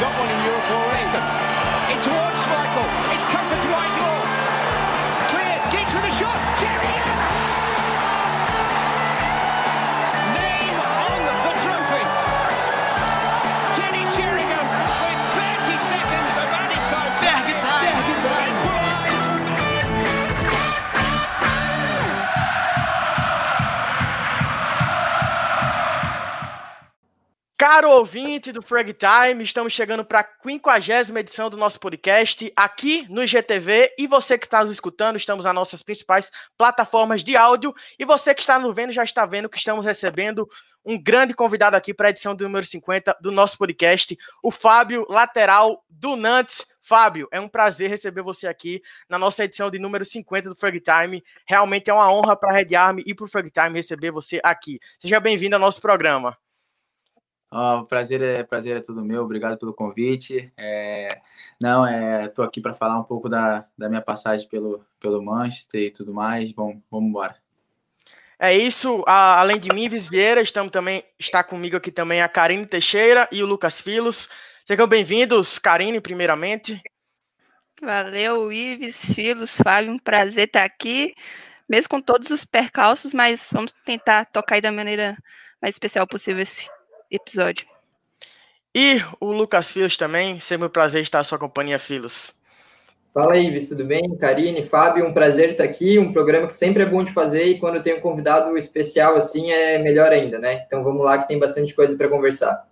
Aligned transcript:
got 0.00 0.18
one 0.18 0.30
in 0.30 0.44
Europe 0.44 0.70
already. 0.70 0.89
Caro 27.60 27.90
ouvinte 27.90 28.52
do 28.52 28.62
Frag 28.62 28.94
Time, 28.94 29.44
estamos 29.44 29.74
chegando 29.74 30.02
para 30.02 30.20
a 30.20 30.26
50 30.42 31.20
edição 31.20 31.50
do 31.50 31.58
nosso 31.58 31.78
podcast 31.78 32.50
aqui 32.56 33.06
no 33.10 33.22
IGTV. 33.22 33.96
E 33.98 34.06
você 34.06 34.38
que 34.38 34.46
está 34.46 34.62
nos 34.62 34.72
escutando, 34.72 35.16
estamos 35.16 35.44
nas 35.44 35.54
nossas 35.54 35.82
principais 35.82 36.32
plataformas 36.56 37.22
de 37.22 37.36
áudio. 37.36 37.74
E 37.98 38.04
você 38.06 38.34
que 38.34 38.40
está 38.40 38.58
nos 38.58 38.74
vendo 38.74 38.92
já 38.92 39.04
está 39.04 39.26
vendo 39.26 39.46
que 39.46 39.58
estamos 39.58 39.84
recebendo 39.84 40.48
um 40.82 40.98
grande 40.98 41.34
convidado 41.34 41.76
aqui 41.76 41.92
para 41.92 42.06
a 42.06 42.10
edição 42.10 42.34
do 42.34 42.44
número 42.44 42.64
50 42.64 43.18
do 43.20 43.30
nosso 43.30 43.58
podcast, 43.58 44.16
o 44.42 44.50
Fábio, 44.50 45.04
lateral 45.10 45.84
do 45.86 46.16
Nantes. 46.16 46.64
Fábio, 46.80 47.28
é 47.30 47.38
um 47.38 47.46
prazer 47.46 47.90
receber 47.90 48.22
você 48.22 48.46
aqui 48.46 48.80
na 49.06 49.18
nossa 49.18 49.44
edição 49.44 49.70
de 49.70 49.78
número 49.78 50.02
50 50.02 50.48
do 50.48 50.56
Frag 50.56 50.80
Time. 50.80 51.22
Realmente 51.46 51.90
é 51.90 51.92
uma 51.92 52.10
honra 52.10 52.34
para 52.34 52.54
a 52.54 52.56
Red 52.56 52.74
Army 52.74 53.02
e 53.04 53.14
para 53.14 53.26
o 53.26 53.28
Frag 53.28 53.50
Time 53.50 53.76
receber 53.76 54.10
você 54.10 54.40
aqui. 54.42 54.80
Seja 54.98 55.20
bem-vindo 55.20 55.56
ao 55.56 55.60
nosso 55.60 55.78
programa. 55.78 56.34
Ó, 57.50 57.82
prazer 57.84 58.22
é 58.22 58.42
prazer 58.44 58.76
é 58.76 58.80
tudo 58.80 59.04
meu. 59.04 59.22
Obrigado 59.24 59.58
pelo 59.58 59.74
convite. 59.74 60.52
É, 60.56 61.20
não, 61.60 61.84
é, 61.86 62.28
tô 62.28 62.42
aqui 62.42 62.60
para 62.60 62.74
falar 62.74 62.98
um 62.98 63.04
pouco 63.04 63.28
da, 63.28 63.66
da 63.76 63.88
minha 63.88 64.00
passagem 64.02 64.48
pelo 64.48 64.84
pelo 65.00 65.22
Manchester 65.22 65.80
e 65.80 65.90
tudo 65.90 66.14
mais. 66.14 66.52
Vamos, 66.52 66.78
vamos 66.90 67.08
embora. 67.08 67.36
É 68.38 68.56
isso. 68.56 69.02
A- 69.06 69.40
além 69.40 69.58
de 69.58 69.68
mim, 69.74 69.88
Viz 69.88 70.06
Vieira, 70.08 70.40
estamos 70.40 70.70
também 70.70 71.02
está 71.18 71.42
comigo 71.42 71.76
aqui 71.76 71.90
também 71.90 72.22
a 72.22 72.28
Karine 72.28 72.64
Teixeira 72.66 73.28
e 73.32 73.42
o 73.42 73.46
Lucas 73.46 73.80
Filos. 73.80 74.28
Sejam 74.64 74.86
bem-vindos, 74.86 75.58
Karine, 75.58 76.00
primeiramente. 76.00 76.80
Valeu, 77.82 78.52
Ives, 78.52 79.14
Filos, 79.14 79.56
Fábio, 79.56 79.90
um 79.92 79.98
prazer 79.98 80.46
estar 80.46 80.64
aqui, 80.64 81.14
mesmo 81.68 81.88
com 81.88 82.00
todos 82.00 82.30
os 82.30 82.44
percalços, 82.44 83.14
mas 83.14 83.48
vamos 83.52 83.72
tentar 83.84 84.26
tocar 84.26 84.56
aí 84.56 84.60
da 84.60 84.70
maneira 84.70 85.16
mais 85.60 85.74
especial 85.74 86.06
possível 86.06 86.42
esse 86.42 86.68
episódio. 87.10 87.66
E 88.74 89.02
o 89.18 89.32
Lucas 89.32 89.70
Filos 89.72 89.96
também. 89.96 90.38
Sempre 90.38 90.66
um 90.66 90.70
prazer 90.70 91.02
estar 91.02 91.18
à 91.18 91.24
sua 91.24 91.38
companhia, 91.38 91.78
Filos. 91.78 92.34
Fala 93.12 93.32
aí, 93.32 93.46
Ives, 93.46 93.68
tudo 93.68 93.84
bem? 93.84 94.16
Karine, 94.18 94.66
Fábio, 94.66 95.04
um 95.04 95.12
prazer 95.12 95.50
estar 95.50 95.64
aqui. 95.64 95.98
Um 95.98 96.12
programa 96.12 96.46
que 96.46 96.52
sempre 96.52 96.84
é 96.84 96.86
bom 96.86 97.02
de 97.02 97.12
fazer 97.12 97.44
e 97.44 97.58
quando 97.58 97.82
tem 97.82 97.94
um 97.94 98.00
convidado 98.00 98.56
especial 98.56 99.16
assim 99.16 99.50
é 99.50 99.78
melhor 99.78 100.12
ainda, 100.12 100.38
né? 100.38 100.62
Então 100.66 100.84
vamos 100.84 101.04
lá 101.04 101.18
que 101.18 101.26
tem 101.26 101.38
bastante 101.38 101.74
coisa 101.74 101.96
para 101.96 102.08
conversar. 102.08 102.68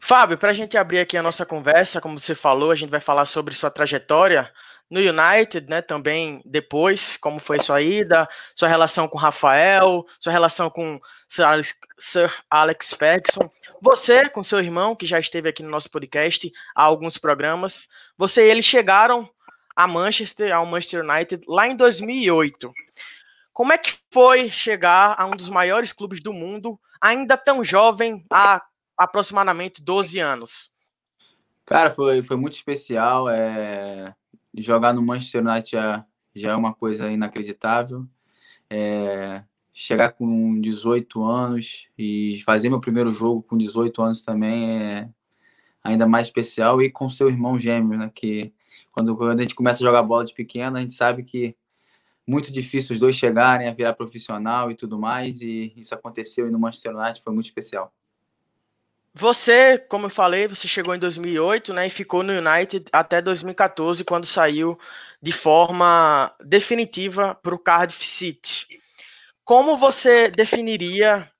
Fábio, 0.00 0.36
para 0.36 0.50
a 0.50 0.52
gente 0.52 0.76
abrir 0.76 0.98
aqui 0.98 1.16
a 1.16 1.22
nossa 1.22 1.46
conversa, 1.46 2.00
como 2.00 2.18
você 2.18 2.34
falou, 2.34 2.72
a 2.72 2.74
gente 2.74 2.90
vai 2.90 3.00
falar 3.00 3.24
sobre 3.24 3.54
sua 3.54 3.70
trajetória 3.70 4.50
no 4.90 5.00
United, 5.00 5.68
né? 5.68 5.82
Também 5.82 6.42
depois, 6.44 7.16
como 7.16 7.38
foi 7.38 7.60
sua 7.60 7.80
ida, 7.80 8.28
sua 8.54 8.68
relação 8.68 9.08
com 9.08 9.18
Rafael, 9.18 10.04
sua 10.20 10.32
relação 10.32 10.70
com 10.70 11.00
Sir 11.28 11.44
Alex, 11.44 11.74
Sir 11.98 12.32
Alex 12.50 12.92
Ferguson. 12.92 13.50
Você, 13.80 14.28
com 14.28 14.42
seu 14.42 14.60
irmão, 14.60 14.94
que 14.94 15.06
já 15.06 15.18
esteve 15.18 15.48
aqui 15.48 15.62
no 15.62 15.70
nosso 15.70 15.90
podcast 15.90 16.50
há 16.74 16.82
alguns 16.82 17.18
programas, 17.18 17.88
você 18.16 18.46
e 18.46 18.50
ele 18.50 18.62
chegaram 18.62 19.28
a 19.74 19.86
Manchester, 19.86 20.54
ao 20.54 20.66
Manchester 20.66 21.04
United, 21.04 21.44
lá 21.48 21.66
em 21.66 21.76
2008. 21.76 22.72
Como 23.52 23.72
é 23.72 23.78
que 23.78 23.96
foi 24.12 24.50
chegar 24.50 25.14
a 25.18 25.26
um 25.26 25.36
dos 25.36 25.48
maiores 25.48 25.92
clubes 25.92 26.20
do 26.20 26.32
mundo, 26.32 26.78
ainda 27.00 27.36
tão 27.36 27.62
jovem, 27.64 28.24
há 28.30 28.62
aproximadamente 28.96 29.82
12 29.82 30.18
anos? 30.18 30.72
Cara, 31.64 31.90
foi, 31.90 32.22
foi 32.22 32.36
muito 32.36 32.54
especial. 32.54 33.28
É, 33.28 34.14
jogar 34.56 34.92
no 34.92 35.02
Manchester 35.02 35.46
United 35.46 35.70
já, 35.70 36.06
já 36.34 36.52
é 36.52 36.56
uma 36.56 36.74
coisa 36.74 37.10
inacreditável. 37.10 38.06
É, 38.70 39.44
chegar 39.72 40.12
com 40.12 40.60
18 40.60 41.22
anos 41.24 41.88
e 41.98 42.40
fazer 42.44 42.68
meu 42.68 42.80
primeiro 42.80 43.12
jogo 43.12 43.42
com 43.42 43.58
18 43.58 44.02
anos 44.02 44.22
também 44.22 44.82
é 44.82 45.08
ainda 45.82 46.06
mais 46.06 46.28
especial. 46.28 46.80
E 46.80 46.90
com 46.90 47.08
seu 47.08 47.28
irmão 47.28 47.58
gêmeo, 47.58 47.98
né? 47.98 48.10
Que 48.14 48.52
quando, 48.92 49.16
quando 49.16 49.38
a 49.38 49.42
gente 49.42 49.54
começa 49.54 49.82
a 49.82 49.86
jogar 49.86 50.02
bola 50.02 50.24
de 50.24 50.34
pequeno, 50.34 50.76
a 50.76 50.80
gente 50.80 50.94
sabe 50.94 51.24
que 51.24 51.56
muito 52.26 52.52
difícil 52.52 52.94
os 52.94 53.00
dois 53.00 53.16
chegarem 53.16 53.68
a 53.68 53.74
virar 53.74 53.94
profissional 53.94 54.70
e 54.70 54.74
tudo 54.74 54.98
mais. 54.98 55.40
E 55.40 55.72
isso 55.76 55.94
aconteceu 55.94 56.48
e 56.48 56.50
no 56.50 56.58
Manchester 56.58 56.96
United 56.96 57.22
foi 57.22 57.34
muito 57.34 57.46
especial. 57.46 57.92
Você, 59.16 59.78
como 59.78 60.06
eu 60.06 60.10
falei, 60.10 60.48
você 60.48 60.66
chegou 60.66 60.92
em 60.92 60.98
2008, 60.98 61.72
né, 61.72 61.86
e 61.86 61.90
ficou 61.90 62.24
no 62.24 62.32
United 62.32 62.86
até 62.92 63.22
2014, 63.22 64.02
quando 64.02 64.26
saiu 64.26 64.76
de 65.22 65.30
forma 65.30 66.34
definitiva 66.44 67.32
para 67.36 67.54
o 67.54 67.58
Cardiff 67.58 68.04
City. 68.04 68.66
Como 69.44 69.76
você 69.76 70.24
definiria 70.28 71.30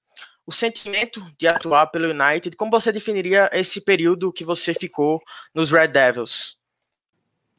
o 0.46 0.52
sentimento 0.52 1.20
de 1.36 1.48
atuar 1.48 1.88
pelo 1.88 2.10
United? 2.10 2.54
Como 2.56 2.70
você 2.70 2.92
definiria 2.92 3.50
esse 3.52 3.80
período 3.80 4.32
que 4.32 4.44
você 4.44 4.72
ficou 4.72 5.20
nos 5.52 5.72
Red 5.72 5.88
Devils? 5.88 6.56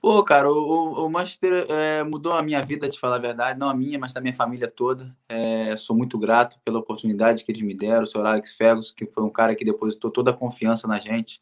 Pô, 0.05 0.23
cara, 0.23 0.51
o, 0.51 1.03
o 1.03 1.09
Manchester 1.09 1.65
é, 1.67 2.03
mudou 2.03 2.33
a 2.33 2.43
minha 2.43 2.61
vida, 2.61 2.87
te 2.87 2.99
falar 2.99 3.15
a 3.15 3.17
verdade, 3.17 3.57
não 3.57 3.67
a 3.67 3.73
minha, 3.73 3.97
mas 3.97 4.13
da 4.13 4.21
minha 4.21 4.35
família 4.35 4.67
toda. 4.69 5.17
É, 5.27 5.75
sou 5.77 5.97
muito 5.97 6.15
grato 6.19 6.59
pela 6.63 6.77
oportunidade 6.77 7.43
que 7.43 7.51
eles 7.51 7.63
me 7.63 7.73
deram, 7.73 8.03
o 8.03 8.05
senhor 8.05 8.23
Alex 8.27 8.53
Ferguson, 8.53 8.93
que 8.95 9.07
foi 9.07 9.23
um 9.23 9.31
cara 9.31 9.55
que 9.55 9.65
depositou 9.65 10.11
toda 10.11 10.29
a 10.29 10.33
confiança 10.35 10.87
na 10.87 10.99
gente. 10.99 11.41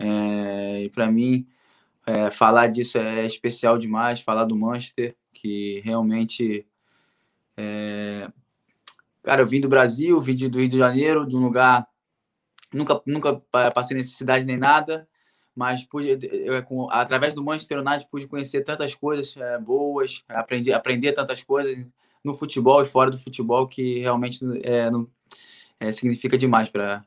É, 0.00 0.82
e 0.82 0.90
para 0.90 1.08
mim, 1.08 1.46
falar 2.32 2.66
disso 2.66 2.98
é 2.98 3.24
especial 3.24 3.78
demais, 3.78 4.20
falar 4.20 4.46
do 4.46 4.56
Manchester, 4.56 5.14
que 5.32 5.80
realmente. 5.84 6.66
Cara, 9.22 9.42
eu 9.42 9.46
vim 9.46 9.60
do 9.60 9.68
Brasil, 9.68 10.20
vim 10.20 10.34
do 10.34 10.58
Rio 10.58 10.68
de 10.68 10.76
Janeiro, 10.76 11.24
de 11.24 11.36
um 11.36 11.40
lugar. 11.40 11.86
Nunca, 12.74 13.00
nunca 13.06 13.36
pa- 13.48 13.70
passei 13.70 13.96
necessidade 13.96 14.44
nem 14.44 14.56
nada 14.56 15.06
mas 15.56 15.84
pude, 15.84 16.18
eu, 16.30 16.62
com, 16.64 16.90
através 16.90 17.34
do 17.34 17.42
Manchester 17.42 17.80
United 17.80 18.06
pude 18.10 18.28
conhecer 18.28 18.62
tantas 18.62 18.94
coisas 18.94 19.34
é, 19.38 19.58
boas, 19.58 20.22
aprendi, 20.28 20.70
aprender 20.70 21.12
tantas 21.12 21.42
coisas 21.42 21.82
no 22.22 22.34
futebol 22.34 22.82
e 22.82 22.86
fora 22.86 23.10
do 23.10 23.18
futebol 23.18 23.66
que 23.66 24.00
realmente 24.00 24.44
é, 24.62 24.90
não, 24.90 25.08
é, 25.80 25.90
significa 25.92 26.36
demais 26.36 26.68
para 26.68 27.02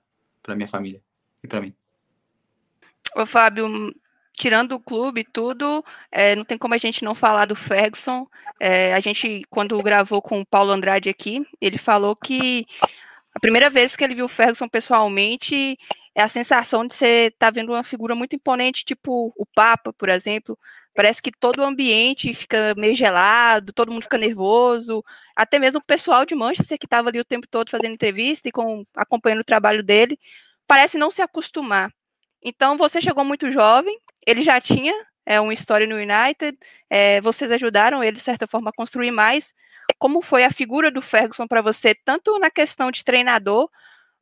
minha 0.55 0.67
família 0.67 0.99
e 1.43 1.47
para 1.47 1.61
mim. 1.61 1.75
Ô, 3.15 3.23
Fábio, 3.25 3.93
tirando 4.33 4.71
o 4.71 4.79
clube 4.79 5.23
tudo, 5.23 5.85
é, 6.11 6.35
não 6.35 6.43
tem 6.43 6.57
como 6.57 6.73
a 6.73 6.77
gente 6.77 7.03
não 7.03 7.13
falar 7.13 7.45
do 7.45 7.55
Ferguson. 7.55 8.25
É, 8.59 8.95
a 8.95 8.99
gente, 8.99 9.43
quando 9.49 9.81
gravou 9.83 10.23
com 10.23 10.41
o 10.41 10.45
Paulo 10.45 10.71
Andrade 10.71 11.07
aqui, 11.07 11.45
ele 11.61 11.77
falou 11.77 12.15
que 12.15 12.65
a 13.35 13.39
primeira 13.39 13.69
vez 13.69 13.95
que 13.95 14.03
ele 14.03 14.15
viu 14.15 14.25
o 14.25 14.29
Ferguson 14.29 14.67
pessoalmente 14.67 15.77
é 16.15 16.21
a 16.21 16.27
sensação 16.27 16.85
de 16.87 16.95
você 16.95 17.27
estar 17.27 17.47
tá 17.47 17.51
vendo 17.51 17.71
uma 17.71 17.83
figura 17.83 18.15
muito 18.15 18.35
imponente, 18.35 18.85
tipo 18.85 19.33
o 19.37 19.45
Papa, 19.55 19.93
por 19.93 20.09
exemplo. 20.09 20.57
Parece 20.95 21.21
que 21.21 21.31
todo 21.31 21.59
o 21.59 21.63
ambiente 21.63 22.33
fica 22.33 22.73
meio 22.75 22.95
gelado, 22.95 23.71
todo 23.73 23.91
mundo 23.91 24.03
fica 24.03 24.17
nervoso. 24.17 25.03
Até 25.35 25.59
mesmo 25.59 25.79
o 25.79 25.83
pessoal 25.83 26.25
de 26.25 26.35
Manchester, 26.35 26.77
que 26.77 26.85
estava 26.85 27.09
ali 27.09 27.19
o 27.19 27.25
tempo 27.25 27.47
todo 27.47 27.69
fazendo 27.69 27.93
entrevista 27.93 28.49
e 28.49 28.51
com, 28.51 28.83
acompanhando 28.95 29.41
o 29.41 29.45
trabalho 29.45 29.83
dele, 29.83 30.17
parece 30.67 30.97
não 30.97 31.09
se 31.11 31.21
acostumar. 31.21 31.91
Então, 32.43 32.77
você 32.77 33.01
chegou 33.01 33.23
muito 33.23 33.51
jovem, 33.51 33.97
ele 34.25 34.41
já 34.41 34.59
tinha 34.61 34.93
é, 35.25 35.39
uma 35.39 35.53
história 35.53 35.87
no 35.87 35.95
United, 35.95 36.57
é, 36.89 37.21
vocês 37.21 37.51
ajudaram 37.51 38.03
ele, 38.03 38.13
de 38.13 38.19
certa 38.19 38.47
forma, 38.47 38.69
a 38.71 38.73
construir 38.73 39.11
mais. 39.11 39.53
Como 39.97 40.21
foi 40.21 40.43
a 40.43 40.51
figura 40.51 40.91
do 40.91 41.01
Ferguson 41.01 41.47
para 41.47 41.61
você, 41.61 41.95
tanto 41.95 42.37
na 42.39 42.49
questão 42.49 42.91
de 42.91 43.03
treinador, 43.03 43.69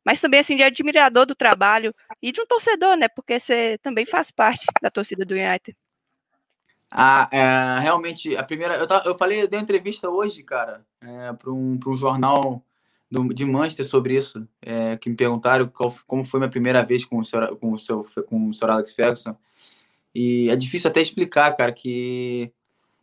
mas 0.04 0.20
também 0.20 0.40
assim 0.40 0.56
de 0.56 0.62
admirador 0.62 1.26
do 1.26 1.34
trabalho 1.34 1.94
e 2.22 2.32
de 2.32 2.40
um 2.40 2.46
torcedor, 2.46 2.96
né? 2.96 3.08
Porque 3.08 3.38
você 3.38 3.78
também 3.82 4.06
faz 4.06 4.30
parte 4.30 4.66
da 4.80 4.90
torcida 4.90 5.24
do 5.24 5.34
United. 5.34 5.76
Ah, 6.90 7.28
é, 7.30 7.80
realmente, 7.80 8.36
a 8.36 8.42
primeira. 8.42 8.76
Eu, 8.76 8.86
eu 9.04 9.18
falei, 9.18 9.42
eu 9.42 9.48
dei 9.48 9.58
uma 9.58 9.62
entrevista 9.62 10.08
hoje, 10.08 10.42
cara, 10.42 10.84
é, 11.02 11.32
para 11.34 11.50
um, 11.50 11.78
um 11.86 11.96
jornal 11.96 12.62
do, 13.10 13.32
de 13.32 13.44
Manchester 13.44 13.86
sobre 13.86 14.16
isso, 14.16 14.46
é, 14.62 14.96
que 14.96 15.10
me 15.10 15.16
perguntaram 15.16 15.68
qual, 15.68 15.94
como 16.06 16.24
foi 16.24 16.40
minha 16.40 16.50
primeira 16.50 16.82
vez 16.82 17.04
com 17.04 17.18
o, 17.18 17.24
senhor, 17.24 17.56
com, 17.58 17.72
o 17.72 17.78
seu, 17.78 18.06
com 18.26 18.48
o 18.48 18.54
Sr. 18.54 18.70
Alex 18.70 18.92
Ferguson. 18.94 19.36
E 20.14 20.48
é 20.50 20.56
difícil 20.56 20.90
até 20.90 21.00
explicar, 21.00 21.54
cara, 21.54 21.72
que 21.72 22.50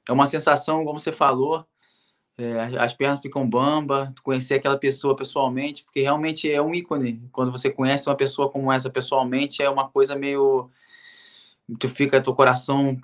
é 0.07 0.12
uma 0.12 0.27
sensação, 0.27 0.83
como 0.83 1.00
você 1.00 1.12
falou, 1.12 1.65
é, 2.38 2.78
as 2.78 2.94
pernas 2.94 3.22
ficam 3.22 3.50
bamba, 3.50 4.14
conhecer 4.22 4.56
aquela 4.56 4.78
pessoa 4.78 5.16
pessoalmente, 5.16 5.84
porque 5.84 6.02
realmente 6.02 6.52
é 6.52 6.62
um 6.62 6.76
ícone. 6.76 7.22
Quando 7.32 7.52
você 7.52 7.70
conhece 7.70 8.10
uma 8.10 8.16
pessoa 8.16 8.50
como 8.50 8.72
essa 8.72 8.90
pessoalmente, 8.90 9.62
é 9.64 9.70
uma 9.70 9.88
coisa 9.90 10.16
meio. 10.16 10.70
Tu 11.80 11.90
fica, 11.90 12.22
teu 12.22 12.36
coração 12.36 12.98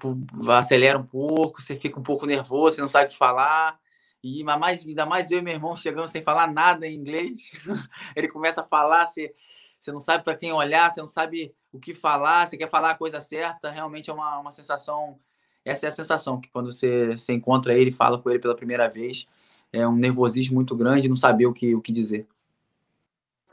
acelera 0.49 0.99
um 0.99 1.05
pouco, 1.05 1.61
você 1.61 1.75
fica 1.75 1.99
um 1.99 2.03
pouco 2.03 2.25
nervoso, 2.25 2.75
você 2.75 2.81
não 2.81 2.89
sabe 2.89 3.07
o 3.07 3.09
que 3.09 3.17
falar. 3.17 3.79
E 4.23 4.43
mais, 4.43 4.85
ainda 4.85 5.05
mais 5.05 5.31
eu 5.31 5.39
e 5.39 5.41
meu 5.41 5.53
irmão 5.53 5.75
chegando 5.75 6.07
sem 6.07 6.21
falar 6.21 6.47
nada 6.51 6.85
em 6.87 6.95
inglês. 6.95 7.51
Ele 8.15 8.27
começa 8.27 8.61
a 8.61 8.63
falar, 8.63 9.07
você, 9.07 9.33
você 9.79 9.91
não 9.91 9.99
sabe 9.99 10.23
para 10.23 10.37
quem 10.37 10.53
olhar, 10.53 10.91
você 10.91 11.01
não 11.01 11.07
sabe 11.07 11.55
o 11.71 11.79
que 11.79 11.95
falar, 11.95 12.47
você 12.47 12.57
quer 12.57 12.69
falar 12.69 12.91
a 12.91 12.97
coisa 12.97 13.19
certa. 13.19 13.71
Realmente 13.71 14.09
é 14.11 14.13
uma, 14.13 14.37
uma 14.37 14.51
sensação. 14.51 15.17
Essa 15.63 15.85
é 15.85 15.89
a 15.89 15.91
sensação 15.91 16.39
que 16.39 16.49
quando 16.49 16.71
você, 16.71 17.15
você 17.15 17.33
encontra 17.33 17.73
ele, 17.73 17.91
fala 17.91 18.17
com 18.17 18.29
ele 18.29 18.39
pela 18.39 18.55
primeira 18.55 18.87
vez, 18.89 19.27
é 19.71 19.87
um 19.87 19.95
nervosismo 19.95 20.55
muito 20.55 20.75
grande, 20.75 21.07
não 21.07 21.15
saber 21.15 21.45
o 21.45 21.53
que, 21.53 21.75
o 21.75 21.81
que 21.81 21.91
dizer. 21.91 22.27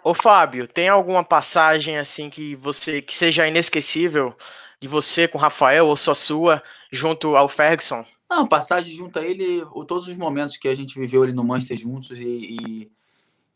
Ô 0.03 0.15
Fábio, 0.15 0.67
tem 0.67 0.89
alguma 0.89 1.23
passagem 1.23 1.99
assim 1.99 2.31
que 2.31 2.55
você 2.55 3.03
que 3.03 3.15
seja 3.15 3.47
inesquecível 3.47 4.35
de 4.81 4.89
você 4.89 5.27
com 5.29 5.37
o 5.37 5.41
Rafael 5.41 5.87
ou 5.87 5.97
só 5.97 6.15
sua 6.15 6.63
junto 6.91 7.37
ao 7.37 7.49
Ferguson? 7.49 8.05
Não, 8.31 8.47
passagem 8.47 8.95
junto 8.95 9.19
a 9.19 9.23
ele, 9.23 9.65
todos 9.87 10.07
os 10.07 10.17
momentos 10.17 10.57
que 10.57 10.69
a 10.69 10.75
gente 10.75 10.99
viveu 10.99 11.23
ali 11.23 11.33
no 11.33 11.43
Manchester 11.43 11.79
juntos 11.79 12.11
e, 12.13 12.91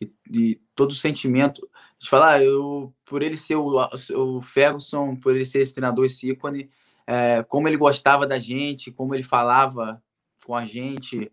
e, 0.00 0.10
e 0.30 0.60
todo 0.74 0.90
o 0.90 0.94
sentimento 0.94 1.68
de 1.98 2.08
falar, 2.08 2.42
eu, 2.42 2.92
por 3.04 3.22
ele 3.22 3.38
ser 3.38 3.56
o, 3.56 3.78
o 4.16 4.42
Ferguson, 4.42 5.14
por 5.14 5.36
ele 5.36 5.44
ser 5.44 5.60
esse 5.60 5.72
treinador, 5.72 6.06
esse 6.06 6.30
ícone, 6.30 6.68
é, 7.06 7.42
como 7.42 7.68
ele 7.68 7.76
gostava 7.76 8.26
da 8.26 8.38
gente, 8.38 8.90
como 8.90 9.14
ele 9.14 9.22
falava 9.22 10.02
com 10.44 10.54
a 10.54 10.64
gente, 10.64 11.30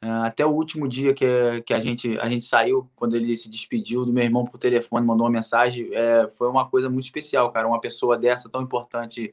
é, 0.00 0.08
até 0.08 0.44
o 0.44 0.50
último 0.50 0.86
dia 0.88 1.14
que, 1.14 1.26
que 1.64 1.72
a, 1.72 1.80
gente, 1.80 2.18
a 2.18 2.28
gente 2.28 2.44
saiu, 2.44 2.90
quando 2.94 3.16
ele 3.16 3.36
se 3.36 3.48
despediu 3.48 4.04
do 4.04 4.12
meu 4.12 4.24
irmão 4.24 4.44
por 4.44 4.58
telefone, 4.58 5.06
mandou 5.06 5.26
uma 5.26 5.32
mensagem, 5.32 5.88
é, 5.92 6.30
foi 6.36 6.48
uma 6.48 6.68
coisa 6.68 6.88
muito 6.90 7.04
especial, 7.04 7.50
cara, 7.52 7.66
uma 7.68 7.80
pessoa 7.80 8.18
dessa 8.18 8.48
tão 8.48 8.62
importante 8.62 9.32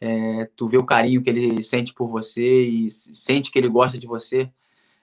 é, 0.00 0.50
tu 0.56 0.66
vê 0.66 0.76
o 0.76 0.84
carinho 0.84 1.22
que 1.22 1.30
ele 1.30 1.62
sente 1.62 1.94
por 1.94 2.08
você 2.08 2.64
e 2.64 2.90
sente 2.90 3.52
que 3.52 3.58
ele 3.58 3.68
gosta 3.68 3.96
de 3.96 4.06
você, 4.06 4.50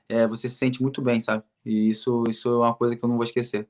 é, 0.10 0.28
você 0.28 0.50
se 0.50 0.56
sente 0.56 0.82
muito 0.82 1.02
bem, 1.02 1.22
sabe? 1.22 1.44
E 1.66 1.90
isso, 1.90 2.26
isso 2.28 2.50
é 2.50 2.58
uma 2.58 2.76
coisa 2.76 2.96
que 2.98 3.04
eu 3.06 3.08
não 3.08 3.16
vou 3.16 3.24
esquecer. 3.24 3.68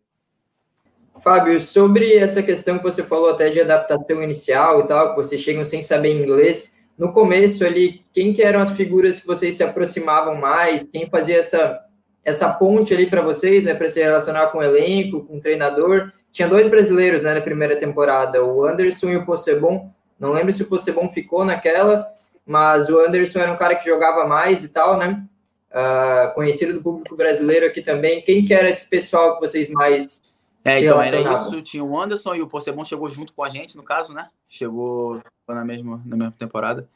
Fábio, 1.22 1.60
sobre 1.60 2.16
essa 2.16 2.42
questão 2.42 2.78
que 2.78 2.84
você 2.84 3.04
falou 3.04 3.32
até 3.32 3.50
de 3.50 3.60
adaptação 3.60 4.24
inicial 4.24 4.82
e 4.82 4.88
tal, 4.88 5.10
que 5.10 5.18
vocês 5.18 5.42
chegam 5.42 5.66
sem 5.66 5.82
saber 5.82 6.14
inglês, 6.14 6.78
no 7.00 7.14
começo 7.14 7.66
ali, 7.66 8.04
quem 8.14 8.34
que 8.34 8.44
eram 8.44 8.60
as 8.60 8.72
figuras 8.72 9.22
que 9.22 9.28
vocês 9.28 9.56
se 9.56 9.64
aproximavam 9.64 10.36
mais? 10.36 10.84
Quem 10.84 11.10
fazia 11.10 11.38
essa, 11.38 11.80
essa 12.26 12.52
ponte 12.52 12.94
ali 12.94 13.10
para 13.10 13.22
vocês, 13.22 13.64
né, 13.64 13.74
para 13.74 13.90
se 13.90 14.02
relacionar 14.02 14.48
com 14.48 14.58
o 14.58 14.64
elenco, 14.64 15.26
com 15.26 15.38
o 15.38 15.42
treinador? 15.42 16.12
Tinha 16.30 16.50
dois 16.50 16.68
brasileiros, 16.70 17.22
né, 17.22 17.34
na 17.34 17.40
primeira 17.40 17.78
temporada, 17.78 18.44
o 18.44 18.66
Anderson 18.66 19.12
e 19.12 19.16
o 19.16 19.26
Possebon. 19.26 19.90
Não 20.20 20.34
lembro 20.34 20.52
se 20.52 20.62
o 20.62 20.66
Possebon 20.66 21.08
ficou 21.08 21.46
naquela, 21.46 22.06
mas 22.46 22.90
o 22.90 23.00
Anderson 23.00 23.40
era 23.40 23.54
um 23.54 23.58
cara 23.58 23.76
que 23.76 23.90
jogava 23.90 24.28
mais 24.28 24.66
e 24.66 24.70
tal, 24.70 24.98
né? 24.98 25.24
Uh, 25.72 26.34
conhecido 26.34 26.74
do 26.74 26.82
público 26.82 27.16
brasileiro 27.16 27.66
aqui 27.66 27.82
também. 27.82 28.22
Quem 28.24 28.44
que 28.44 28.54
era 28.54 28.70
esse 28.70 28.90
pessoal 28.90 29.36
que 29.36 29.48
vocês 29.48 29.70
mais 29.70 30.22
é, 30.70 30.82
então 30.82 31.02
era 31.02 31.20
isso. 31.20 31.62
Tinha 31.62 31.84
o 31.84 32.00
Anderson 32.00 32.36
e 32.36 32.42
o 32.42 32.48
Possebon 32.48 32.86
chegou 32.86 33.10
junto 33.10 33.34
com 33.34 33.44
a 33.44 33.50
gente, 33.50 33.76
no 33.76 33.84
caso, 33.84 34.14
né? 34.14 34.30
Chegou 34.48 35.22
na 35.48 35.66
mesma, 35.66 36.02
na 36.06 36.16
mesma 36.16 36.34
temporada. 36.38 36.88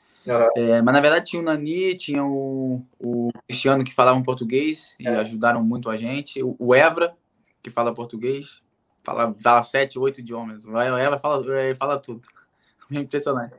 É, 0.56 0.82
mas 0.82 0.94
na 0.94 1.02
verdade 1.02 1.26
tinha 1.26 1.42
o 1.42 1.46
Nani, 1.46 1.96
tinha 1.96 2.24
o, 2.24 2.86
o 2.98 3.30
Cristiano 3.46 3.84
que 3.84 3.94
falava 3.94 4.22
português 4.24 4.96
e 4.98 5.06
é. 5.06 5.18
ajudaram 5.18 5.62
muito 5.64 5.90
a 5.90 5.98
gente. 5.98 6.42
O, 6.42 6.56
o 6.58 6.74
Evra, 6.74 7.14
que 7.62 7.70
fala 7.70 7.94
português, 7.94 8.62
fala, 9.04 9.36
fala 9.42 9.64
sete, 9.64 10.00
oito 10.00 10.22
idiomas. 10.22 10.66
O 10.66 10.78
Evra 10.78 11.20
fala, 11.20 11.44
fala 11.78 12.00
tudo. 12.00 12.22
Impressionante. 12.90 13.56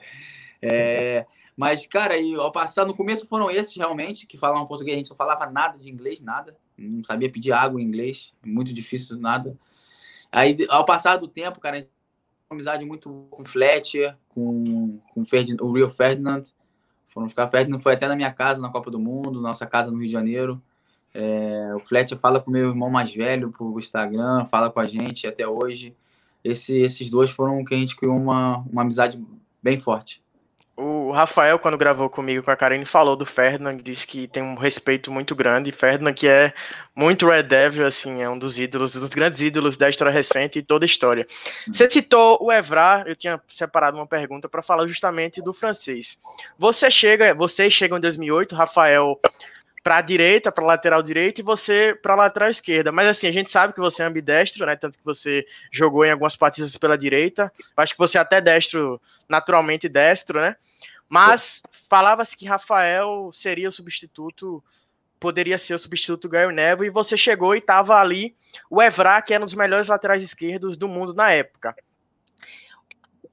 É, 0.63 1.27
mas, 1.57 1.87
cara, 1.87 2.17
e 2.17 2.35
ao 2.35 2.51
passar, 2.51 2.87
no 2.87 2.97
começo 2.97 3.27
foram 3.27 3.51
esses 3.51 3.77
realmente 3.77 4.27
que 4.27 4.39
falavam 4.39 4.67
português, 4.67 4.95
a 4.95 4.99
gente 4.99 5.09
só 5.09 5.15
falava 5.15 5.47
nada 5.47 5.79
de 5.79 5.89
inglês, 5.91 6.21
nada. 6.21 6.57
Não 6.77 7.05
sabia 7.05 7.31
pedir 7.31 7.53
água 7.53 7.81
em 7.81 7.85
inglês, 7.85 8.33
muito 8.45 8.73
difícil, 8.73 9.19
nada. 9.19 9.57
Aí, 10.35 10.67
ao 10.69 10.85
passar 10.85 11.17
do 11.17 11.29
tempo, 11.29 11.61
cara, 11.61 11.89
uma 12.51 12.57
amizade 12.57 12.85
muito 12.85 13.27
com 13.31 13.45
Fletcher, 13.45 14.17
com, 14.29 14.99
com 15.13 15.21
o, 15.21 15.67
o 15.67 15.73
Rio 15.73 15.89
Ferdinand. 15.89 16.43
Foram 17.09 17.29
ficar 17.29 17.49
Ferdinand 17.49 17.79
foi 17.79 17.95
até 17.95 18.09
na 18.09 18.17
minha 18.17 18.33
casa 18.33 18.61
na 18.61 18.71
Copa 18.71 18.91
do 18.91 18.99
Mundo, 18.99 19.41
nossa 19.41 19.67
casa 19.67 19.91
no 19.91 19.99
Rio 19.99 20.07
de 20.07 20.13
Janeiro. 20.13 20.61
É, 21.13 21.73
o 21.77 21.79
Fletcher 21.79 22.19
fala 22.19 22.41
com 22.41 22.51
meu 22.51 22.71
irmão 22.71 22.91
mais 22.91 23.15
velho 23.15 23.53
pro 23.53 23.79
Instagram, 23.79 24.47
fala 24.47 24.71
com 24.71 24.81
a 24.81 24.85
gente 24.85 25.27
até 25.27 25.47
hoje 25.47 25.95
esse, 26.45 26.77
esses 26.77 27.09
dois 27.09 27.31
foram 27.31 27.65
que 27.65 27.75
a 27.75 27.79
gente 27.79 27.97
criou 27.97 28.17
uma, 28.17 28.59
uma 28.71 28.83
amizade 28.83 29.21
bem 29.63 29.79
forte. 29.79 30.23
O 30.77 31.13
Rafael, 31.13 31.57
quando 31.57 31.79
gravou 31.79 32.11
comigo 32.11 32.43
com 32.43 32.51
a 32.51 32.57
Karine, 32.57 32.85
falou 32.85 33.15
do 33.15 33.25
Ferdinand, 33.25 33.77
disse 33.77 34.05
que 34.05 34.27
tem 34.27 34.43
um 34.43 34.57
respeito 34.57 35.09
muito 35.09 35.33
grande. 35.35 35.71
Ferdinand, 35.71 36.13
que 36.13 36.27
é 36.27 36.53
muito 36.97 37.29
Red 37.29 37.45
Devil, 37.45 37.87
assim, 37.87 38.21
é 38.21 38.29
um 38.29 38.37
dos 38.37 38.59
ídolos, 38.59 38.93
dos 38.95 39.11
grandes 39.11 39.41
ídolos 39.41 39.77
da 39.77 39.89
história 39.89 40.13
recente 40.13 40.59
e 40.59 40.63
toda 40.63 40.85
a 40.85 40.87
história. 40.87 41.29
Você 41.69 41.89
citou 41.89 42.39
o 42.41 42.51
Evra, 42.51 43.05
eu 43.07 43.15
tinha 43.15 43.41
separado 43.47 43.97
uma 43.97 44.07
pergunta 44.07 44.49
para 44.49 44.63
falar 44.63 44.89
justamente 44.89 45.41
do 45.41 45.53
francês. 45.53 46.19
Você 46.59 46.91
chega, 46.91 47.33
vocês 47.35 47.73
chegam 47.73 47.99
em 47.99 48.01
2008, 48.01 48.57
Rafael 48.57 49.21
para 49.85 49.99
a 49.99 50.01
direita, 50.01 50.51
para 50.51 50.65
lateral 50.65 51.03
direita 51.03 51.43
e 51.43 51.45
você 51.45 51.95
para 52.03 52.15
lateral 52.15 52.49
esquerda. 52.49 52.91
Mas 52.91 53.07
assim, 53.07 53.27
a 53.27 53.33
gente 53.33 53.51
sabe 53.51 53.75
que 53.75 53.81
você 53.81 54.03
é 54.03 54.07
ambidestro, 54.07 54.65
né? 54.65 54.75
Tanto 54.75 54.97
que 54.97 55.05
você 55.05 55.47
jogou 55.71 56.07
em 56.07 56.11
algumas 56.11 56.35
partidas 56.35 56.75
pela 56.79 56.97
direita. 56.97 57.53
Eu 57.59 57.83
acho 57.83 57.93
que 57.93 57.99
você 57.99 58.17
é 58.17 58.21
até 58.23 58.41
destro, 58.41 58.99
naturalmente 59.29 59.87
destro, 59.87 60.41
né? 60.41 60.57
Mas 61.07 61.63
falava-se 61.87 62.35
que 62.35 62.47
Rafael 62.47 63.29
seria 63.31 63.69
o 63.69 63.73
substituto, 63.73 64.65
poderia 65.21 65.59
ser 65.59 65.75
o 65.75 65.79
substituto 65.79 66.23
do 66.23 66.31
Gary 66.31 66.53
Neville, 66.53 66.87
e 66.87 66.91
você 66.91 67.15
chegou 67.15 67.55
e 67.55 67.59
estava 67.59 68.01
ali 68.01 68.35
o 68.71 68.81
Evra, 68.81 69.21
que 69.21 69.35
era 69.35 69.43
um 69.43 69.47
dos 69.47 69.55
melhores 69.55 69.89
laterais 69.89 70.23
esquerdos 70.23 70.79
do 70.79 70.89
mundo 70.89 71.13
na 71.13 71.31
época. 71.31 71.77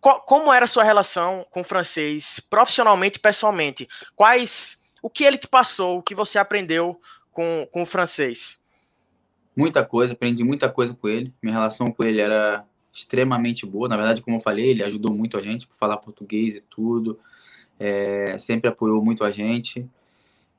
Como 0.01 0.51
era 0.51 0.65
a 0.65 0.67
sua 0.67 0.83
relação 0.83 1.45
com 1.49 1.61
o 1.61 1.63
francês, 1.63 2.41
profissionalmente 2.49 3.19
e 3.19 3.21
pessoalmente? 3.21 3.87
Quais 4.15 4.80
o 5.01 5.09
que 5.09 5.23
ele 5.23 5.37
te 5.37 5.47
passou, 5.47 5.97
o 5.97 6.03
que 6.03 6.13
você 6.13 6.37
aprendeu 6.37 6.99
com, 7.31 7.67
com 7.71 7.81
o 7.81 7.85
francês? 7.85 8.63
Muita 9.55 9.83
coisa, 9.83 10.13
aprendi 10.13 10.43
muita 10.43 10.69
coisa 10.69 10.93
com 10.93 11.09
ele. 11.09 11.33
Minha 11.41 11.55
relação 11.55 11.91
com 11.91 12.03
ele 12.03 12.21
era 12.21 12.65
extremamente 12.93 13.65
boa. 13.65 13.89
Na 13.89 13.97
verdade, 13.97 14.21
como 14.21 14.37
eu 14.37 14.41
falei, 14.41 14.69
ele 14.69 14.83
ajudou 14.83 15.11
muito 15.11 15.37
a 15.37 15.41
gente 15.41 15.67
por 15.67 15.75
falar 15.75 15.97
português 15.97 16.57
e 16.57 16.61
tudo. 16.61 17.19
É, 17.79 18.37
sempre 18.37 18.69
apoiou 18.69 19.03
muito 19.03 19.23
a 19.23 19.31
gente. 19.31 19.85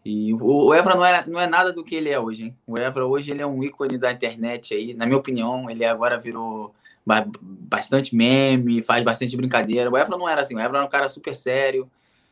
E 0.04 0.34
o 0.34 0.74
Evra 0.74 0.96
não 0.96 1.04
é, 1.04 1.26
não 1.26 1.40
é 1.40 1.46
nada 1.46 1.72
do 1.72 1.84
que 1.84 1.94
ele 1.94 2.10
é 2.10 2.18
hoje, 2.18 2.46
hein? 2.46 2.56
O 2.66 2.76
Evra 2.76 3.06
hoje 3.06 3.30
ele 3.30 3.40
é 3.40 3.46
um 3.46 3.62
ícone 3.62 3.96
da 3.96 4.12
internet 4.12 4.74
aí. 4.74 4.94
Na 4.94 5.06
minha 5.06 5.18
opinião, 5.18 5.70
ele 5.70 5.84
agora 5.84 6.18
virou 6.18 6.74
bastante 7.06 8.14
meme, 8.14 8.82
faz 8.82 9.04
bastante 9.04 9.36
brincadeira. 9.36 9.90
O 9.90 9.96
Evra 9.96 10.18
não 10.18 10.28
era 10.28 10.40
assim, 10.40 10.56
o 10.56 10.60
Evra 10.60 10.78
era 10.78 10.86
um 10.86 10.90
cara 10.90 11.08
super 11.08 11.34
sério, 11.34 11.88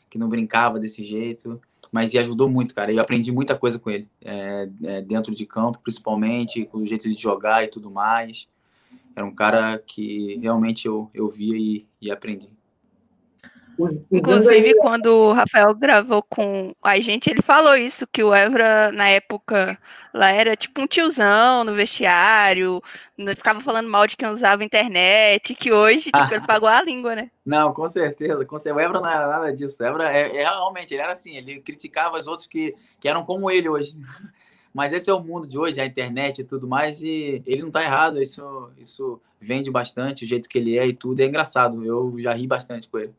que 0.08 0.18
não 0.18 0.28
brincava 0.28 0.80
desse 0.80 1.04
jeito 1.04 1.60
mas 1.90 2.14
ajudou 2.14 2.48
muito, 2.48 2.74
cara. 2.74 2.92
Eu 2.92 3.00
aprendi 3.00 3.32
muita 3.32 3.56
coisa 3.56 3.78
com 3.78 3.90
ele, 3.90 4.08
é, 4.22 4.68
é, 4.84 5.00
dentro 5.02 5.34
de 5.34 5.44
campo, 5.46 5.80
principalmente, 5.82 6.66
com 6.66 6.78
o 6.78 6.86
jeito 6.86 7.08
de 7.08 7.20
jogar 7.20 7.64
e 7.64 7.68
tudo 7.68 7.90
mais. 7.90 8.48
Era 9.14 9.26
um 9.26 9.34
cara 9.34 9.78
que 9.78 10.38
realmente 10.40 10.86
eu, 10.86 11.10
eu 11.12 11.28
via 11.28 11.56
e, 11.56 11.86
e 12.00 12.10
aprendi. 12.10 12.48
Inclusive, 14.10 14.74
quando 14.76 15.06
o 15.06 15.32
Rafael 15.32 15.74
gravou 15.74 16.22
com 16.22 16.74
a 16.82 16.98
gente, 17.00 17.30
ele 17.30 17.42
falou 17.42 17.76
isso, 17.76 18.06
que 18.06 18.22
o 18.22 18.34
Evra, 18.34 18.90
na 18.92 19.08
época, 19.08 19.78
lá 20.12 20.30
era 20.30 20.56
tipo 20.56 20.80
um 20.80 20.86
tiozão 20.86 21.64
no 21.64 21.74
vestiário, 21.74 22.82
ficava 23.36 23.60
falando 23.60 23.88
mal 23.88 24.06
de 24.06 24.16
quem 24.16 24.28
usava 24.28 24.64
internet, 24.64 25.54
que 25.54 25.72
hoje, 25.72 26.10
tipo, 26.12 26.34
ele 26.34 26.46
pagou 26.46 26.68
a 26.68 26.82
língua, 26.82 27.14
né? 27.14 27.30
Não, 27.44 27.72
com 27.72 27.88
certeza, 27.88 28.44
com 28.44 28.58
certeza. 28.58 28.76
O 28.76 28.80
Evra 28.80 29.00
não 29.00 29.10
era 29.10 29.26
nada 29.26 29.52
disso. 29.52 29.82
O 29.82 29.86
Evra, 29.86 30.12
é, 30.12 30.36
é, 30.36 30.42
realmente, 30.42 30.94
ele 30.94 31.02
era 31.02 31.12
assim, 31.12 31.36
ele 31.36 31.60
criticava 31.60 32.18
os 32.18 32.26
outros 32.26 32.46
que, 32.46 32.74
que 33.00 33.08
eram 33.08 33.24
como 33.24 33.50
ele 33.50 33.68
hoje. 33.68 33.96
Mas 34.72 34.92
esse 34.92 35.10
é 35.10 35.14
o 35.14 35.22
mundo 35.22 35.48
de 35.48 35.58
hoje, 35.58 35.80
a 35.80 35.86
internet 35.86 36.40
e 36.40 36.44
tudo 36.44 36.68
mais, 36.68 37.02
e 37.02 37.42
ele 37.44 37.62
não 37.62 37.72
tá 37.72 37.82
errado, 37.82 38.22
isso, 38.22 38.70
isso 38.78 39.20
vende 39.40 39.68
bastante, 39.68 40.24
o 40.24 40.28
jeito 40.28 40.48
que 40.48 40.58
ele 40.58 40.78
é 40.78 40.86
e 40.86 40.92
tudo, 40.92 41.20
é 41.20 41.26
engraçado. 41.26 41.84
Eu 41.84 42.14
já 42.18 42.32
ri 42.34 42.46
bastante 42.46 42.88
com 42.88 42.98
ele. 42.98 43.12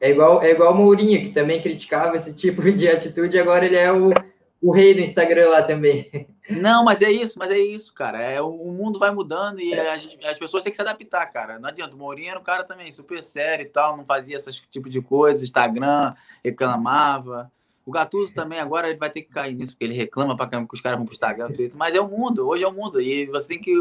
É 0.00 0.10
igual, 0.10 0.42
é 0.42 0.50
igual 0.50 0.72
o 0.72 0.76
Mourinho, 0.76 1.20
que 1.20 1.30
também 1.30 1.60
criticava 1.60 2.16
esse 2.16 2.34
tipo 2.34 2.62
de 2.72 2.88
atitude, 2.88 3.38
agora 3.38 3.64
ele 3.64 3.76
é 3.76 3.92
o, 3.92 4.10
o 4.60 4.72
rei 4.72 4.94
do 4.94 5.00
Instagram 5.00 5.48
lá 5.48 5.62
também. 5.62 6.28
Não, 6.48 6.84
mas 6.84 7.02
é 7.02 7.10
isso, 7.10 7.38
mas 7.38 7.50
é 7.50 7.58
isso, 7.58 7.94
cara. 7.94 8.20
É, 8.20 8.40
o 8.40 8.72
mundo 8.72 8.98
vai 8.98 9.10
mudando 9.10 9.60
e 9.60 9.72
é. 9.72 9.98
gente, 9.98 10.24
as 10.26 10.38
pessoas 10.38 10.62
têm 10.62 10.70
que 10.70 10.76
se 10.76 10.82
adaptar, 10.82 11.26
cara. 11.26 11.58
Não 11.58 11.68
adianta. 11.68 11.94
O 11.94 11.98
Mourinho 11.98 12.30
era 12.30 12.38
um 12.38 12.42
cara 12.44 12.64
também 12.64 12.90
super 12.90 13.22
sério 13.22 13.64
e 13.64 13.68
tal, 13.68 13.96
não 13.96 14.04
fazia 14.04 14.36
esse 14.36 14.50
tipo 14.68 14.88
de 14.88 15.00
coisa, 15.00 15.44
Instagram, 15.44 16.14
reclamava. 16.44 17.50
O 17.84 17.90
Gattuso 17.90 18.32
também 18.32 18.60
agora 18.60 18.88
ele 18.88 18.98
vai 18.98 19.10
ter 19.10 19.22
que 19.22 19.30
cair 19.30 19.54
nisso, 19.54 19.72
porque 19.72 19.84
ele 19.84 19.94
reclama 19.94 20.36
para 20.36 20.48
que 20.48 20.74
os 20.74 20.80
caras 20.80 20.98
vão 20.98 21.06
pro 21.06 21.14
Instagram, 21.14 21.48
Twitter. 21.52 21.76
Mas 21.76 21.94
é 21.94 22.00
o 22.00 22.08
mundo, 22.08 22.46
hoje 22.46 22.62
é 22.62 22.68
o 22.68 22.72
mundo. 22.72 23.00
E 23.00 23.26
você 23.26 23.48
tem 23.48 23.60
que 23.60 23.74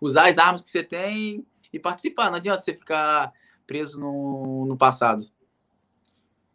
usar 0.00 0.28
as 0.28 0.38
armas 0.38 0.62
que 0.62 0.70
você 0.70 0.82
tem 0.82 1.44
e 1.72 1.78
participar. 1.78 2.30
Não 2.30 2.36
adianta 2.36 2.62
você 2.62 2.72
ficar 2.72 3.32
preso 3.68 4.00
no, 4.00 4.64
no 4.66 4.76
passado. 4.76 5.26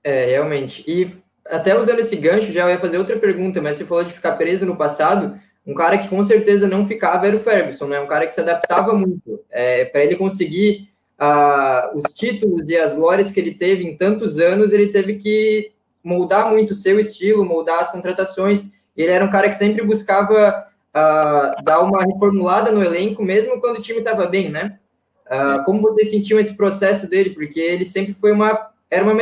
É, 0.03 0.25
realmente. 0.25 0.83
E 0.85 1.15
até 1.45 1.79
usando 1.79 1.99
esse 1.99 2.15
gancho, 2.15 2.51
já 2.51 2.69
ia 2.69 2.79
fazer 2.79 2.97
outra 2.97 3.17
pergunta, 3.17 3.61
mas 3.61 3.77
você 3.77 3.85
falou 3.85 4.03
de 4.03 4.11
ficar 4.11 4.33
preso 4.33 4.65
no 4.65 4.75
passado. 4.75 5.39
Um 5.65 5.75
cara 5.75 5.97
que 5.97 6.09
com 6.09 6.21
certeza 6.23 6.67
não 6.67 6.85
ficava 6.85 7.27
era 7.27 7.37
o 7.37 7.39
Ferguson, 7.39 7.87
né? 7.87 7.99
Um 7.99 8.07
cara 8.07 8.25
que 8.25 8.33
se 8.33 8.41
adaptava 8.41 8.93
muito. 8.93 9.39
É, 9.49 9.85
para 9.85 10.03
ele 10.03 10.17
conseguir 10.17 10.89
uh, 11.21 11.97
os 11.97 12.11
títulos 12.13 12.67
e 12.67 12.75
as 12.75 12.93
glórias 12.93 13.31
que 13.31 13.39
ele 13.39 13.53
teve 13.53 13.85
em 13.85 13.95
tantos 13.95 14.39
anos, 14.39 14.73
ele 14.73 14.87
teve 14.87 15.15
que 15.15 15.71
moldar 16.03 16.49
muito 16.49 16.71
o 16.71 16.75
seu 16.75 16.99
estilo, 16.99 17.45
moldar 17.45 17.79
as 17.79 17.91
contratações. 17.91 18.71
Ele 18.97 19.11
era 19.11 19.23
um 19.23 19.31
cara 19.31 19.47
que 19.47 19.55
sempre 19.55 19.85
buscava 19.85 20.65
uh, 20.89 21.63
dar 21.63 21.79
uma 21.79 22.03
reformulada 22.03 22.71
no 22.71 22.83
elenco, 22.83 23.23
mesmo 23.23 23.61
quando 23.61 23.77
o 23.77 23.81
time 23.81 23.99
estava 23.99 24.25
bem, 24.25 24.49
né? 24.49 24.79
Uh, 25.25 25.63
como 25.63 25.81
vocês 25.81 26.11
sentiam 26.11 26.39
esse 26.39 26.55
processo 26.55 27.09
dele? 27.09 27.31
Porque 27.31 27.59
ele 27.59 27.85
sempre 27.85 28.13
foi 28.13 28.31
uma 28.31 28.71
era 28.93 29.03
uma 29.03 29.15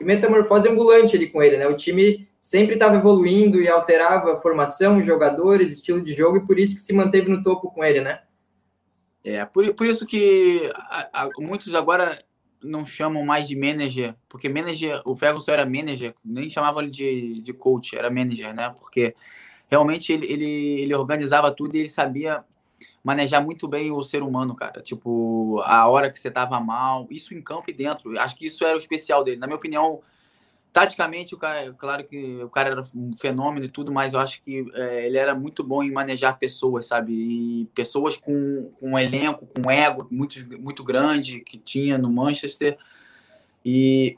metamorfose 0.00 0.66
ambulante 0.68 1.14
ali 1.14 1.26
com 1.28 1.42
ele, 1.42 1.58
né? 1.58 1.66
O 1.66 1.76
time 1.76 2.26
sempre 2.40 2.74
estava 2.74 2.96
evoluindo 2.96 3.60
e 3.60 3.68
alterava 3.68 4.40
formação, 4.40 5.02
jogadores, 5.02 5.70
estilo 5.70 6.00
de 6.00 6.14
jogo, 6.14 6.38
e 6.38 6.46
por 6.46 6.58
isso 6.58 6.74
que 6.74 6.80
se 6.80 6.94
manteve 6.94 7.28
no 7.28 7.42
topo 7.42 7.70
com 7.70 7.84
ele, 7.84 8.00
né? 8.00 8.22
É, 9.22 9.44
por, 9.44 9.74
por 9.74 9.86
isso 9.86 10.06
que 10.06 10.70
a, 10.74 11.24
a, 11.24 11.30
muitos 11.38 11.74
agora 11.74 12.18
não 12.62 12.86
chamam 12.86 13.22
mais 13.22 13.46
de 13.46 13.54
manager, 13.54 14.14
porque 14.30 14.48
manager, 14.48 15.02
o 15.04 15.14
Ferguson 15.14 15.52
era 15.52 15.66
manager, 15.66 16.14
nem 16.24 16.48
chamavam 16.48 16.80
ele 16.82 16.90
de, 16.90 17.42
de 17.42 17.52
coach, 17.52 17.98
era 17.98 18.10
manager, 18.10 18.54
né? 18.54 18.74
Porque 18.80 19.14
realmente 19.68 20.10
ele, 20.10 20.26
ele, 20.26 20.80
ele 20.80 20.94
organizava 20.94 21.52
tudo 21.52 21.76
e 21.76 21.80
ele 21.80 21.88
sabia 21.90 22.42
manejar 23.02 23.40
muito 23.40 23.66
bem 23.66 23.90
o 23.90 24.02
ser 24.02 24.22
humano, 24.22 24.54
cara. 24.54 24.80
Tipo, 24.82 25.60
a 25.64 25.88
hora 25.88 26.10
que 26.10 26.18
você 26.18 26.30
tava 26.30 26.60
mal, 26.60 27.06
isso 27.10 27.34
em 27.34 27.42
campo 27.42 27.70
e 27.70 27.72
dentro. 27.72 28.18
Acho 28.18 28.36
que 28.36 28.46
isso 28.46 28.64
era 28.64 28.74
o 28.74 28.78
especial 28.78 29.24
dele. 29.24 29.38
Na 29.38 29.46
minha 29.46 29.56
opinião, 29.56 30.00
taticamente, 30.72 31.34
o 31.34 31.38
cara, 31.38 31.72
claro 31.72 32.04
que 32.04 32.42
o 32.42 32.48
cara 32.48 32.70
era 32.70 32.84
um 32.94 33.12
fenômeno 33.16 33.66
e 33.66 33.68
tudo, 33.68 33.90
mas 33.90 34.14
eu 34.14 34.20
acho 34.20 34.42
que 34.42 34.64
é, 34.74 35.06
ele 35.06 35.18
era 35.18 35.34
muito 35.34 35.64
bom 35.64 35.82
em 35.82 35.90
manejar 35.90 36.38
pessoas, 36.38 36.86
sabe? 36.86 37.12
E 37.12 37.64
pessoas 37.74 38.16
com, 38.16 38.70
com 38.78 38.92
um 38.92 38.98
elenco, 38.98 39.46
com 39.46 39.66
um 39.66 39.70
ego 39.70 40.06
muito, 40.10 40.38
muito 40.60 40.84
grande 40.84 41.40
que 41.40 41.58
tinha 41.58 41.98
no 41.98 42.12
Manchester. 42.12 42.78
E, 43.64 44.16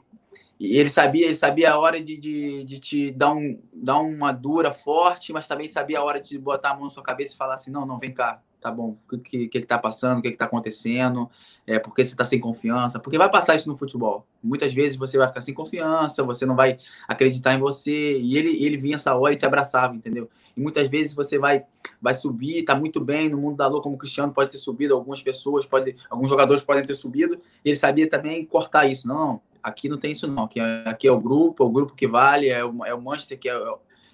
e 0.59 0.77
ele 0.77 0.89
sabia, 0.89 1.25
ele 1.25 1.35
sabia 1.35 1.71
a 1.71 1.79
hora 1.79 2.01
de, 2.01 2.15
de, 2.17 2.63
de, 2.63 2.79
te 2.79 3.11
dar, 3.11 3.33
um, 3.33 3.59
dar 3.73 3.99
uma 3.99 4.31
dura 4.31 4.71
forte, 4.71 5.33
mas 5.33 5.47
também 5.47 5.67
sabia 5.67 5.99
a 5.99 6.03
hora 6.03 6.21
de 6.21 6.37
botar 6.37 6.71
a 6.71 6.75
mão 6.75 6.83
na 6.83 6.89
sua 6.91 7.01
cabeça 7.01 7.33
e 7.33 7.37
falar 7.37 7.55
assim: 7.55 7.71
não, 7.71 7.85
não, 7.85 7.97
vem 7.97 8.13
cá, 8.13 8.41
tá 8.61 8.71
bom, 8.71 8.95
o 9.11 9.17
que, 9.17 9.47
que, 9.47 9.61
que 9.61 9.65
tá 9.65 9.77
passando, 9.77 10.19
o 10.19 10.21
que, 10.21 10.31
que 10.31 10.37
tá 10.37 10.45
acontecendo, 10.45 11.27
é, 11.65 11.79
porque 11.79 12.05
você 12.05 12.15
tá 12.15 12.23
sem 12.23 12.39
confiança, 12.39 12.99
porque 12.99 13.17
vai 13.17 13.29
passar 13.29 13.55
isso 13.55 13.67
no 13.67 13.75
futebol. 13.75 14.27
Muitas 14.41 14.71
vezes 14.73 14.97
você 14.97 15.17
vai 15.17 15.27
ficar 15.27 15.41
sem 15.41 15.53
confiança, 15.53 16.23
você 16.23 16.45
não 16.45 16.55
vai 16.55 16.77
acreditar 17.07 17.55
em 17.55 17.59
você, 17.59 18.19
e 18.19 18.37
ele, 18.37 18.63
ele 18.63 18.77
vinha 18.77 18.95
essa 18.95 19.15
hora 19.15 19.33
e 19.33 19.37
te 19.37 19.45
abraçava, 19.45 19.95
entendeu? 19.95 20.29
E 20.55 20.61
muitas 20.61 20.87
vezes 20.87 21.15
você 21.15 21.39
vai, 21.39 21.65
vai 21.99 22.13
subir, 22.13 22.63
tá 22.63 22.75
muito 22.75 22.99
bem 23.01 23.29
no 23.29 23.37
mundo 23.37 23.57
da 23.57 23.67
lua, 23.67 23.81
como 23.81 23.95
o 23.95 23.97
Cristiano 23.97 24.31
pode 24.31 24.51
ter 24.51 24.59
subido, 24.59 24.93
algumas 24.93 25.23
pessoas, 25.23 25.65
pode, 25.65 25.95
alguns 26.07 26.29
jogadores 26.29 26.63
podem 26.63 26.85
ter 26.85 26.95
subido, 26.95 27.41
e 27.65 27.69
ele 27.69 27.77
sabia 27.77 28.07
também 28.07 28.45
cortar 28.45 28.85
isso. 28.85 29.07
Não, 29.07 29.17
não 29.17 29.41
aqui 29.63 29.89
não 29.89 29.97
tem 29.97 30.11
isso 30.11 30.27
não, 30.27 30.43
aqui 30.43 30.59
é, 30.59 30.83
aqui 30.85 31.07
é 31.07 31.11
o 31.11 31.19
grupo, 31.19 31.63
é 31.63 31.65
o 31.65 31.69
grupo 31.71 31.95
que 31.95 32.07
vale, 32.07 32.47
é 32.47 32.63
o, 32.63 32.85
é 32.85 32.93
o 32.93 33.01
Manchester 33.01 33.39
que 33.39 33.49
é, 33.49 33.59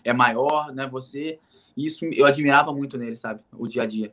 é 0.05 0.13
maior, 0.13 0.73
né, 0.73 0.87
você... 0.87 1.37
Isso 1.75 2.05
eu 2.05 2.25
admirava 2.25 2.73
muito 2.73 2.97
nele, 2.97 3.15
sabe? 3.15 3.39
O 3.55 3.67
dia 3.67 3.83
a 3.83 3.85
dia. 3.85 4.11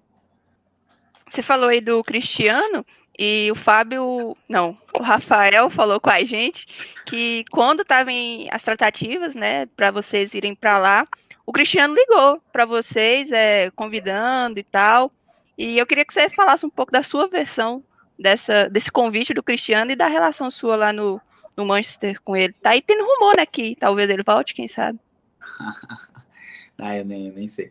Você 1.28 1.42
falou 1.42 1.68
aí 1.68 1.80
do 1.80 2.02
Cristiano 2.04 2.84
e 3.18 3.48
o 3.50 3.54
Fábio, 3.54 4.36
não, 4.48 4.76
o 4.92 5.02
Rafael 5.02 5.70
falou 5.70 6.00
com 6.00 6.10
a 6.10 6.24
gente 6.24 6.66
que 7.06 7.44
quando 7.50 7.82
estavam 7.82 8.14
as 8.50 8.62
tratativas, 8.62 9.34
né, 9.34 9.66
para 9.66 9.90
vocês 9.90 10.34
irem 10.34 10.54
para 10.54 10.78
lá, 10.78 11.04
o 11.46 11.52
Cristiano 11.52 11.94
ligou 11.94 12.40
para 12.52 12.64
vocês, 12.64 13.30
é, 13.30 13.70
convidando 13.70 14.58
e 14.58 14.64
tal. 14.64 15.12
E 15.56 15.78
eu 15.78 15.86
queria 15.86 16.04
que 16.04 16.12
você 16.12 16.28
falasse 16.28 16.66
um 16.66 16.70
pouco 16.70 16.90
da 16.90 17.02
sua 17.02 17.28
versão 17.28 17.84
dessa, 18.18 18.68
desse 18.68 18.90
convite 18.90 19.34
do 19.34 19.42
Cristiano 19.42 19.90
e 19.90 19.96
da 19.96 20.06
relação 20.06 20.50
sua 20.50 20.74
lá 20.74 20.92
no, 20.92 21.20
no 21.56 21.66
Manchester 21.66 22.20
com 22.22 22.36
ele. 22.36 22.52
Tá 22.54 22.70
aí 22.70 22.82
tendo 22.82 23.04
rumor, 23.04 23.36
né, 23.36 23.46
que 23.46 23.76
talvez 23.76 24.10
ele 24.10 24.22
volte, 24.24 24.54
quem 24.54 24.66
sabe? 24.66 24.98
ah, 26.78 26.96
eu 26.96 27.04
nem, 27.04 27.30
nem 27.30 27.46
sei. 27.46 27.70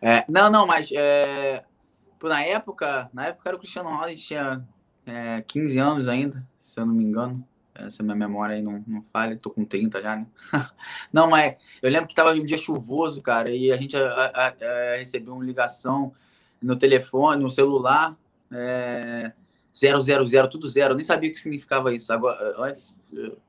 É, 0.00 0.24
não, 0.28 0.48
não, 0.48 0.66
mas 0.66 0.90
é, 0.92 1.64
na 2.22 2.42
época, 2.42 3.10
na 3.12 3.26
época 3.26 3.48
era 3.48 3.56
o 3.56 3.58
Cristiano 3.58 3.90
Ronaldo, 3.90 4.14
tinha 4.16 4.66
é, 5.06 5.42
15 5.42 5.78
anos 5.78 6.08
ainda, 6.08 6.46
se 6.60 6.80
eu 6.80 6.86
não 6.86 6.94
me 6.94 7.04
engano. 7.04 7.46
Essa 7.74 8.02
minha 8.02 8.16
memória 8.16 8.56
aí 8.56 8.62
não, 8.62 8.82
não 8.86 9.04
falha, 9.12 9.36
tô 9.36 9.50
com 9.50 9.64
30 9.64 10.02
já, 10.02 10.12
né? 10.12 10.26
não, 11.12 11.30
mas 11.30 11.54
eu 11.80 11.88
lembro 11.88 12.08
que 12.08 12.14
tava 12.14 12.32
um 12.32 12.44
dia 12.44 12.58
chuvoso, 12.58 13.22
cara, 13.22 13.50
e 13.50 13.70
a 13.70 13.76
gente 13.76 13.96
a, 13.96 14.02
a, 14.02 14.48
a, 14.48 14.96
recebeu 14.96 15.34
uma 15.34 15.44
ligação 15.44 16.12
no 16.60 16.74
telefone, 16.74 17.40
no 17.40 17.50
celular, 17.50 18.16
é, 18.50 19.32
000, 19.72 20.48
tudo 20.48 20.68
zero. 20.68 20.92
Eu 20.92 20.96
nem 20.96 21.04
sabia 21.04 21.30
o 21.30 21.32
que 21.32 21.38
significava 21.38 21.94
isso. 21.94 22.12
Agora, 22.12 22.54
antes, 22.58 22.94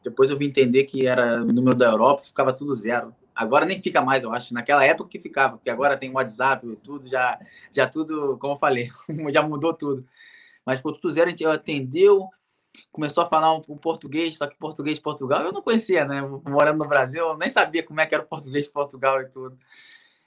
depois 0.04 0.30
eu 0.30 0.38
vim 0.38 0.46
entender 0.46 0.84
que 0.84 1.08
era 1.08 1.42
o 1.42 1.52
número 1.52 1.76
da 1.76 1.88
Europa, 1.88 2.24
ficava 2.24 2.54
tudo 2.54 2.76
zero. 2.76 3.16
Agora 3.40 3.66
nem 3.66 3.82
fica 3.82 4.02
mais, 4.02 4.26
eu 4.26 4.34
acho. 4.34 4.54
Naquela 4.54 4.84
época 4.84 5.10
que 5.10 5.18
ficava, 5.18 5.56
porque 5.56 5.70
agora 5.70 5.96
tem 5.96 6.12
WhatsApp, 6.12 6.68
tudo, 6.84 7.08
já, 7.08 7.40
já 7.72 7.88
tudo, 7.88 8.38
como 8.38 8.56
eu 8.56 8.58
falei, 8.58 8.92
já 9.32 9.42
mudou 9.42 9.74
tudo. 9.74 10.06
Mas 10.66 10.82
por 10.82 10.98
tudo 10.98 11.10
zero, 11.10 11.28
a 11.28 11.30
gente 11.30 11.46
atendeu, 11.46 12.28
começou 12.92 13.24
a 13.24 13.30
falar 13.30 13.56
um, 13.56 13.62
um, 13.70 13.78
português, 13.78 14.38
só 14.38 14.46
que 14.46 14.58
português 14.58 14.98
de 14.98 15.02
Portugal 15.02 15.42
eu 15.42 15.54
não 15.54 15.62
conhecia, 15.62 16.04
né? 16.04 16.22
Morando 16.22 16.80
no 16.80 16.90
Brasil, 16.90 17.30
eu 17.30 17.38
nem 17.38 17.50
sabia 17.50 17.82
como 17.82 18.02
é 18.02 18.06
que 18.06 18.14
era 18.14 18.26
o 18.26 18.28
português 18.28 18.66
de 18.66 18.72
Portugal 18.72 19.22
e 19.22 19.30
tudo. 19.30 19.58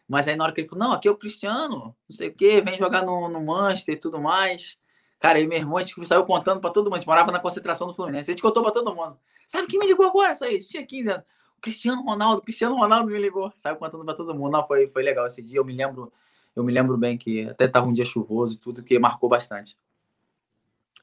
Mas 0.08 0.26
aí 0.26 0.34
na 0.34 0.44
hora 0.44 0.54
que 0.54 0.62
ele 0.62 0.68
falou, 0.70 0.86
não, 0.86 0.92
aqui 0.92 1.06
é 1.06 1.10
o 1.10 1.16
Cristiano, 1.16 1.94
não 2.08 2.16
sei 2.16 2.28
o 2.28 2.34
quê, 2.34 2.62
vem 2.62 2.78
jogar 2.78 3.04
no, 3.04 3.28
no 3.28 3.44
Manchester 3.44 3.94
e 3.94 3.98
tudo 3.98 4.18
mais. 4.18 4.78
Cara, 5.20 5.38
e 5.38 5.46
meu 5.46 5.58
irmão, 5.58 5.76
a 5.76 5.82
gente 5.82 6.06
saiu 6.06 6.24
contando 6.24 6.62
para 6.62 6.70
todo 6.70 6.86
mundo, 6.86 6.94
a 6.94 6.98
gente 6.98 7.06
morava 7.06 7.30
na 7.30 7.38
concentração 7.38 7.86
do 7.88 7.94
Fluminense, 7.94 8.30
a 8.30 8.32
gente 8.32 8.42
contou 8.42 8.62
para 8.62 8.72
todo 8.72 8.94
mundo. 8.96 9.18
Sabe 9.46 9.66
quem 9.66 9.78
me 9.78 9.86
ligou 9.86 10.06
agora? 10.06 10.32
Isso 10.32 10.44
aí, 10.44 10.58
tinha 10.60 10.86
15 10.86 11.10
anos. 11.10 11.24
Cristiano 11.62 12.02
Ronaldo, 12.02 12.42
Cristiano 12.42 12.76
Ronaldo 12.76 13.10
me 13.10 13.18
ligou, 13.18 13.52
saiu 13.56 13.76
contando 13.76 14.04
para 14.04 14.14
todo 14.14 14.34
mundo. 14.34 14.50
Não, 14.50 14.66
foi, 14.66 14.88
foi 14.88 15.02
legal 15.02 15.26
esse 15.26 15.40
dia. 15.40 15.58
Eu 15.58 15.64
me 15.64 15.72
lembro, 15.72 16.12
eu 16.54 16.64
me 16.64 16.72
lembro 16.72 16.98
bem 16.98 17.16
que 17.16 17.48
até 17.48 17.66
estava 17.66 17.86
um 17.86 17.92
dia 17.92 18.04
chuvoso 18.04 18.56
e 18.56 18.58
tudo 18.58 18.82
que 18.82 18.98
marcou 18.98 19.28
bastante. 19.28 19.76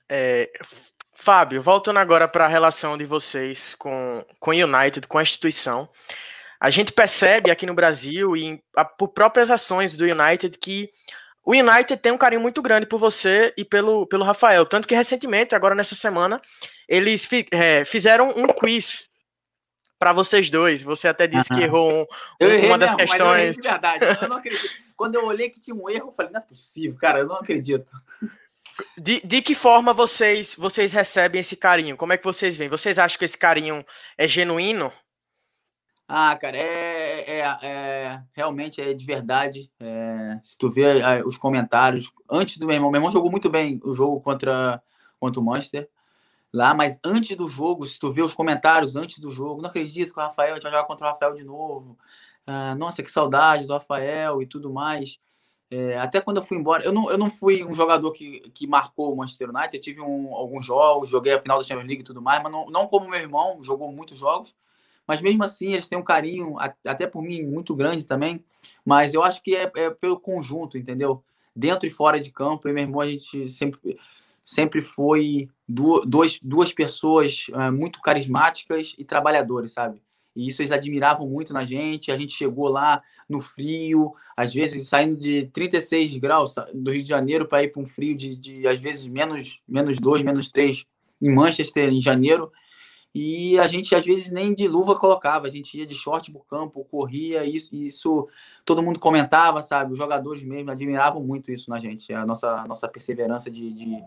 É, 0.07 0.51
Fábio, 1.13 1.61
voltando 1.61 1.97
agora 1.97 2.27
para 2.27 2.45
a 2.45 2.49
relação 2.49 2.97
de 2.97 3.05
vocês 3.05 3.73
com 3.75 4.25
com 4.39 4.51
o 4.51 4.53
United, 4.53 5.07
com 5.07 5.17
a 5.17 5.21
instituição, 5.21 5.87
a 6.59 6.69
gente 6.69 6.91
percebe 6.91 7.49
aqui 7.49 7.65
no 7.65 7.73
Brasil 7.73 8.35
e 8.35 8.61
a, 8.75 8.83
por 8.83 9.09
próprias 9.09 9.49
ações 9.49 9.95
do 9.95 10.03
United 10.03 10.57
que 10.57 10.89
o 11.45 11.53
United 11.53 11.97
tem 11.97 12.11
um 12.11 12.17
carinho 12.17 12.41
muito 12.41 12.61
grande 12.61 12.85
por 12.85 12.99
você 12.99 13.53
e 13.57 13.65
pelo, 13.65 14.05
pelo 14.05 14.23
Rafael. 14.23 14.65
Tanto 14.65 14.87
que 14.87 14.93
recentemente, 14.93 15.55
agora 15.55 15.73
nessa 15.73 15.95
semana, 15.95 16.39
eles 16.87 17.25
fi, 17.25 17.47
é, 17.51 17.83
fizeram 17.85 18.31
um 18.35 18.47
quiz 18.47 19.08
para 19.99 20.13
vocês 20.13 20.49
dois. 20.49 20.81
Você 20.81 21.09
até 21.09 21.27
disse 21.27 21.53
que 21.53 21.61
errou 21.61 22.07
um, 22.41 22.45
um, 22.45 22.65
uma 22.67 22.77
das 22.77 22.95
mesmo, 22.95 22.97
questões. 22.97 23.57
eu 23.57 23.63
verdade, 23.63 24.05
eu 24.21 24.29
não 24.29 24.37
acredito. 24.37 24.69
Quando 24.95 25.15
eu 25.15 25.25
olhei 25.25 25.49
que 25.49 25.59
tinha 25.59 25.75
um 25.75 25.89
erro, 25.89 26.07
eu 26.07 26.13
falei, 26.13 26.31
não 26.31 26.39
é 26.39 26.43
possível, 26.43 26.97
cara, 26.97 27.19
eu 27.19 27.27
não 27.27 27.35
acredito. 27.35 27.91
De, 28.97 29.21
de 29.25 29.41
que 29.41 29.53
forma 29.53 29.93
vocês 29.93 30.55
vocês 30.55 30.93
recebem 30.93 31.41
esse 31.41 31.57
carinho? 31.57 31.97
Como 31.97 32.13
é 32.13 32.17
que 32.17 32.23
vocês 32.23 32.55
veem? 32.55 32.69
Vocês 32.69 32.97
acham 32.97 33.19
que 33.19 33.25
esse 33.25 33.37
carinho 33.37 33.85
é 34.17 34.25
genuíno? 34.25 34.91
Ah, 36.07 36.35
cara, 36.37 36.57
é, 36.57 37.39
é, 37.39 37.57
é 37.61 38.21
realmente 38.33 38.81
é 38.81 38.93
de 38.93 39.05
verdade. 39.05 39.69
É, 39.79 40.39
se 40.43 40.57
tu 40.57 40.69
vê 40.69 41.03
os 41.25 41.37
comentários 41.37 42.11
antes 42.31 42.57
do 42.57 42.65
meu 42.65 42.75
irmão, 42.75 42.89
meu 42.89 42.99
irmão 42.99 43.11
jogou 43.11 43.29
muito 43.29 43.49
bem 43.49 43.79
o 43.83 43.93
jogo 43.93 44.19
contra, 44.21 44.81
contra 45.19 45.39
o 45.39 45.43
Manchester 45.43 45.87
lá, 46.53 46.73
mas 46.73 46.99
antes 47.03 47.35
do 47.37 47.47
jogo, 47.47 47.85
se 47.85 47.99
tu 47.99 48.11
vê 48.11 48.21
os 48.21 48.33
comentários 48.33 48.95
antes 48.95 49.19
do 49.19 49.31
jogo, 49.31 49.61
não 49.61 49.69
acredito 49.69 50.13
que 50.13 50.19
o 50.19 50.23
Rafael 50.23 50.53
vai 50.53 50.61
jogar 50.61 50.83
contra 50.85 51.07
o 51.07 51.11
Rafael 51.11 51.33
de 51.33 51.43
novo. 51.43 51.97
Ah, 52.45 52.75
nossa, 52.75 53.03
que 53.03 53.11
saudade 53.11 53.67
do 53.67 53.73
Rafael 53.73 54.41
e 54.41 54.45
tudo 54.47 54.71
mais. 54.71 55.19
É, 55.71 55.99
até 55.99 56.19
quando 56.19 56.37
eu 56.37 56.43
fui 56.43 56.57
embora, 56.57 56.83
eu 56.83 56.91
não, 56.91 57.11
eu 57.11 57.17
não 57.17 57.29
fui 57.29 57.63
um 57.63 57.75
jogador 57.75 58.11
que, 58.11 58.39
que 58.55 58.65
marcou 58.65 59.13
o 59.13 59.17
Manchester 59.17 59.49
United, 59.49 59.75
eu 59.77 59.81
tive 59.81 60.01
um, 60.01 60.33
alguns 60.33 60.65
jogos, 60.65 61.09
joguei 61.09 61.33
a 61.33 61.41
final 61.41 61.59
da 61.59 61.63
Champions 61.63 61.87
League 61.87 62.01
e 62.01 62.05
tudo 62.05 62.23
mais, 62.23 62.41
mas 62.41 62.51
não, 62.51 62.65
não 62.71 62.87
como 62.87 63.07
meu 63.07 63.19
irmão, 63.19 63.61
jogou 63.61 63.91
muitos 63.91 64.17
jogos, 64.17 64.55
mas 65.05 65.21
mesmo 65.21 65.43
assim 65.43 65.73
eles 65.73 65.87
têm 65.87 65.99
um 65.99 66.03
carinho, 66.03 66.55
até 66.83 67.05
por 67.05 67.21
mim, 67.21 67.43
muito 67.43 67.75
grande 67.75 68.03
também, 68.03 68.43
mas 68.83 69.13
eu 69.13 69.21
acho 69.21 69.43
que 69.43 69.55
é, 69.55 69.71
é 69.75 69.91
pelo 69.91 70.19
conjunto, 70.19 70.75
entendeu? 70.75 71.23
Dentro 71.55 71.87
e 71.87 71.91
fora 71.91 72.19
de 72.19 72.31
campo, 72.31 72.67
e 72.67 72.73
meu 72.73 72.83
irmão, 72.83 73.01
a 73.01 73.07
gente 73.07 73.47
sempre 73.47 73.99
sempre 74.49 74.81
foi 74.81 75.47
duas, 75.67 76.39
duas 76.41 76.73
pessoas 76.73 77.45
uh, 77.49 77.71
muito 77.71 78.01
carismáticas 78.01 78.95
e 78.97 79.05
trabalhadoras, 79.05 79.73
sabe? 79.73 80.01
E 80.35 80.47
isso 80.47 80.63
eles 80.63 80.71
admiravam 80.71 81.27
muito 81.27 81.53
na 81.53 81.63
gente. 81.63 82.11
A 82.11 82.17
gente 82.17 82.33
chegou 82.33 82.67
lá 82.67 83.03
no 83.27 83.39
frio, 83.41 84.15
às 84.35 84.51
vezes 84.51 84.87
saindo 84.87 85.17
de 85.17 85.45
36 85.53 86.17
graus 86.17 86.55
do 86.73 86.91
Rio 86.91 87.03
de 87.03 87.09
Janeiro 87.09 87.47
para 87.47 87.61
ir 87.63 87.67
para 87.67 87.81
um 87.81 87.85
frio 87.85 88.17
de, 88.17 88.35
de, 88.35 88.67
às 88.67 88.79
vezes, 88.79 89.07
menos, 89.07 89.61
menos 89.67 89.99
2, 89.99 90.23
menos 90.23 90.49
3 90.49 90.83
em 91.21 91.31
Manchester 91.31 91.89
em 91.89 92.01
janeiro. 92.01 92.51
E 93.13 93.59
a 93.59 93.67
gente, 93.67 93.93
às 93.93 94.05
vezes, 94.05 94.31
nem 94.31 94.53
de 94.55 94.67
luva 94.67 94.95
colocava. 94.95 95.45
A 95.45 95.51
gente 95.51 95.77
ia 95.77 95.85
de 95.85 95.93
short 95.93 96.31
para 96.31 96.41
o 96.41 96.43
campo, 96.43 96.87
corria. 96.89 97.45
E 97.45 97.55
isso, 97.55 97.75
isso 97.75 98.27
todo 98.65 98.81
mundo 98.81 98.99
comentava, 98.99 99.61
sabe? 99.61 99.91
Os 99.91 99.97
jogadores 99.97 100.43
mesmo 100.43 100.71
admiravam 100.71 101.21
muito 101.21 101.51
isso 101.51 101.69
na 101.69 101.77
gente. 101.77 102.11
A 102.13 102.25
nossa, 102.25 102.65
nossa 102.67 102.87
perseverança 102.87 103.51
de, 103.51 103.71
de, 103.73 104.03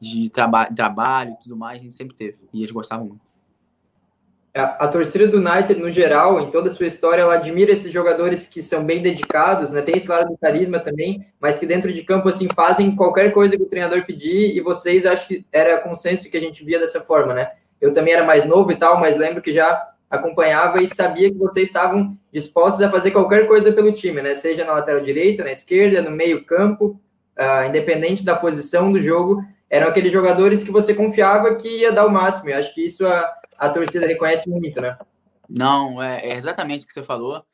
de 0.00 0.28
traba 0.30 0.66
trabalho 0.66 1.32
e 1.32 1.42
tudo 1.42 1.56
mais, 1.56 1.80
a 1.80 1.84
gente 1.84 1.94
sempre 1.94 2.14
teve. 2.14 2.38
E 2.52 2.60
eles 2.60 2.70
gostavam 2.70 3.06
muito 3.06 3.26
a, 4.56 4.88
torcida 4.88 5.28
do 5.28 5.36
United, 5.38 5.78
no 5.78 5.90
geral, 5.90 6.40
em 6.40 6.50
toda 6.50 6.70
a 6.70 6.72
sua 6.72 6.86
história, 6.86 7.20
ela 7.20 7.34
admira 7.34 7.72
esses 7.72 7.92
jogadores 7.92 8.46
que 8.46 8.62
são 8.62 8.82
bem 8.82 9.02
dedicados, 9.02 9.70
né? 9.70 9.82
Tem 9.82 9.96
esse 9.96 10.08
lado 10.08 10.30
do 10.30 10.38
carisma 10.38 10.80
também, 10.80 11.26
mas 11.38 11.58
que 11.58 11.66
dentro 11.66 11.92
de 11.92 12.02
campo, 12.02 12.28
assim, 12.28 12.48
fazem 12.54 12.96
qualquer 12.96 13.32
coisa 13.32 13.56
que 13.56 13.62
o 13.62 13.68
treinador 13.68 14.04
pedir, 14.06 14.56
e 14.56 14.60
vocês, 14.60 15.04
acho 15.04 15.28
que 15.28 15.44
era 15.52 15.78
consenso 15.80 16.30
que 16.30 16.36
a 16.36 16.40
gente 16.40 16.64
via 16.64 16.78
dessa 16.78 17.02
forma, 17.02 17.34
né? 17.34 17.50
Eu 17.80 17.92
também 17.92 18.14
era 18.14 18.24
mais 18.24 18.46
novo 18.46 18.72
e 18.72 18.76
tal, 18.76 18.98
mas 18.98 19.16
lembro 19.16 19.42
que 19.42 19.52
já 19.52 19.90
acompanhava 20.08 20.82
e 20.82 20.86
sabia 20.86 21.30
que 21.30 21.36
vocês 21.36 21.68
estavam 21.68 22.16
dispostos 22.32 22.80
a 22.80 22.90
fazer 22.90 23.10
qualquer 23.10 23.46
coisa 23.46 23.70
pelo 23.72 23.92
time, 23.92 24.22
né? 24.22 24.34
Seja 24.34 24.64
na 24.64 24.72
lateral 24.72 25.02
direita, 25.02 25.44
na 25.44 25.52
esquerda, 25.52 26.00
no 26.00 26.10
meio 26.10 26.44
campo, 26.44 26.98
uh, 27.38 27.68
independente 27.68 28.24
da 28.24 28.34
posição 28.34 28.90
do 28.90 29.00
jogo, 29.00 29.42
eram 29.68 29.88
aqueles 29.88 30.12
jogadores 30.12 30.62
que 30.62 30.70
você 30.70 30.94
confiava 30.94 31.54
que 31.56 31.68
ia 31.80 31.92
dar 31.92 32.06
o 32.06 32.12
máximo. 32.12 32.50
Eu 32.50 32.58
acho 32.58 32.74
que 32.74 32.84
isso 32.84 33.06
a, 33.06 33.34
a 33.58 33.68
torcida 33.68 34.06
reconhece 34.06 34.48
muito, 34.48 34.80
né? 34.80 34.96
Não, 35.48 36.02
é, 36.02 36.28
é 36.28 36.34
exatamente 36.34 36.84
o 36.84 36.88
que 36.88 36.92
você 36.92 37.02
falou. 37.02 37.44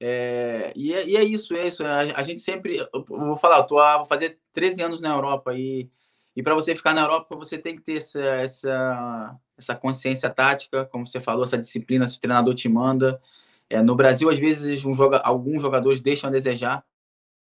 É, 0.00 0.72
e, 0.76 0.94
é, 0.94 1.06
e, 1.06 1.16
é, 1.16 1.24
isso, 1.24 1.54
é 1.56 1.66
isso. 1.66 1.84
A, 1.84 2.00
a 2.00 2.22
gente 2.22 2.40
sempre. 2.40 2.78
Vou 3.08 3.36
falar, 3.36 3.58
eu 3.58 3.66
tô 3.66 3.78
a, 3.78 3.96
vou 3.96 4.06
fazer 4.06 4.38
13 4.52 4.82
anos 4.82 5.00
na 5.00 5.10
Europa 5.10 5.54
e, 5.54 5.90
e 6.36 6.42
para 6.42 6.54
você 6.54 6.76
ficar 6.76 6.94
na 6.94 7.02
Europa, 7.02 7.34
você 7.34 7.58
tem 7.58 7.74
que 7.76 7.82
ter 7.82 7.96
essa, 7.96 8.20
essa, 8.20 9.36
essa 9.56 9.74
consciência 9.74 10.30
tática, 10.30 10.84
como 10.86 11.06
você 11.06 11.20
falou, 11.20 11.44
essa 11.44 11.58
disciplina, 11.58 12.06
se 12.06 12.16
o 12.16 12.20
treinador 12.20 12.54
te 12.54 12.68
manda. 12.68 13.20
É, 13.68 13.82
no 13.82 13.96
Brasil, 13.96 14.30
às 14.30 14.38
vezes, 14.38 14.84
um 14.84 14.94
joga, 14.94 15.18
alguns 15.18 15.60
jogadores 15.60 16.00
deixam 16.00 16.28
a 16.28 16.32
desejar 16.32 16.84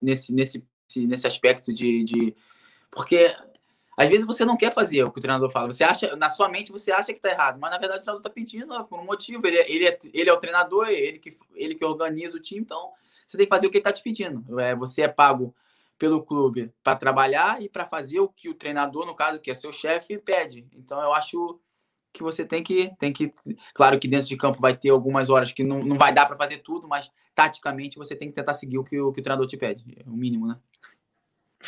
nesse, 0.00 0.32
nesse, 0.32 0.64
nesse 0.96 1.26
aspecto 1.26 1.72
de, 1.72 2.04
de. 2.04 2.36
Porque 2.90 3.34
às 3.96 4.10
vezes 4.10 4.26
você 4.26 4.44
não 4.44 4.56
quer 4.56 4.72
fazer 4.72 5.02
o 5.04 5.10
que 5.10 5.18
o 5.18 5.22
treinador 5.22 5.50
fala. 5.50 5.72
Você 5.72 5.82
acha, 5.82 6.14
na 6.16 6.28
sua 6.28 6.48
mente, 6.48 6.70
você 6.70 6.92
acha 6.92 7.12
que 7.12 7.18
está 7.18 7.30
errado, 7.30 7.58
mas 7.58 7.70
na 7.70 7.78
verdade 7.78 8.00
o 8.00 8.02
treinador 8.02 8.20
está 8.20 8.30
pedindo 8.30 8.84
por 8.84 9.00
um 9.00 9.04
motivo. 9.04 9.46
Ele, 9.46 9.56
é, 9.56 9.72
ele, 9.72 9.86
é, 9.86 9.98
ele 10.12 10.28
é 10.28 10.32
o 10.32 10.38
treinador, 10.38 10.88
ele 10.88 11.18
que, 11.18 11.36
ele 11.54 11.74
que 11.74 11.84
organiza 11.84 12.36
o 12.36 12.40
time, 12.40 12.60
então 12.60 12.92
você 13.26 13.36
tem 13.36 13.46
que 13.46 13.50
fazer 13.50 13.66
o 13.66 13.70
que 13.70 13.78
ele 13.78 13.80
está 13.80 13.92
te 13.92 14.02
pedindo. 14.02 14.60
É, 14.60 14.74
você 14.76 15.02
é 15.02 15.08
pago 15.08 15.54
pelo 15.98 16.22
clube 16.22 16.70
para 16.84 16.94
trabalhar 16.94 17.62
e 17.62 17.68
para 17.68 17.86
fazer 17.86 18.20
o 18.20 18.28
que 18.28 18.50
o 18.50 18.54
treinador, 18.54 19.06
no 19.06 19.14
caso, 19.14 19.40
que 19.40 19.50
é 19.50 19.54
seu 19.54 19.72
chefe, 19.72 20.18
pede. 20.18 20.66
Então 20.74 21.00
eu 21.00 21.14
acho 21.14 21.58
que 22.12 22.22
você 22.22 22.44
tem 22.44 22.62
que, 22.62 22.92
tem 22.98 23.12
que. 23.12 23.32
Claro 23.74 23.98
que 23.98 24.08
dentro 24.08 24.26
de 24.26 24.36
campo 24.36 24.60
vai 24.60 24.76
ter 24.76 24.90
algumas 24.90 25.30
horas 25.30 25.52
que 25.52 25.64
não, 25.64 25.82
não 25.82 25.96
vai 25.96 26.12
dar 26.12 26.26
para 26.26 26.36
fazer 26.36 26.58
tudo, 26.58 26.86
mas 26.86 27.10
taticamente 27.34 27.98
você 27.98 28.14
tem 28.14 28.28
que 28.28 28.34
tentar 28.34 28.54
seguir 28.54 28.78
o 28.78 28.84
que 28.84 29.00
o, 29.00 29.12
que 29.12 29.20
o 29.20 29.22
treinador 29.22 29.46
te 29.46 29.56
pede. 29.56 29.84
É 30.04 30.08
o 30.08 30.16
mínimo, 30.16 30.46
né? 30.46 30.58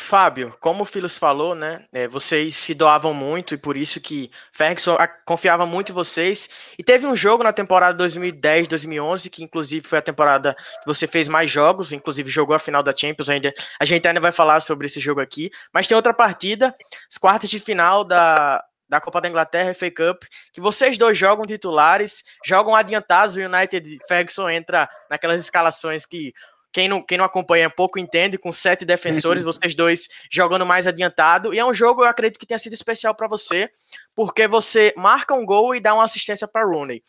Fábio, 0.01 0.55
como 0.59 0.83
o 0.83 0.85
Filos 0.85 1.17
falou, 1.17 1.53
né? 1.53 1.85
É, 1.91 2.07
vocês 2.07 2.55
se 2.55 2.73
doavam 2.73 3.13
muito 3.13 3.53
e 3.53 3.57
por 3.57 3.75
isso 3.75 3.99
que 3.99 4.31
Ferguson 4.51 4.97
confiava 5.25 5.65
muito 5.65 5.91
em 5.91 5.95
vocês. 5.95 6.49
E 6.77 6.83
teve 6.83 7.05
um 7.05 7.15
jogo 7.15 7.43
na 7.43 7.51
temporada 7.53 8.03
2010-2011 8.03 9.29
que 9.29 9.43
inclusive 9.43 9.85
foi 9.85 9.99
a 9.99 10.01
temporada 10.01 10.55
que 10.55 10.85
você 10.85 11.05
fez 11.05 11.27
mais 11.27 11.51
jogos, 11.51 11.91
inclusive 11.91 12.29
jogou 12.29 12.55
a 12.55 12.59
final 12.59 12.81
da 12.81 12.95
Champions. 12.95 13.29
Ainda 13.29 13.53
a 13.79 13.85
gente 13.85 14.07
ainda 14.07 14.19
vai 14.19 14.31
falar 14.31 14.61
sobre 14.61 14.87
esse 14.87 14.99
jogo 14.99 15.21
aqui. 15.21 15.51
Mas 15.73 15.87
tem 15.87 15.95
outra 15.95 16.13
partida, 16.13 16.75
as 17.09 17.17
quartas 17.17 17.49
de 17.49 17.59
final 17.59 18.03
da 18.03 18.63
da 18.89 18.99
Copa 18.99 19.21
da 19.21 19.29
Inglaterra, 19.29 19.73
FA 19.75 19.91
Cup, 19.91 20.23
que 20.51 20.59
vocês 20.59 20.97
dois 20.97 21.15
jogam 21.15 21.45
titulares, 21.45 22.23
jogam 22.43 22.75
adiantados, 22.75 23.37
o 23.37 23.39
United 23.39 23.99
Ferguson 24.07 24.49
entra 24.49 24.89
naquelas 25.07 25.39
escalações 25.39 26.07
que 26.07 26.33
quem 26.71 26.87
não, 26.87 27.01
quem 27.01 27.17
não 27.17 27.25
acompanha 27.25 27.69
pouco 27.69 27.97
entende, 27.97 28.37
com 28.37 28.51
sete 28.51 28.85
defensores, 28.85 29.43
vocês 29.43 29.73
dois 29.73 30.07
jogando 30.31 30.65
mais 30.65 30.87
adiantado. 30.87 31.53
E 31.53 31.59
é 31.59 31.65
um 31.65 31.73
jogo, 31.73 32.03
eu 32.03 32.07
acredito 32.07 32.39
que 32.39 32.45
tenha 32.45 32.59
sido 32.59 32.73
especial 32.73 33.15
para 33.15 33.27
você, 33.27 33.69
porque 34.15 34.47
você 34.47 34.93
marca 34.95 35.33
um 35.33 35.45
gol 35.45 35.75
e 35.75 35.79
dá 35.79 35.93
uma 35.93 36.03
assistência 36.03 36.47
para 36.47 36.65
Rooney. 36.65 37.03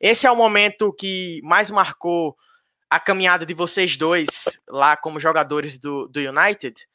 Esse 0.00 0.26
é 0.26 0.30
o 0.30 0.36
momento 0.36 0.92
que 0.92 1.40
mais 1.42 1.70
marcou 1.70 2.36
a 2.90 3.00
caminhada 3.00 3.44
de 3.44 3.54
vocês 3.54 3.96
dois 3.96 4.28
lá 4.68 4.96
como 4.96 5.18
jogadores 5.18 5.78
do, 5.78 6.06
do 6.08 6.20
United? 6.20 6.86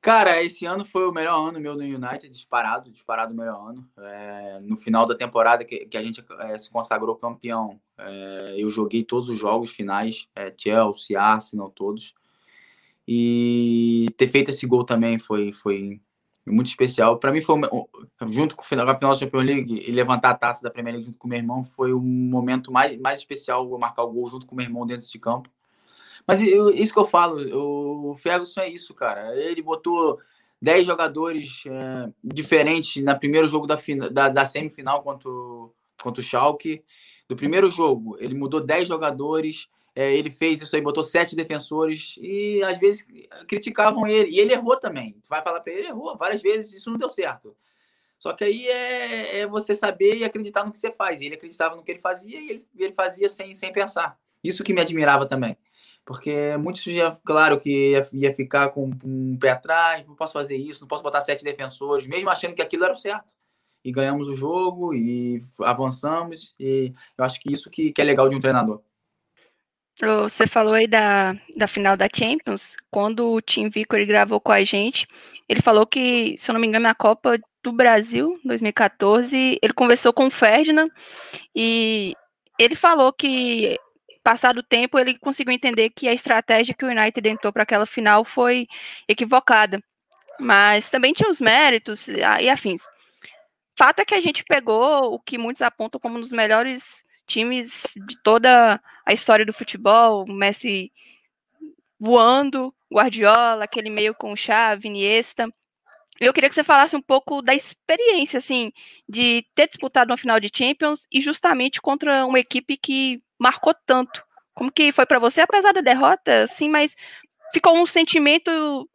Cara, 0.00 0.42
esse 0.42 0.64
ano 0.64 0.84
foi 0.84 1.08
o 1.08 1.12
melhor 1.12 1.48
ano 1.48 1.60
meu 1.60 1.74
no 1.74 1.82
United, 1.82 2.28
disparado, 2.30 2.90
disparado 2.90 3.32
o 3.32 3.36
melhor 3.36 3.70
ano. 3.70 3.88
É, 3.98 4.58
no 4.62 4.76
final 4.76 5.04
da 5.04 5.14
temporada 5.16 5.64
que, 5.64 5.86
que 5.86 5.96
a 5.96 6.02
gente 6.02 6.24
é, 6.40 6.56
se 6.56 6.70
consagrou 6.70 7.16
campeão, 7.16 7.80
é, 7.98 8.54
eu 8.56 8.70
joguei 8.70 9.02
todos 9.02 9.28
os 9.28 9.38
jogos 9.38 9.72
finais, 9.72 10.28
é, 10.36 10.54
Chelsea, 10.56 11.20
Arsenal, 11.20 11.70
todos. 11.70 12.14
E 13.06 14.06
ter 14.16 14.28
feito 14.28 14.50
esse 14.50 14.66
gol 14.66 14.84
também 14.84 15.18
foi, 15.18 15.52
foi 15.52 16.00
muito 16.46 16.68
especial. 16.68 17.18
Para 17.18 17.32
mim, 17.32 17.42
foi 17.42 17.56
junto 18.28 18.54
com 18.54 18.62
o 18.62 18.64
final, 18.64 18.88
a 18.88 18.94
final 18.94 19.12
da 19.12 19.18
Champions 19.18 19.44
League 19.44 19.84
e 19.86 19.90
levantar 19.90 20.30
a 20.30 20.34
taça 20.34 20.62
da 20.62 20.70
Premier 20.70 20.94
League 20.94 21.06
junto 21.06 21.18
com 21.18 21.26
meu 21.26 21.38
irmão, 21.38 21.64
foi 21.64 21.92
o 21.92 22.00
momento 22.00 22.70
mais, 22.72 22.98
mais 23.00 23.18
especial, 23.18 23.68
marcar 23.78 24.04
o 24.04 24.12
gol 24.12 24.26
junto 24.28 24.46
com 24.46 24.54
meu 24.54 24.64
irmão 24.64 24.86
dentro 24.86 25.08
de 25.08 25.18
campo. 25.18 25.50
Mas 26.28 26.42
eu, 26.42 26.68
isso 26.68 26.92
que 26.92 26.98
eu 26.98 27.06
falo, 27.06 28.10
o 28.10 28.14
Ferguson 28.14 28.60
é 28.60 28.68
isso, 28.68 28.92
cara. 28.92 29.34
Ele 29.34 29.62
botou 29.62 30.20
10 30.60 30.84
jogadores 30.84 31.62
é, 31.66 32.12
diferentes 32.22 33.02
na 33.02 33.14
primeiro 33.14 33.48
jogo 33.48 33.66
da, 33.66 33.78
da, 34.10 34.28
da, 34.28 34.44
semifinal 34.44 35.02
contra 35.02 35.26
o, 35.26 35.72
contra 36.02 36.20
o 36.20 36.22
Schalke. 36.22 36.84
Do 37.26 37.34
primeiro 37.34 37.70
jogo, 37.70 38.18
ele 38.20 38.34
mudou 38.34 38.60
10 38.60 38.88
jogadores, 38.88 39.70
é, 39.96 40.14
ele 40.14 40.30
fez 40.30 40.60
isso 40.60 40.76
aí, 40.76 40.82
botou 40.82 41.02
sete 41.02 41.34
defensores 41.34 42.18
e 42.20 42.62
às 42.62 42.78
vezes 42.78 43.06
criticavam 43.46 44.06
ele. 44.06 44.30
E 44.30 44.38
ele 44.38 44.52
errou 44.52 44.76
também. 44.76 45.12
Tu 45.22 45.28
vai 45.30 45.40
falar 45.40 45.60
para 45.60 45.72
ele, 45.72 45.80
ele 45.80 45.88
errou 45.88 46.14
várias 46.14 46.42
vezes, 46.42 46.74
isso 46.74 46.90
não 46.90 46.98
deu 46.98 47.08
certo. 47.08 47.56
Só 48.18 48.34
que 48.34 48.44
aí 48.44 48.66
é, 48.66 49.38
é, 49.38 49.46
você 49.46 49.74
saber 49.74 50.18
e 50.18 50.24
acreditar 50.24 50.62
no 50.62 50.72
que 50.72 50.78
você 50.78 50.92
faz. 50.92 51.22
Ele 51.22 51.36
acreditava 51.36 51.74
no 51.74 51.82
que 51.82 51.90
ele 51.90 52.00
fazia 52.00 52.38
e 52.38 52.50
ele, 52.50 52.66
ele 52.76 52.92
fazia 52.92 53.30
sem, 53.30 53.54
sem 53.54 53.72
pensar. 53.72 54.18
Isso 54.44 54.62
que 54.62 54.74
me 54.74 54.82
admirava 54.82 55.24
também 55.24 55.56
porque 56.08 56.56
muitos 56.56 56.82
já, 56.84 57.14
claro, 57.22 57.60
que 57.60 57.90
ia, 57.90 58.08
ia, 58.14 58.34
ficar 58.34 58.70
com 58.70 58.90
um 59.04 59.36
pé 59.36 59.50
atrás, 59.50 60.06
não 60.06 60.14
posso 60.14 60.32
fazer 60.32 60.56
isso, 60.56 60.80
não 60.80 60.88
posso 60.88 61.02
botar 61.02 61.20
sete 61.20 61.44
defensores, 61.44 62.06
mesmo 62.06 62.30
achando 62.30 62.54
que 62.54 62.62
aquilo 62.62 62.84
era 62.84 62.94
o 62.94 62.96
certo. 62.96 63.28
E 63.84 63.92
ganhamos 63.92 64.26
o 64.26 64.34
jogo 64.34 64.94
e 64.94 65.42
avançamos, 65.60 66.54
e 66.58 66.94
eu 67.16 67.24
acho 67.26 67.38
que 67.38 67.52
isso 67.52 67.68
que, 67.68 67.92
que 67.92 68.00
é 68.00 68.04
legal 68.04 68.26
de 68.26 68.34
um 68.34 68.40
treinador. 68.40 68.80
Você 70.22 70.46
falou 70.46 70.72
aí 70.72 70.86
da, 70.86 71.36
da 71.54 71.68
final 71.68 71.94
da 71.94 72.08
Champions, 72.10 72.74
quando 72.90 73.30
o 73.30 73.42
Tim 73.42 73.68
Vickery 73.68 74.06
gravou 74.06 74.40
com 74.40 74.52
a 74.52 74.64
gente, 74.64 75.06
ele 75.46 75.60
falou 75.60 75.86
que, 75.86 76.36
se 76.38 76.50
eu 76.50 76.54
não 76.54 76.60
me 76.60 76.66
engano, 76.66 76.84
na 76.84 76.94
Copa 76.94 77.38
do 77.62 77.70
Brasil, 77.70 78.40
2014, 78.46 79.58
ele 79.60 79.74
conversou 79.74 80.14
com 80.14 80.28
o 80.28 80.30
Ferdinand 80.30 80.88
e 81.54 82.14
ele 82.58 82.74
falou 82.74 83.12
que 83.12 83.76
passado 84.28 84.58
o 84.58 84.62
tempo, 84.62 84.98
ele 84.98 85.16
conseguiu 85.18 85.54
entender 85.54 85.88
que 85.88 86.06
a 86.06 86.12
estratégia 86.12 86.74
que 86.74 86.84
o 86.84 86.88
United 86.88 87.26
entrou 87.26 87.50
para 87.50 87.62
aquela 87.62 87.86
final 87.86 88.26
foi 88.26 88.66
equivocada. 89.08 89.82
Mas 90.38 90.90
também 90.90 91.14
tinha 91.14 91.30
os 91.30 91.40
méritos 91.40 92.08
e 92.08 92.50
afins. 92.50 92.82
Fato 93.74 94.00
é 94.00 94.04
que 94.04 94.14
a 94.14 94.20
gente 94.20 94.44
pegou 94.44 95.14
o 95.14 95.18
que 95.18 95.38
muitos 95.38 95.62
apontam 95.62 95.98
como 95.98 96.18
um 96.18 96.20
dos 96.20 96.32
melhores 96.32 97.06
times 97.26 97.84
de 98.06 98.20
toda 98.22 98.78
a 99.06 99.12
história 99.14 99.46
do 99.46 99.52
futebol, 99.52 100.26
Messi 100.26 100.92
voando, 101.98 102.74
Guardiola, 102.92 103.64
aquele 103.64 103.88
meio 103.88 104.14
com 104.14 104.36
Xavi, 104.36 104.88
Iniesta. 104.88 105.50
Eu 106.20 106.34
queria 106.34 106.50
que 106.50 106.54
você 106.54 106.64
falasse 106.64 106.94
um 106.94 107.00
pouco 107.00 107.40
da 107.40 107.54
experiência, 107.54 108.36
assim, 108.36 108.72
de 109.08 109.46
ter 109.54 109.68
disputado 109.68 110.10
uma 110.10 110.18
final 110.18 110.38
de 110.38 110.50
Champions 110.54 111.06
e 111.10 111.18
justamente 111.18 111.80
contra 111.80 112.26
uma 112.26 112.38
equipe 112.38 112.76
que 112.76 113.22
marcou 113.38 113.74
tanto. 113.86 114.24
Como 114.54 114.72
que 114.72 114.90
foi 114.90 115.06
para 115.06 115.18
você, 115.18 115.42
apesar 115.42 115.72
da 115.72 115.80
derrota, 115.80 116.46
sim, 116.48 116.68
mas 116.68 116.96
ficou 117.52 117.76
um 117.76 117.86
sentimento, 117.86 118.50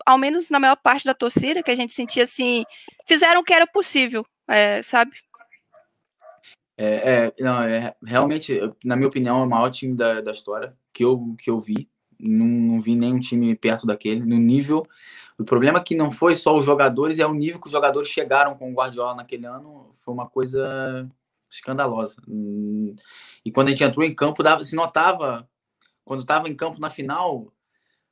ao 0.05 0.17
menos 0.17 0.49
na 0.49 0.59
maior 0.59 0.75
parte 0.75 1.05
da 1.05 1.13
torcida, 1.13 1.63
que 1.63 1.71
a 1.71 1.75
gente 1.75 1.93
sentia 1.93 2.23
assim, 2.23 2.63
fizeram 3.07 3.41
o 3.41 3.43
que 3.43 3.53
era 3.53 3.65
possível, 3.65 4.25
é, 4.47 4.83
sabe? 4.83 5.11
É, 6.77 7.27
é, 7.27 7.33
não, 7.39 7.61
é, 7.61 7.95
realmente, 8.03 8.59
na 8.83 8.95
minha 8.95 9.07
opinião, 9.07 9.41
é 9.41 9.45
o 9.45 9.49
maior 9.49 9.69
time 9.69 9.95
da, 9.95 10.21
da 10.21 10.31
história 10.31 10.75
que 10.91 11.03
eu, 11.03 11.35
que 11.37 11.49
eu 11.49 11.59
vi. 11.59 11.89
Não, 12.19 12.45
não 12.45 12.81
vi 12.81 12.95
nenhum 12.95 13.19
time 13.19 13.55
perto 13.55 13.85
daquele, 13.85 14.21
no 14.21 14.37
nível. 14.37 14.85
O 15.37 15.43
problema 15.43 15.79
é 15.79 15.83
que 15.83 15.95
não 15.95 16.11
foi 16.11 16.35
só 16.35 16.55
os 16.55 16.65
jogadores, 16.65 17.19
é 17.19 17.25
o 17.25 17.33
nível 17.33 17.59
que 17.59 17.67
os 17.67 17.71
jogadores 17.71 18.07
chegaram 18.07 18.55
com 18.55 18.71
o 18.71 18.75
Guardiola 18.75 19.15
naquele 19.15 19.45
ano. 19.45 19.93
Foi 20.03 20.13
uma 20.13 20.27
coisa 20.27 21.09
escandalosa. 21.55 22.21
Hum, 22.27 22.95
e 23.45 23.51
quando 23.51 23.67
a 23.67 23.71
gente 23.71 23.83
entrou 23.83 24.05
em 24.05 24.13
campo, 24.13 24.43
dava, 24.43 24.63
se 24.63 24.75
notava, 24.75 25.47
quando 26.03 26.21
estava 26.21 26.49
em 26.49 26.55
campo 26.55 26.79
na 26.79 26.89
final, 26.89 27.53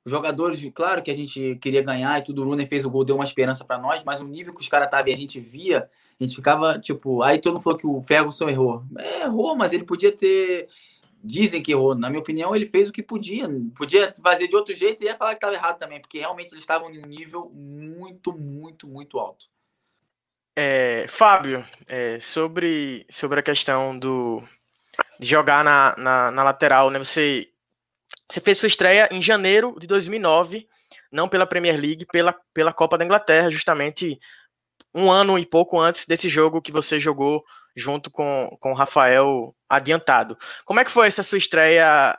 os 0.03 0.11
jogadores, 0.11 0.67
claro 0.73 1.03
que 1.03 1.11
a 1.11 1.15
gente 1.15 1.57
queria 1.61 1.83
ganhar 1.83 2.19
e 2.19 2.23
tudo, 2.23 2.41
o 2.41 2.45
Rooney 2.45 2.65
fez 2.65 2.85
o 2.85 2.89
gol, 2.89 3.05
deu 3.05 3.15
uma 3.15 3.25
esperança 3.25 3.63
para 3.63 3.77
nós, 3.77 4.03
mas 4.03 4.19
o 4.19 4.27
nível 4.27 4.53
que 4.53 4.61
os 4.61 4.67
caras 4.67 4.87
estavam 4.87 5.09
e 5.09 5.13
a 5.13 5.17
gente 5.17 5.39
via, 5.39 5.89
a 6.19 6.23
gente 6.23 6.35
ficava, 6.35 6.79
tipo, 6.79 7.21
aí 7.21 7.39
todo 7.39 7.53
mundo 7.53 7.63
falou 7.63 7.79
que 7.79 7.87
o 7.87 8.01
Ferguson 8.01 8.49
errou. 8.49 8.83
É, 8.97 9.23
errou, 9.23 9.55
mas 9.55 9.73
ele 9.73 9.83
podia 9.83 10.11
ter 10.11 10.67
dizem 11.23 11.61
que 11.61 11.71
errou. 11.71 11.95
Na 11.95 12.09
minha 12.09 12.21
opinião, 12.21 12.55
ele 12.55 12.65
fez 12.65 12.89
o 12.89 12.91
que 12.91 13.03
podia. 13.03 13.47
Podia 13.75 14.13
fazer 14.21 14.47
de 14.47 14.55
outro 14.55 14.73
jeito 14.73 15.01
e 15.01 15.05
ia 15.05 15.15
falar 15.15 15.31
que 15.31 15.37
estava 15.37 15.53
errado 15.53 15.77
também, 15.77 16.01
porque 16.01 16.19
realmente 16.19 16.51
eles 16.51 16.63
estavam 16.63 16.91
em 16.91 16.99
um 16.99 17.07
nível 17.07 17.51
muito, 17.53 18.33
muito, 18.33 18.87
muito 18.87 19.19
alto. 19.19 19.45
É, 20.55 21.05
Fábio, 21.07 21.65
é, 21.87 22.19
sobre, 22.19 23.05
sobre 23.09 23.39
a 23.39 23.43
questão 23.43 23.97
do 23.97 24.43
de 25.19 25.27
jogar 25.27 25.63
na, 25.63 25.95
na, 25.97 26.31
na, 26.31 26.43
lateral, 26.43 26.89
né? 26.89 26.99
Você, 26.99 27.47
você 28.29 28.41
fez 28.41 28.57
sua 28.57 28.67
estreia 28.67 29.07
em 29.11 29.21
janeiro 29.21 29.75
de 29.79 29.87
2009, 29.87 30.67
não 31.11 31.29
pela 31.29 31.45
Premier 31.45 31.79
League, 31.79 32.05
pela, 32.11 32.35
pela 32.53 32.73
Copa 32.73 32.97
da 32.97 33.05
Inglaterra, 33.05 33.51
justamente 33.51 34.19
um 34.93 35.11
ano 35.11 35.37
e 35.37 35.45
pouco 35.45 35.79
antes 35.79 36.05
desse 36.05 36.27
jogo 36.27 36.61
que 36.61 36.71
você 36.71 36.99
jogou 36.99 37.43
junto 37.75 38.09
com, 38.11 38.57
com 38.59 38.71
o 38.71 38.75
Rafael 38.75 39.55
adiantado. 39.69 40.37
Como 40.65 40.79
é 40.79 40.83
que 40.83 40.91
foi 40.91 41.07
essa 41.07 41.23
sua 41.23 41.37
estreia 41.37 42.17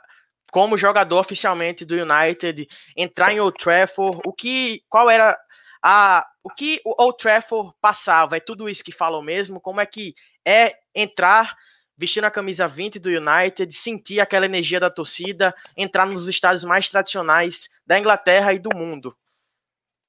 como 0.51 0.77
jogador 0.77 1.19
oficialmente 1.19 1.83
do 1.83 1.95
United, 1.95 2.67
entrar 2.95 3.33
em 3.33 3.39
Old 3.39 3.57
Trafford, 3.57 4.19
o 4.25 4.31
que, 4.31 4.81
qual 4.87 5.09
era 5.09 5.37
a, 5.83 6.25
o 6.43 6.49
que 6.49 6.79
o 6.85 6.95
Old 7.03 7.17
Trafford 7.17 7.73
passava? 7.81 8.37
É 8.37 8.39
tudo 8.39 8.69
isso 8.69 8.83
que 8.83 8.91
falam 8.91 9.21
mesmo? 9.21 9.59
Como 9.59 9.81
é 9.81 9.85
que 9.85 10.15
é 10.45 10.71
entrar 10.95 11.55
vestindo 11.97 12.25
a 12.25 12.31
camisa 12.31 12.67
20 12.67 12.99
do 12.99 13.09
United, 13.09 13.71
sentir 13.73 14.19
aquela 14.19 14.45
energia 14.45 14.79
da 14.79 14.89
torcida, 14.89 15.53
entrar 15.77 16.05
nos 16.05 16.27
estádios 16.27 16.63
mais 16.63 16.89
tradicionais 16.89 17.69
da 17.85 17.99
Inglaterra 17.99 18.53
e 18.53 18.59
do 18.59 18.75
mundo? 18.75 19.15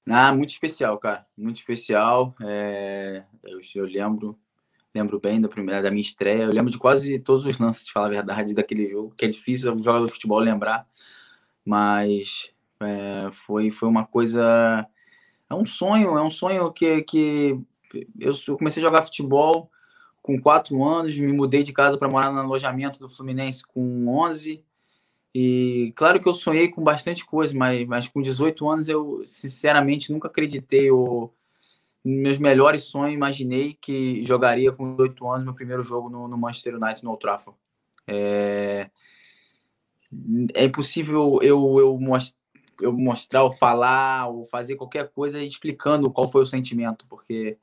Ah, 0.08 0.32
muito 0.34 0.50
especial, 0.50 0.98
cara. 0.98 1.26
Muito 1.36 1.56
especial. 1.56 2.34
É, 2.42 3.24
eu, 3.42 3.60
eu 3.74 3.84
lembro 3.84 4.38
lembro 4.94 5.18
bem 5.18 5.40
da 5.40 5.48
primeira 5.48 5.82
da 5.82 5.90
minha 5.90 6.02
estreia. 6.02 6.44
Eu 6.44 6.52
lembro 6.52 6.70
de 6.70 6.78
quase 6.78 7.18
todos 7.18 7.44
os 7.44 7.58
lances, 7.58 7.84
de 7.84 7.92
falar 7.92 8.06
a 8.06 8.10
verdade, 8.10 8.54
daquele 8.54 8.88
jogo, 8.88 9.12
que 9.16 9.24
é 9.24 9.28
difícil 9.28 9.72
um 9.74 9.82
jogador 9.82 10.06
de 10.06 10.12
futebol 10.12 10.38
lembrar, 10.38 10.86
mas 11.64 12.50
é, 12.80 13.30
foi, 13.32 13.70
foi 13.70 13.88
uma 13.88 14.06
coisa. 14.06 14.86
É 15.48 15.54
um 15.54 15.64
sonho, 15.64 16.16
é 16.16 16.22
um 16.22 16.30
sonho 16.30 16.72
que, 16.72 17.02
que 17.02 17.60
eu, 18.18 18.32
eu 18.48 18.56
comecei 18.56 18.82
a 18.82 18.86
jogar 18.86 19.02
futebol 19.02 19.70
com 20.22 20.40
quatro 20.40 20.82
anos, 20.82 21.18
me 21.18 21.32
mudei 21.32 21.62
de 21.62 21.72
casa 21.72 21.98
para 21.98 22.08
morar 22.08 22.32
no 22.32 22.40
alojamento 22.40 22.98
do 22.98 23.08
Fluminense 23.08 23.62
com 23.66 24.08
11. 24.08 24.64
E 25.34 25.92
claro 25.96 26.18
que 26.18 26.28
eu 26.28 26.32
sonhei 26.32 26.68
com 26.68 26.82
bastante 26.82 27.26
coisa, 27.26 27.52
mas, 27.54 27.86
mas 27.86 28.08
com 28.08 28.22
18 28.22 28.68
anos 28.68 28.88
eu 28.88 29.22
sinceramente 29.26 30.12
nunca 30.12 30.28
acreditei 30.28 30.90
ou 30.90 31.34
meus 32.04 32.38
melhores 32.38 32.84
sonhos, 32.84 33.14
imaginei 33.14 33.76
que 33.80 34.24
jogaria 34.24 34.70
com 34.72 34.92
18 34.92 35.28
anos 35.28 35.44
meu 35.44 35.54
primeiro 35.54 35.82
jogo 35.82 36.08
no, 36.08 36.28
no 36.28 36.38
Manchester 36.38 36.76
United 36.76 37.02
no 37.02 37.10
Old 37.10 37.20
Trafford. 37.20 37.58
É, 38.06 38.90
é 40.54 40.64
impossível 40.64 41.38
eu, 41.42 41.80
eu, 41.80 41.98
most, 41.98 42.34
eu 42.80 42.92
mostrar, 42.92 43.42
ou 43.44 43.50
falar, 43.50 44.28
ou 44.28 44.44
fazer 44.46 44.76
qualquer 44.76 45.08
coisa 45.10 45.42
explicando 45.42 46.10
qual 46.10 46.30
foi 46.30 46.42
o 46.42 46.46
sentimento, 46.46 47.06
porque 47.08 47.58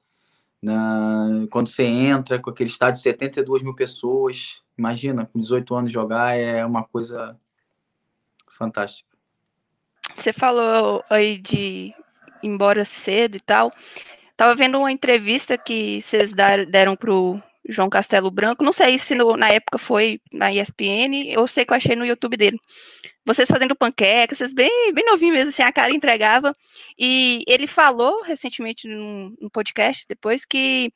na, 0.61 1.47
quando 1.49 1.67
você 1.67 1.83
entra 1.83 2.39
com 2.39 2.49
aquele 2.49 2.69
estádio 2.69 2.97
de 2.97 3.03
72 3.03 3.63
mil 3.63 3.75
pessoas, 3.75 4.61
imagina, 4.77 5.25
com 5.25 5.39
18 5.39 5.75
anos 5.75 5.91
jogar 5.91 6.37
é 6.37 6.65
uma 6.65 6.83
coisa 6.83 7.37
fantástica. 8.57 9.09
Você 10.13 10.31
falou 10.31 11.03
aí 11.09 11.37
de 11.37 11.57
ir 11.57 11.95
embora 12.43 12.85
cedo 12.85 13.37
e 13.37 13.39
tal. 13.39 13.71
Tava 14.35 14.55
vendo 14.55 14.77
uma 14.77 14.91
entrevista 14.91 15.57
que 15.57 16.01
vocês 16.01 16.33
deram 16.33 16.95
pro 16.95 17.41
João 17.67 17.89
Castelo 17.89 18.31
Branco. 18.31 18.63
Não 18.63 18.73
sei 18.73 18.97
se 18.97 19.15
no, 19.15 19.37
na 19.37 19.49
época 19.49 19.77
foi 19.77 20.19
na 20.31 20.51
ESPN, 20.53 21.31
eu 21.31 21.45
sei 21.47 21.65
que 21.65 21.73
eu 21.73 21.77
achei 21.77 21.95
no 21.95 22.05
YouTube 22.05 22.37
dele. 22.37 22.57
Vocês 23.25 23.47
fazendo 23.47 23.75
panqueca, 23.75 24.35
vocês 24.35 24.53
bem, 24.53 24.91
bem 24.93 25.05
novinho 25.05 25.33
mesmo, 25.33 25.49
assim, 25.49 25.61
a 25.61 25.71
cara 25.71 25.93
entregava. 25.93 26.53
E 26.97 27.43
ele 27.47 27.67
falou 27.67 28.23
recentemente 28.23 28.87
num, 28.87 29.35
num 29.39 29.49
podcast 29.49 30.05
depois 30.07 30.43
que 30.45 30.91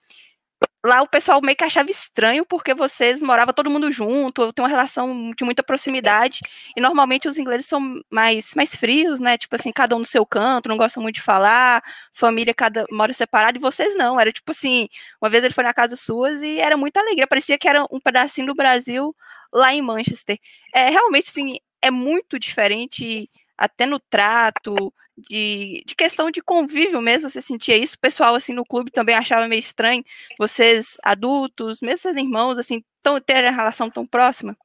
lá 0.86 1.02
o 1.02 1.08
pessoal 1.08 1.42
meio 1.42 1.58
que 1.58 1.64
achava 1.64 1.90
estranho 1.90 2.46
porque 2.46 2.74
vocês 2.74 3.22
moravam 3.22 3.54
todo 3.54 3.70
mundo 3.70 3.92
junto, 3.92 4.54
tem 4.54 4.64
uma 4.64 4.70
relação 4.70 5.32
de 5.36 5.44
muita 5.44 5.64
proximidade, 5.64 6.42
e 6.76 6.82
normalmente 6.82 7.28
os 7.28 7.38
ingleses 7.38 7.66
são 7.66 8.02
mais, 8.10 8.54
mais 8.56 8.76
frios, 8.76 9.20
né? 9.20 9.38
Tipo 9.38 9.56
assim, 9.56 9.72
cada 9.72 9.96
um 9.96 10.00
no 10.00 10.06
seu 10.06 10.26
canto, 10.26 10.70
não 10.70 10.78
gostam 10.78 11.02
muito 11.02 11.16
de 11.16 11.22
falar, 11.22 11.84
família 12.14 12.54
cada 12.54 12.86
mora 12.92 13.14
separado, 13.14 13.58
e 13.58 13.62
vocês 13.62 13.96
não, 13.96 14.20
era 14.20 14.32
tipo 14.32 14.52
assim, 14.52 14.88
uma 15.22 15.30
vez 15.30 15.44
ele 15.44 15.54
foi 15.54 15.64
na 15.64 15.74
casa 15.74 15.96
suas 15.96 16.42
e 16.42 16.60
era 16.60 16.78
muita 16.78 17.00
alegria, 17.00 17.28
parecia 17.28 17.58
que 17.58 17.68
era 17.68 17.86
um 17.92 18.00
pedacinho 18.00 18.48
do 18.48 18.56
Brasil 18.56 19.16
lá 19.54 19.74
em 19.74 19.82
Manchester. 19.82 20.38
É 20.74 20.90
realmente 20.90 21.30
assim, 21.30 21.58
é 21.82 21.92
muito 21.92 22.38
diferente 22.40 23.30
até 23.58 23.86
no 23.86 24.00
trato, 24.00 24.94
de, 25.18 25.84
de 25.86 25.96
questão 25.96 26.30
de 26.30 26.42
convívio 26.42 27.02
mesmo, 27.02 27.30
você 27.30 27.42
sentia 27.42 27.78
isso? 27.78 27.96
O 27.96 28.00
pessoal, 28.00 28.36
assim, 28.36 28.54
no 28.54 28.66
clube 28.66 28.92
também 28.92 29.16
achava 29.16 29.48
meio 29.48 29.60
estranho, 29.60 30.04
vocês 30.38 30.98
adultos, 31.04 31.80
mesmo 31.82 31.98
seus 32.00 32.18
irmãos, 32.18 32.58
assim, 32.58 32.84
tão, 33.02 33.20
ter 33.22 33.46
a 33.46 33.52
relação 33.52 33.90
tão 33.90 34.06
próxima? 34.06 34.58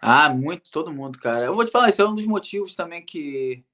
Ah, 0.00 0.28
muito, 0.28 0.70
todo 0.70 0.92
mundo, 0.92 1.18
cara. 1.18 1.46
Eu 1.46 1.54
vou 1.54 1.64
te 1.64 1.70
falar, 1.70 1.88
esse 1.88 2.00
é 2.00 2.04
um 2.04 2.14
dos 2.14 2.26
motivos 2.26 2.74
também 2.74 3.04
que, 3.04 3.64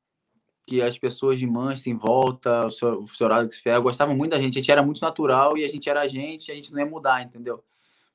que 0.66 0.82
as 0.82 0.98
pessoas 0.98 1.38
de 1.38 1.46
Manchester 1.46 1.92
em 1.92 1.96
volta, 1.96 2.66
o 2.66 2.70
senhor, 2.70 2.98
o 2.98 3.08
senhor 3.08 3.32
Alex 3.32 3.58
Ferro, 3.60 3.84
gostavam 3.84 4.14
muito 4.14 4.32
da 4.32 4.40
gente. 4.40 4.58
A 4.58 4.60
gente 4.60 4.70
era 4.70 4.82
muito 4.82 5.00
natural 5.00 5.56
e 5.56 5.64
a 5.64 5.68
gente 5.68 5.88
era 5.88 6.02
a 6.02 6.08
gente, 6.08 6.52
a 6.52 6.54
gente 6.54 6.70
não 6.72 6.80
ia 6.80 6.86
mudar, 6.86 7.22
entendeu? 7.22 7.64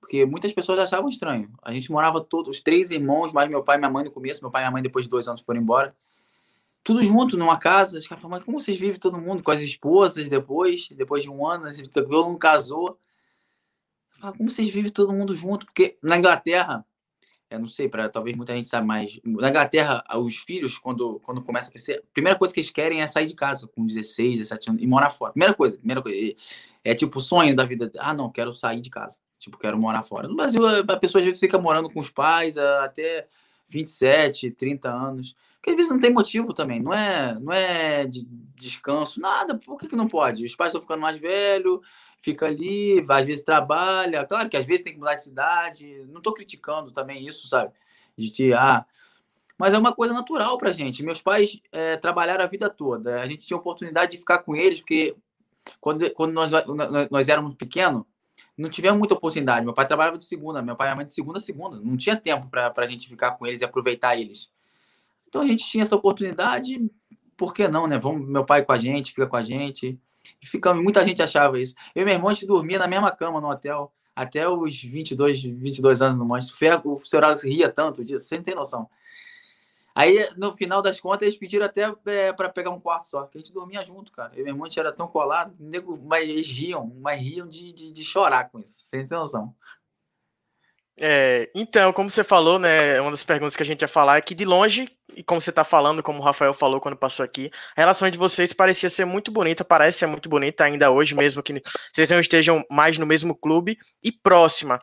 Porque 0.04 0.26
muitas 0.26 0.52
pessoas 0.52 0.80
achavam 0.80 1.08
estranho. 1.08 1.50
A 1.64 1.72
gente 1.72 1.90
morava 1.90 2.20
todos, 2.20 2.58
os 2.58 2.62
três 2.62 2.92
irmãos, 2.92 3.32
mais 3.32 3.50
meu 3.50 3.64
pai 3.64 3.78
e 3.78 3.80
minha 3.80 3.90
mãe 3.90 4.04
no 4.04 4.12
começo. 4.12 4.44
Meu 4.44 4.52
pai 4.52 4.62
e 4.62 4.66
minha 4.66 4.72
mãe, 4.72 4.84
depois 4.84 5.06
de 5.06 5.10
dois 5.10 5.30
anos, 5.30 5.40
foram 5.40 5.62
embora 5.62 5.96
tudo 6.84 7.02
junto 7.02 7.38
numa 7.38 7.58
casa. 7.58 7.98
Os 7.98 8.06
caras 8.06 8.22
falam, 8.22 8.38
mas 8.38 8.46
como 8.46 8.60
vocês 8.60 8.78
vivem 8.78 9.00
todo 9.00 9.18
mundo 9.18 9.42
com 9.42 9.50
as 9.50 9.62
esposas 9.62 10.28
depois, 10.28 10.90
depois 10.90 11.24
de 11.24 11.30
um 11.30 11.48
ano, 11.48 11.70
todo 11.88 12.10
mundo 12.10 12.38
casou? 12.38 13.00
Falo, 14.20 14.36
como 14.36 14.52
vocês 14.52 14.70
vivem 14.70 14.92
todo 14.92 15.14
mundo 15.14 15.34
junto? 15.34 15.66
Porque 15.66 15.98
na 16.04 16.18
Inglaterra, 16.18 16.86
eu 17.50 17.60
não 17.60 17.68
sei, 17.68 17.88
para 17.88 18.10
talvez 18.10 18.36
muita 18.36 18.54
gente 18.54 18.68
saiba 18.68 18.86
mais, 18.86 19.22
na 19.24 19.50
Inglaterra, 19.50 20.04
os 20.18 20.36
filhos, 20.40 20.78
quando, 20.78 21.22
quando 21.22 21.42
começa 21.42 21.70
a 21.70 21.72
crescer, 21.72 22.00
a 22.00 22.14
primeira 22.14 22.38
coisa 22.38 22.54
que 22.54 22.60
eles 22.60 22.72
querem 22.72 23.02
é 23.02 23.08
sair 23.08 23.26
de 23.26 23.36
casa 23.36 23.68
com 23.68 23.86
16, 23.86 24.40
17 24.40 24.70
anos 24.70 24.84
e 24.84 24.86
morar 24.86 25.12
fora. 25.12 25.32
Primeira 25.32 25.54
coisa, 25.54 25.78
primeira 25.78 26.02
coisa. 26.02 26.36
É 26.84 26.94
tipo 26.94 27.20
o 27.20 27.22
sonho 27.22 27.56
da 27.56 27.64
vida. 27.64 27.90
Ah, 27.98 28.14
não, 28.14 28.30
quero 28.30 28.52
sair 28.52 28.82
de 28.82 28.90
casa. 28.90 29.18
Tipo, 29.44 29.58
quero 29.58 29.78
morar 29.78 30.04
fora. 30.04 30.26
No 30.26 30.38
Brasil, 30.38 30.66
a 30.66 30.98
pessoa 30.98 31.20
às 31.20 31.26
vezes 31.26 31.40
fica 31.40 31.60
morando 31.60 31.90
com 31.90 32.00
os 32.00 32.10
pais 32.10 32.58
até 32.58 33.28
27, 33.68 34.52
30 34.52 34.90
anos. 34.90 35.36
Porque 35.56 35.72
às 35.72 35.76
vezes 35.76 35.92
não 35.92 36.00
tem 36.00 36.14
motivo 36.14 36.54
também, 36.54 36.82
não 36.82 36.94
é, 36.94 37.38
não 37.38 37.52
é 37.52 38.06
de 38.06 38.26
descanso, 38.56 39.20
nada. 39.20 39.58
Por 39.58 39.78
que, 39.78 39.90
que 39.90 39.98
não 39.98 40.08
pode? 40.08 40.46
Os 40.46 40.56
pais 40.56 40.70
estão 40.70 40.82
ficando 40.82 41.02
mais 41.02 41.18
velhos, 41.18 41.82
fica 42.22 42.46
ali, 42.46 43.06
às 43.10 43.26
vezes 43.26 43.44
trabalha. 43.44 44.26
Claro 44.26 44.50
que 44.50 44.56
às 44.56 44.66
vezes 44.66 44.82
tem 44.82 44.94
que 44.94 45.00
mudar 45.00 45.16
de 45.16 45.24
cidade. 45.24 46.06
Não 46.08 46.20
estou 46.20 46.34
criticando 46.34 46.94
também 46.94 47.28
isso, 47.28 47.46
sabe? 47.46 47.74
De 48.18 48.32
te, 48.32 48.54
ah, 48.54 48.86
mas 49.58 49.74
é 49.74 49.78
uma 49.78 49.94
coisa 49.94 50.14
natural 50.14 50.58
para 50.58 50.72
gente. 50.72 51.04
Meus 51.04 51.22
pais 51.22 51.62
é, 51.70 51.98
trabalharam 51.98 52.46
a 52.46 52.48
vida 52.48 52.70
toda. 52.70 53.20
A 53.20 53.28
gente 53.28 53.46
tinha 53.46 53.58
oportunidade 53.58 54.14
de 54.14 54.20
ficar 54.20 54.38
com 54.40 54.56
eles, 54.56 54.80
porque 54.80 55.18
quando, 55.82 56.10
quando 56.12 56.32
nós, 56.32 56.50
nós 57.12 57.28
éramos 57.28 57.54
pequenos, 57.56 58.04
não 58.58 58.70
tivemos 58.70 59.00
muita 59.00 59.14
oportunidade. 59.16 59.66
Meu 59.66 59.74
pai 59.74 59.88
trabalhava 59.88 60.18
de 60.18 60.26
segunda, 60.26 60.62
meu 60.62 60.76
pai 60.76 60.92
e 60.92 60.96
mãe 60.96 61.06
de 61.06 61.14
segunda 61.14 61.38
a 61.38 61.42
segunda. 61.42 61.80
Não 61.80 61.98
tinha 61.98 62.16
tempo 62.16 62.48
para 62.48 62.74
a 62.76 62.86
gente 62.86 63.08
ficar 63.08 63.32
com 63.32 63.46
eles 63.46 63.62
e 63.62 63.66
aproveitar 63.66 64.16
eles. 64.16 64.52
Então 65.28 65.42
a 65.42 65.46
gente 65.48 65.66
tinha 65.66 65.82
essa 65.82 65.96
oportunidade, 65.96 66.80
por 67.36 67.54
que 67.54 67.68
não, 67.68 67.88
né? 67.88 67.98
Vamos, 67.98 68.28
meu 68.28 68.46
pai 68.46 68.64
com 68.64 68.72
a 68.72 68.78
gente, 68.78 69.12
fica 69.12 69.26
com 69.26 69.36
a 69.36 69.44
gente. 69.44 70.00
E 70.42 70.48
ficamos, 70.48 70.84
muita 70.84 71.06
gente 71.06 71.22
achava 71.22 71.60
isso. 71.60 71.76
Eu 71.96 72.04
e 72.04 72.06
meu 72.06 72.14
irmão, 72.14 72.30
a 72.30 72.34
gente 72.34 72.46
dormia 72.46 72.78
na 72.78 72.88
mesma 72.88 73.12
cama 73.12 73.42
no 73.42 73.50
hotel, 73.50 73.92
até 74.16 74.48
os 74.48 74.82
22, 74.82 75.44
22 75.44 76.02
anos 76.02 76.18
no 76.18 76.26
monstro. 76.26 76.56
O 76.86 77.06
senhor 77.06 77.24
ria 77.44 77.70
tanto 77.70 78.06
disso, 78.06 78.28
você 78.28 78.38
não 78.38 78.44
tem 78.44 78.56
noção. 78.56 78.88
Aí, 79.96 80.28
no 80.36 80.56
final 80.58 80.82
das 80.82 81.00
contas, 81.00 81.22
eles 81.22 81.38
pediram 81.38 81.66
até 81.66 81.94
é, 82.08 82.34
para 82.34 82.50
pegar 82.50 82.72
um 82.72 82.80
quarto 82.80 83.08
só, 83.08 83.26
que 83.26 83.38
a 83.38 83.42
gente 83.42 83.54
dormia 83.54 83.84
junto, 83.84 84.12
cara. 84.12 84.32
Eu 84.34 84.42
e 84.42 84.44
meu 84.44 84.54
irmão, 84.54 84.66
a 84.66 84.70
gente 84.70 84.80
era 84.80 84.92
tão 84.92 85.08
colado, 85.08 85.56
nego, 85.60 86.00
mas 86.04 86.28
eles 86.28 86.48
riam, 86.48 86.92
mas 87.00 87.22
riam 87.22 87.48
de, 87.48 87.72
de, 87.72 87.94
de 87.94 88.04
chorar 88.04 88.50
com 88.50 88.60
isso, 88.60 88.84
sem 88.86 89.06
noção. 89.08 89.56
É, 90.96 91.50
então, 91.56 91.92
como 91.92 92.10
você 92.10 92.24
falou, 92.24 92.60
né, 92.60 93.02
uma 93.02 93.12
das 93.12 93.24
perguntas 93.24 93.56
que 93.56 93.64
a 93.64 93.66
gente 93.66 93.82
ia 93.82 93.88
falar 93.88 94.18
é 94.18 94.22
que 94.22 94.36
de 94.36 94.46
longe, 94.46 94.90
e 95.16 95.24
como 95.24 95.42
você 95.42 95.50
está 95.50 95.64
falando, 95.64 96.04
como 96.04 96.20
o 96.20 96.22
Rafael 96.24 96.54
falou 96.54 96.80
quando 96.80 96.96
passou 96.96 97.24
aqui, 97.24 97.52
a 97.76 97.82
relação 97.82 98.10
de 98.10 98.18
vocês 98.18 98.54
parecia 98.54 98.90
ser 98.90 99.06
muito 99.06 99.32
bonita, 99.32 99.66
parece 99.66 100.00
ser 100.00 100.08
muito 100.08 100.30
bonita 100.30 100.64
ainda 100.64 100.92
hoje, 100.92 101.16
mesmo 101.16 101.42
que 101.42 101.62
vocês 101.92 102.10
não 102.10 102.20
estejam 102.20 102.64
mais 102.70 102.98
no 102.98 103.06
mesmo 103.06 103.36
clube 103.36 103.78
e 104.04 104.12
próxima. 104.12 104.80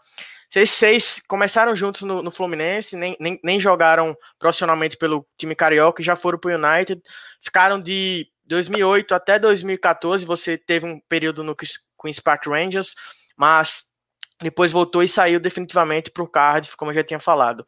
Vocês 0.50 0.70
seis 0.70 1.22
começaram 1.28 1.76
juntos 1.76 2.02
no, 2.02 2.22
no 2.22 2.30
Fluminense, 2.30 2.96
nem, 2.96 3.16
nem, 3.20 3.38
nem, 3.42 3.60
jogaram 3.60 4.16
profissionalmente 4.36 4.96
pelo 4.96 5.24
time 5.38 5.54
carioca 5.54 6.02
já 6.02 6.16
foram 6.16 6.40
para 6.40 6.50
o 6.50 6.54
United. 6.54 7.00
Ficaram 7.40 7.80
de 7.80 8.26
2008 8.46 9.14
até 9.14 9.38
2014. 9.38 10.24
Você 10.24 10.58
teve 10.58 10.86
um 10.86 10.98
período 11.08 11.44
no 11.44 11.54
Queen's 11.54 12.18
Park 12.18 12.48
Rangers, 12.48 12.96
mas 13.36 13.84
depois 14.40 14.72
voltou 14.72 15.02
e 15.02 15.08
saiu 15.08 15.38
definitivamente 15.38 16.10
para 16.10 16.22
o 16.22 16.28
Cardiff, 16.28 16.76
como 16.76 16.90
eu 16.90 16.94
já 16.94 17.04
tinha 17.04 17.20
falado. 17.20 17.64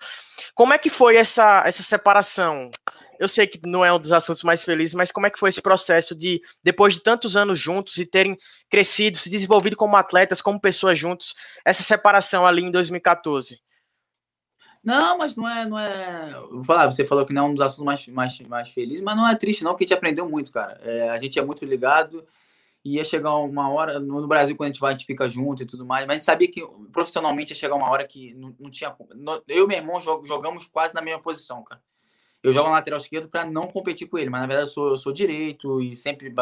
Como 0.55 0.73
é 0.73 0.79
que 0.79 0.89
foi 0.89 1.17
essa, 1.17 1.63
essa 1.67 1.83
separação? 1.83 2.71
Eu 3.19 3.29
sei 3.29 3.47
que 3.47 3.61
não 3.67 3.85
é 3.85 3.93
um 3.93 3.99
dos 3.99 4.13
assuntos 4.13 4.43
mais 4.43 4.65
felizes, 4.65 4.95
mas 4.95 5.13
como 5.13 5.27
é 5.27 5.31
que 5.31 5.39
foi 5.39 5.51
esse 5.51 5.61
processo 5.61 6.15
de, 6.15 6.41
depois 6.63 6.95
de 6.95 7.01
tantos 7.01 7.37
anos 7.37 7.59
juntos 7.59 7.97
e 7.99 8.07
terem 8.07 8.37
crescido, 8.71 9.19
se 9.19 9.31
desenvolvido 9.31 9.77
como 9.77 9.97
atletas, 9.97 10.41
como 10.41 10.61
pessoas 10.61 10.99
juntos, 10.99 11.35
essa 11.65 11.83
separação 11.83 12.47
ali 12.47 12.63
em 12.63 12.71
2014? 12.71 13.61
Não, 14.83 15.19
mas 15.19 15.37
não 15.37 15.49
é, 15.49 15.65
não 15.65 15.79
é. 15.79 16.35
Falar, 16.67 16.87
você 16.87 17.07
falou 17.07 17.25
que 17.25 17.33
não 17.33 17.47
é 17.47 17.49
um 17.51 17.55
dos 17.55 17.65
assuntos 17.65 17.85
mais, 17.85 18.09
mais, 18.09 18.41
mais 18.41 18.69
felizes, 18.71 19.03
mas 19.03 19.17
não 19.17 19.29
é 19.29 19.37
triste, 19.37 19.63
não, 19.63 19.73
porque 19.73 19.85
a 19.85 19.87
gente 19.87 19.97
aprendeu 19.97 20.29
muito, 20.29 20.51
cara. 20.51 20.81
É, 20.83 21.09
a 21.11 21.19
gente 21.19 21.39
é 21.39 21.45
muito 21.45 21.65
ligado 21.65 22.27
ia 22.85 23.05
chegar 23.05 23.37
uma 23.37 23.71
hora, 23.71 24.01
no 24.01 24.27
Brasil, 24.27 24.57
quando 24.57 24.67
a 24.67 24.73
gente 24.73 24.81
vai, 24.81 24.91
a 24.91 24.97
gente 24.97 25.07
fica 25.07 25.29
junto 25.29 25.63
e 25.63 25.67
tudo 25.67 25.87
mais, 25.87 26.05
mas 26.05 26.11
a 26.11 26.15
gente 26.15 26.25
sabia 26.25 26.51
que 26.51 26.67
profissionalmente 26.93 27.53
ia 27.53 27.57
chegar 27.57 27.77
uma 27.77 27.89
hora 27.89 28.05
que 28.07 28.35
não, 28.35 28.55
não 28.59 28.71
tinha. 28.71 28.95
Eu 29.47 29.65
e 29.65 29.69
meu 29.69 29.77
irmão 29.77 30.01
jogamos 30.01 30.67
quase 30.67 30.95
na 30.95 31.01
mesma 31.01 31.21
posição, 31.21 31.63
cara. 31.63 31.81
Eu 32.43 32.53
jogo 32.53 32.69
na 32.69 32.75
lateral 32.75 32.99
esquerdo 32.99 33.29
para 33.29 33.45
não 33.45 33.69
competir 33.69 34.09
com 34.09 34.19
ele, 34.19 34.29
mas 34.29 34.41
na 34.41 34.49
verdade 34.49 34.69
eu 34.69 34.73
sou, 34.73 34.89
eu 34.89 34.99
sou 34.99 35.13
direito 35.13 35.81
e 35.81 35.95
sempre. 35.95 36.35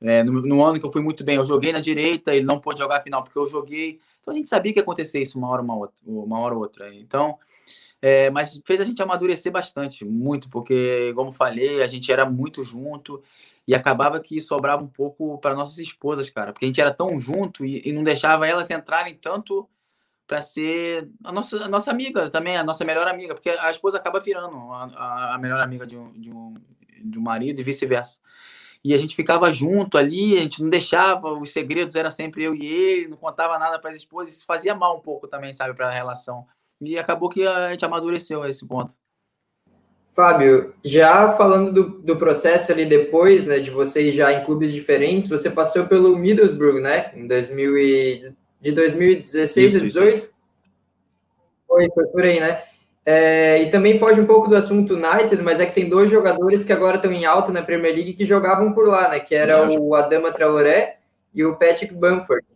É, 0.00 0.24
no, 0.24 0.42
no, 0.42 0.64
ano 0.64 0.80
que 0.80 0.84
eu 0.84 0.90
fui 0.90 1.00
muito 1.00 1.22
bem, 1.22 1.36
eu 1.36 1.44
joguei 1.44 1.72
na 1.72 1.78
direita, 1.78 2.34
ele 2.34 2.44
não 2.44 2.58
pôde 2.58 2.80
jogar 2.80 2.96
a 2.96 3.02
final 3.02 3.22
porque 3.22 3.38
eu 3.38 3.46
joguei. 3.46 4.00
Então 4.20 4.34
a 4.34 4.36
gente 4.36 4.48
sabia 4.48 4.72
que 4.72 4.80
ia 4.80 4.82
acontecer 4.82 5.22
isso 5.22 5.38
uma 5.38 5.48
hora, 5.48 5.62
uma 5.62 5.76
outra, 5.76 5.96
uma 6.04 6.40
hora 6.40 6.54
ou 6.54 6.60
outra. 6.60 6.92
Então. 6.94 7.38
É, 8.04 8.30
mas 8.30 8.60
fez 8.64 8.80
a 8.80 8.84
gente 8.84 9.00
amadurecer 9.00 9.52
bastante, 9.52 10.04
muito, 10.04 10.50
porque, 10.50 11.12
como 11.14 11.32
falei, 11.32 11.84
a 11.84 11.86
gente 11.86 12.10
era 12.10 12.28
muito 12.28 12.64
junto 12.64 13.22
e 13.66 13.74
acabava 13.74 14.20
que 14.20 14.40
sobrava 14.40 14.82
um 14.82 14.88
pouco 14.88 15.38
para 15.38 15.54
nossas 15.54 15.78
esposas, 15.78 16.28
cara, 16.30 16.52
porque 16.52 16.64
a 16.64 16.68
gente 16.68 16.80
era 16.80 16.92
tão 16.92 17.18
junto 17.18 17.64
e, 17.64 17.80
e 17.84 17.92
não 17.92 18.02
deixava 18.02 18.46
elas 18.46 18.70
entrarem 18.70 19.14
tanto 19.14 19.68
para 20.26 20.40
ser 20.40 21.10
a 21.22 21.30
nossa, 21.30 21.64
a 21.64 21.68
nossa 21.68 21.90
amiga 21.90 22.30
também, 22.30 22.56
a 22.56 22.64
nossa 22.64 22.84
melhor 22.84 23.06
amiga, 23.06 23.34
porque 23.34 23.50
a 23.50 23.70
esposa 23.70 23.98
acaba 23.98 24.20
virando 24.20 24.56
a, 24.72 25.34
a 25.34 25.38
melhor 25.38 25.60
amiga 25.60 25.86
de 25.86 25.96
um, 25.96 26.12
de, 26.12 26.30
um, 26.30 26.54
de 27.04 27.18
um 27.18 27.22
marido 27.22 27.60
e 27.60 27.64
vice-versa. 27.64 28.20
E 28.84 28.92
a 28.94 28.98
gente 28.98 29.14
ficava 29.14 29.52
junto 29.52 29.96
ali, 29.96 30.36
a 30.36 30.40
gente 30.40 30.60
não 30.60 30.68
deixava, 30.68 31.32
os 31.32 31.52
segredos 31.52 31.94
era 31.94 32.10
sempre 32.10 32.42
eu 32.42 32.54
e 32.54 32.66
ele, 32.66 33.08
não 33.08 33.16
contava 33.16 33.58
nada 33.58 33.78
para 33.78 33.90
as 33.90 33.96
esposas, 33.96 34.34
isso 34.34 34.44
fazia 34.44 34.74
mal 34.74 34.96
um 34.96 35.00
pouco 35.00 35.28
também, 35.28 35.54
sabe, 35.54 35.74
para 35.74 35.88
a 35.88 35.92
relação. 35.92 36.46
E 36.80 36.98
acabou 36.98 37.28
que 37.28 37.46
a 37.46 37.70
gente 37.70 37.84
amadureceu 37.84 38.42
a 38.42 38.48
esse 38.48 38.66
ponto. 38.66 38.96
Fábio, 40.12 40.74
já 40.84 41.32
falando 41.32 41.72
do, 41.72 41.88
do 42.00 42.16
processo 42.16 42.70
ali 42.70 42.84
depois, 42.84 43.46
né, 43.46 43.60
de 43.60 43.70
vocês 43.70 44.14
já 44.14 44.30
em 44.32 44.44
clubes 44.44 44.72
diferentes, 44.72 45.28
você 45.28 45.48
passou 45.48 45.86
pelo 45.86 46.16
Middlesbrough, 46.16 46.80
né, 46.80 47.12
em 47.16 47.26
2000 47.26 47.78
e, 47.78 48.34
de 48.60 48.72
2016 48.72 49.76
a 49.76 49.78
2018? 49.78 50.30
Foi, 51.66 51.88
foi 51.90 52.06
por 52.08 52.22
aí, 52.22 52.38
né? 52.38 52.62
É, 53.04 53.62
e 53.62 53.70
também 53.70 53.98
foge 53.98 54.20
um 54.20 54.26
pouco 54.26 54.48
do 54.48 54.54
assunto 54.54 54.94
United, 54.94 55.42
mas 55.42 55.58
é 55.58 55.66
que 55.66 55.74
tem 55.74 55.88
dois 55.88 56.08
jogadores 56.10 56.62
que 56.62 56.72
agora 56.72 56.96
estão 56.96 57.10
em 57.10 57.24
alta 57.24 57.50
na 57.50 57.62
Premier 57.62 57.94
League 57.94 58.12
que 58.12 58.24
jogavam 58.24 58.72
por 58.72 58.86
lá, 58.86 59.08
né? 59.08 59.18
Que 59.18 59.34
era 59.34 59.68
o 59.68 59.94
Adama 59.94 60.30
Traoré 60.30 60.98
e 61.34 61.44
o 61.44 61.56
Patrick 61.56 61.92
Bamford. 61.92 62.46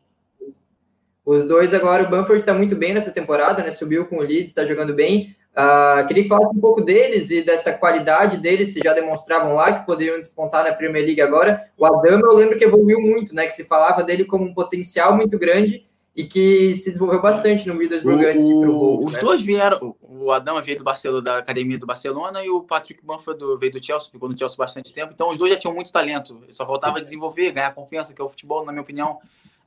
Os 1.24 1.42
dois 1.42 1.74
agora, 1.74 2.04
o 2.04 2.08
Bamford 2.08 2.40
está 2.40 2.54
muito 2.54 2.76
bem 2.76 2.94
nessa 2.94 3.10
temporada, 3.10 3.62
né? 3.62 3.72
Subiu 3.72 4.06
com 4.06 4.18
o 4.18 4.22
Leeds, 4.22 4.50
está 4.50 4.64
jogando 4.64 4.94
bem. 4.94 5.34
Uh, 5.56 6.06
queria 6.06 6.24
que 6.24 6.28
falasse 6.28 6.54
um 6.54 6.60
pouco 6.60 6.82
deles 6.82 7.30
e 7.30 7.40
dessa 7.40 7.72
qualidade 7.72 8.36
deles, 8.36 8.74
se 8.74 8.80
já 8.84 8.92
demonstravam 8.92 9.54
lá 9.54 9.72
que 9.72 9.86
poderiam 9.86 10.20
despontar 10.20 10.62
na 10.62 10.74
Premier 10.74 11.06
League 11.06 11.22
agora. 11.22 11.70
O 11.78 11.86
Adama, 11.86 12.26
eu 12.26 12.34
lembro 12.34 12.58
que 12.58 12.64
evoluiu 12.64 13.00
muito, 13.00 13.34
né? 13.34 13.46
Que 13.46 13.54
se 13.54 13.64
falava 13.64 14.02
dele 14.02 14.26
como 14.26 14.44
um 14.44 14.52
potencial 14.52 15.16
muito 15.16 15.38
grande 15.38 15.86
e 16.14 16.24
que 16.24 16.74
se 16.74 16.90
desenvolveu 16.90 17.22
bastante 17.22 17.66
no 17.66 17.74
Middlesbrough 17.74 18.26
antes 18.26 18.46
de 18.46 18.54
Os 18.54 19.12
né? 19.14 19.20
dois 19.20 19.42
vieram, 19.42 19.94
o 20.02 20.30
Adama 20.30 20.60
veio 20.60 20.76
do 20.76 20.84
Barcelona, 20.84 21.22
da 21.22 21.38
academia 21.38 21.78
do 21.78 21.86
Barcelona 21.86 22.44
e 22.44 22.50
o 22.50 22.62
Patrick 22.62 23.04
Bamford 23.04 23.38
veio 23.58 23.72
do 23.72 23.84
Chelsea, 23.84 24.10
ficou 24.10 24.28
no 24.28 24.36
Chelsea 24.36 24.56
bastante 24.58 24.92
tempo. 24.92 25.12
Então 25.14 25.30
os 25.30 25.38
dois 25.38 25.52
já 25.52 25.58
tinham 25.58 25.74
muito 25.74 25.90
talento, 25.90 26.38
só 26.50 26.66
faltava 26.66 27.00
desenvolver, 27.00 27.52
ganhar 27.52 27.74
confiança, 27.74 28.14
que 28.14 28.20
é 28.20 28.24
o 28.24 28.28
futebol, 28.28 28.64
na 28.64 28.72
minha 28.72 28.82
opinião. 28.82 29.18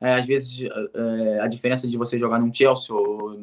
É, 0.01 0.15
às 0.15 0.25
vezes 0.25 0.67
é, 0.93 1.39
a 1.39 1.47
diferença 1.47 1.87
de 1.87 1.97
você 1.97 2.17
jogar 2.17 2.39
num 2.39 2.53
Chelsea 2.53 2.95
ou 2.95 3.39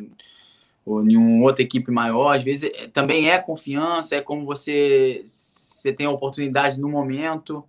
ou 0.87 1.03
nenhuma 1.03 1.45
outra 1.45 1.63
equipe 1.63 1.91
maior. 1.91 2.31
Às 2.31 2.45
vezes 2.45 2.71
é, 2.73 2.87
também 2.87 3.29
é 3.29 3.39
confiança, 3.39 4.15
é 4.15 4.23
como 4.23 4.47
você, 4.47 5.25
você 5.27 5.93
tem 5.93 6.07
a 6.07 6.11
oportunidade 6.11 6.81
no 6.81 6.89
momento. 6.89 7.65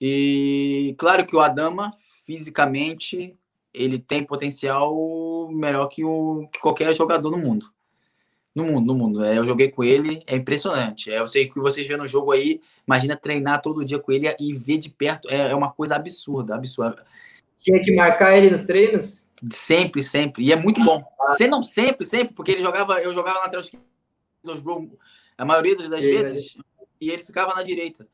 E 0.00 0.94
claro 0.96 1.26
que 1.26 1.36
o 1.36 1.40
Adama, 1.40 1.92
fisicamente, 2.24 3.36
ele 3.72 3.98
tem 3.98 4.24
potencial 4.24 5.48
melhor 5.52 5.86
que, 5.88 6.02
o, 6.02 6.48
que 6.50 6.58
qualquer 6.58 6.94
jogador 6.94 7.30
no 7.30 7.36
mundo. 7.36 7.66
No 8.54 8.64
mundo, 8.64 8.86
no 8.86 8.94
mundo. 8.94 9.22
É, 9.22 9.36
eu 9.36 9.44
joguei 9.44 9.70
com 9.70 9.84
ele, 9.84 10.22
é 10.26 10.34
impressionante. 10.34 11.12
É, 11.12 11.20
eu 11.20 11.28
sei 11.28 11.48
que 11.48 11.60
vocês 11.60 11.86
vê 11.86 11.96
no 11.96 12.06
jogo 12.06 12.32
aí, 12.32 12.60
imagina 12.86 13.16
treinar 13.16 13.60
todo 13.60 13.84
dia 13.84 13.98
com 13.98 14.10
ele 14.10 14.34
e 14.40 14.54
ver 14.54 14.78
de 14.78 14.88
perto, 14.88 15.28
é, 15.28 15.50
é 15.50 15.54
uma 15.54 15.70
coisa 15.70 15.94
absurda, 15.94 16.54
absurda. 16.54 17.04
Tinha 17.60 17.78
que 17.80 17.94
marcar 17.94 18.36
ele 18.36 18.50
nos 18.50 18.62
treinos? 18.64 19.29
Sempre, 19.50 20.02
sempre. 20.02 20.44
E 20.44 20.52
é 20.52 20.56
muito 20.56 20.82
bom. 20.84 21.04
Você 21.28 21.46
não 21.46 21.62
sempre, 21.62 22.04
sempre, 22.04 22.34
porque 22.34 22.52
ele 22.52 22.62
jogava, 22.62 23.00
eu 23.00 23.12
jogava 23.12 23.38
lateral 23.38 23.60
esquerdo 23.60 23.84
a 25.36 25.44
maioria 25.44 25.76
das 25.76 26.00
vezes, 26.00 26.56
e 27.00 27.10
ele 27.10 27.24
ficava 27.24 27.54
na 27.54 27.62
direita. 27.62 28.06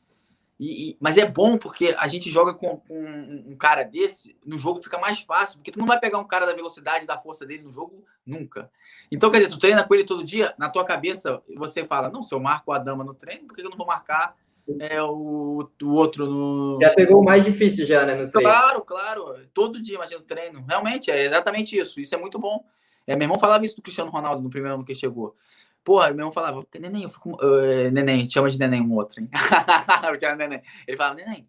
E, 0.58 0.90
e, 0.90 0.96
mas 0.98 1.18
é 1.18 1.26
bom 1.26 1.58
porque 1.58 1.94
a 1.98 2.08
gente 2.08 2.30
joga 2.30 2.54
com, 2.54 2.78
com, 2.78 3.04
um 3.46 3.56
cara 3.56 3.82
desse, 3.82 4.34
no 4.44 4.56
jogo 4.56 4.82
fica 4.82 4.96
mais 4.96 5.20
fácil, 5.20 5.58
porque 5.58 5.70
tu 5.70 5.78
não 5.78 5.86
vai 5.86 6.00
pegar 6.00 6.18
um 6.18 6.26
cara 6.26 6.46
da 6.46 6.54
velocidade, 6.54 7.06
da 7.06 7.18
força 7.18 7.44
dele 7.44 7.62
no 7.62 7.74
jogo 7.74 8.04
nunca. 8.24 8.70
Então, 9.10 9.30
quer 9.30 9.38
dizer, 9.38 9.50
tu 9.50 9.58
treina 9.58 9.84
com 9.84 9.94
ele 9.94 10.04
todo 10.04 10.24
dia, 10.24 10.54
na 10.56 10.70
tua 10.70 10.84
cabeça 10.84 11.42
você 11.56 11.84
fala: 11.84 12.08
não, 12.08 12.22
se 12.22 12.34
eu 12.34 12.40
marco 12.40 12.72
a 12.72 12.78
dama 12.78 13.04
no 13.04 13.12
treino, 13.12 13.46
por 13.46 13.54
que 13.54 13.60
eu 13.60 13.68
não 13.68 13.76
vou 13.76 13.86
marcar 13.86 14.34
é, 14.80 15.00
o, 15.02 15.68
o 15.82 15.88
outro 15.92 16.26
no. 16.26 16.78
Já 16.80 16.94
pegou 16.94 17.20
o 17.20 17.24
mais 17.24 17.44
difícil, 17.44 17.86
já, 17.86 18.04
né? 18.04 18.14
No 18.14 18.30
treino. 18.30 18.50
Claro, 18.50 18.82
claro. 18.82 19.46
Todo 19.54 19.80
dia, 19.80 19.94
imagina 19.94 20.20
o 20.20 20.24
treino. 20.24 20.64
Realmente, 20.68 21.10
é 21.10 21.24
exatamente 21.24 21.78
isso. 21.78 22.00
Isso 22.00 22.14
é 22.14 22.18
muito 22.18 22.38
bom. 22.38 22.64
É, 23.06 23.14
meu 23.14 23.24
irmão 23.24 23.38
falava 23.38 23.64
isso 23.64 23.76
do 23.76 23.82
Cristiano 23.82 24.10
Ronaldo 24.10 24.42
no 24.42 24.50
primeiro 24.50 24.74
ano 24.74 24.84
que 24.84 24.94
chegou. 24.94 25.36
Pô, 25.84 26.00
meu 26.00 26.08
irmão 26.08 26.32
falava, 26.32 26.66
neném, 26.80 27.04
eu 27.04 27.08
fico. 27.08 27.34
Uh, 27.34 27.90
neném, 27.92 28.28
chama 28.28 28.50
de 28.50 28.58
neném 28.58 28.80
um 28.80 28.94
outro, 28.94 29.20
hein? 29.20 29.30
neném. 30.36 30.60
Ele 30.86 30.96
falava, 30.96 31.14
neném, 31.14 31.48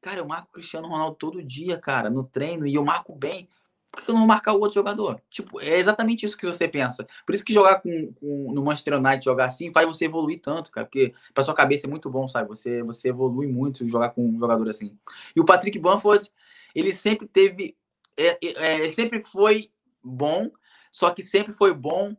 cara, 0.00 0.20
eu 0.20 0.26
marco 0.26 0.48
o 0.50 0.52
Cristiano 0.52 0.86
Ronaldo 0.86 1.16
todo 1.16 1.42
dia, 1.42 1.76
cara, 1.76 2.08
no 2.08 2.22
treino, 2.22 2.68
e 2.68 2.74
eu 2.76 2.84
marco 2.84 3.12
bem 3.16 3.48
por 3.94 4.04
que 4.04 4.10
eu 4.10 4.14
não 4.14 4.20
vou 4.22 4.28
marcar 4.28 4.52
o 4.52 4.60
outro 4.60 4.74
jogador? 4.74 5.20
Tipo, 5.30 5.60
é 5.60 5.78
exatamente 5.78 6.26
isso 6.26 6.36
que 6.36 6.46
você 6.46 6.66
pensa. 6.68 7.06
Por 7.24 7.34
isso 7.34 7.44
que 7.44 7.52
jogar 7.52 7.80
com, 7.80 8.12
com 8.14 8.52
no 8.52 8.62
Manchester 8.62 8.98
United, 8.98 9.24
jogar 9.24 9.46
assim, 9.46 9.72
faz 9.72 9.86
você 9.86 10.06
evoluir 10.06 10.40
tanto, 10.40 10.70
cara. 10.70 10.86
Porque 10.86 11.14
pra 11.32 11.44
sua 11.44 11.54
cabeça 11.54 11.86
é 11.86 11.90
muito 11.90 12.10
bom, 12.10 12.28
sabe? 12.28 12.48
Você, 12.48 12.82
você 12.82 13.08
evolui 13.08 13.46
muito 13.46 13.86
jogar 13.86 14.10
com 14.10 14.26
um 14.26 14.38
jogador 14.38 14.68
assim. 14.68 14.96
E 15.34 15.40
o 15.40 15.44
Patrick 15.44 15.78
Bamford, 15.78 16.30
ele 16.74 16.92
sempre 16.92 17.26
teve. 17.26 17.76
É, 18.16 18.38
é, 18.42 18.80
ele 18.80 18.92
sempre 18.92 19.22
foi 19.22 19.70
bom, 20.02 20.50
só 20.92 21.10
que 21.10 21.22
sempre 21.22 21.52
foi 21.52 21.72
bom 21.72 22.14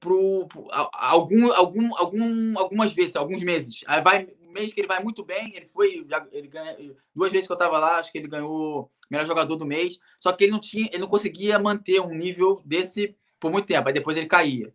pro, 0.00 0.46
pro 0.46 0.68
algum, 0.92 1.52
algum, 1.52 1.96
algum, 1.96 2.58
algumas 2.58 2.92
vezes, 2.92 3.16
alguns 3.16 3.42
meses. 3.42 3.82
Aí 3.86 4.02
vai 4.02 4.26
mês 4.56 4.72
que 4.72 4.80
ele 4.80 4.88
vai 4.88 5.02
muito 5.02 5.22
bem, 5.22 5.52
ele 5.54 5.66
foi, 5.66 6.06
ele 6.32 6.48
ganha, 6.48 6.76
duas 7.14 7.30
vezes 7.30 7.46
que 7.46 7.52
eu 7.52 7.58
tava 7.58 7.78
lá, 7.78 7.98
acho 7.98 8.10
que 8.10 8.16
ele 8.16 8.26
ganhou 8.26 8.90
melhor 9.10 9.26
jogador 9.26 9.54
do 9.56 9.66
mês, 9.66 10.00
só 10.18 10.32
que 10.32 10.44
ele 10.44 10.52
não 10.52 10.58
tinha, 10.58 10.88
ele 10.88 10.98
não 10.98 11.08
conseguia 11.08 11.58
manter 11.58 12.00
um 12.00 12.14
nível 12.14 12.62
desse 12.64 13.14
por 13.38 13.52
muito 13.52 13.66
tempo, 13.66 13.86
aí 13.86 13.94
depois 13.94 14.16
ele 14.16 14.26
caía. 14.26 14.72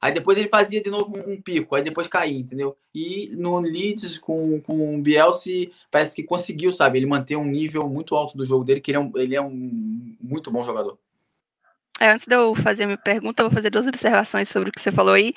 Aí 0.00 0.12
depois 0.12 0.36
ele 0.36 0.48
fazia 0.48 0.82
de 0.82 0.90
novo 0.90 1.16
um, 1.16 1.34
um 1.34 1.40
pico, 1.40 1.76
aí 1.76 1.82
depois 1.84 2.08
caía, 2.08 2.36
entendeu? 2.36 2.76
E 2.92 3.30
no 3.36 3.60
Leeds 3.60 4.18
com, 4.18 4.60
com 4.60 4.96
o 4.96 5.00
Bielsa 5.00 5.50
parece 5.92 6.16
que 6.16 6.24
conseguiu, 6.24 6.72
sabe? 6.72 6.98
Ele 6.98 7.06
manter 7.06 7.36
um 7.36 7.44
nível 7.44 7.88
muito 7.88 8.16
alto 8.16 8.36
do 8.36 8.44
jogo 8.44 8.64
dele, 8.64 8.80
que 8.80 8.90
ele 8.90 8.98
é 8.98 9.00
um, 9.00 9.12
ele 9.14 9.36
é 9.36 9.40
um 9.40 10.16
muito 10.20 10.50
bom 10.50 10.60
jogador. 10.60 10.98
É, 12.00 12.10
antes 12.10 12.26
de 12.26 12.34
eu 12.34 12.54
fazer 12.54 12.84
a 12.84 12.86
minha 12.86 12.98
pergunta, 12.98 13.42
eu 13.42 13.48
vou 13.48 13.54
fazer 13.54 13.70
duas 13.70 13.86
observações 13.86 14.48
sobre 14.48 14.70
o 14.70 14.72
que 14.72 14.80
você 14.80 14.90
falou 14.90 15.14
aí. 15.14 15.32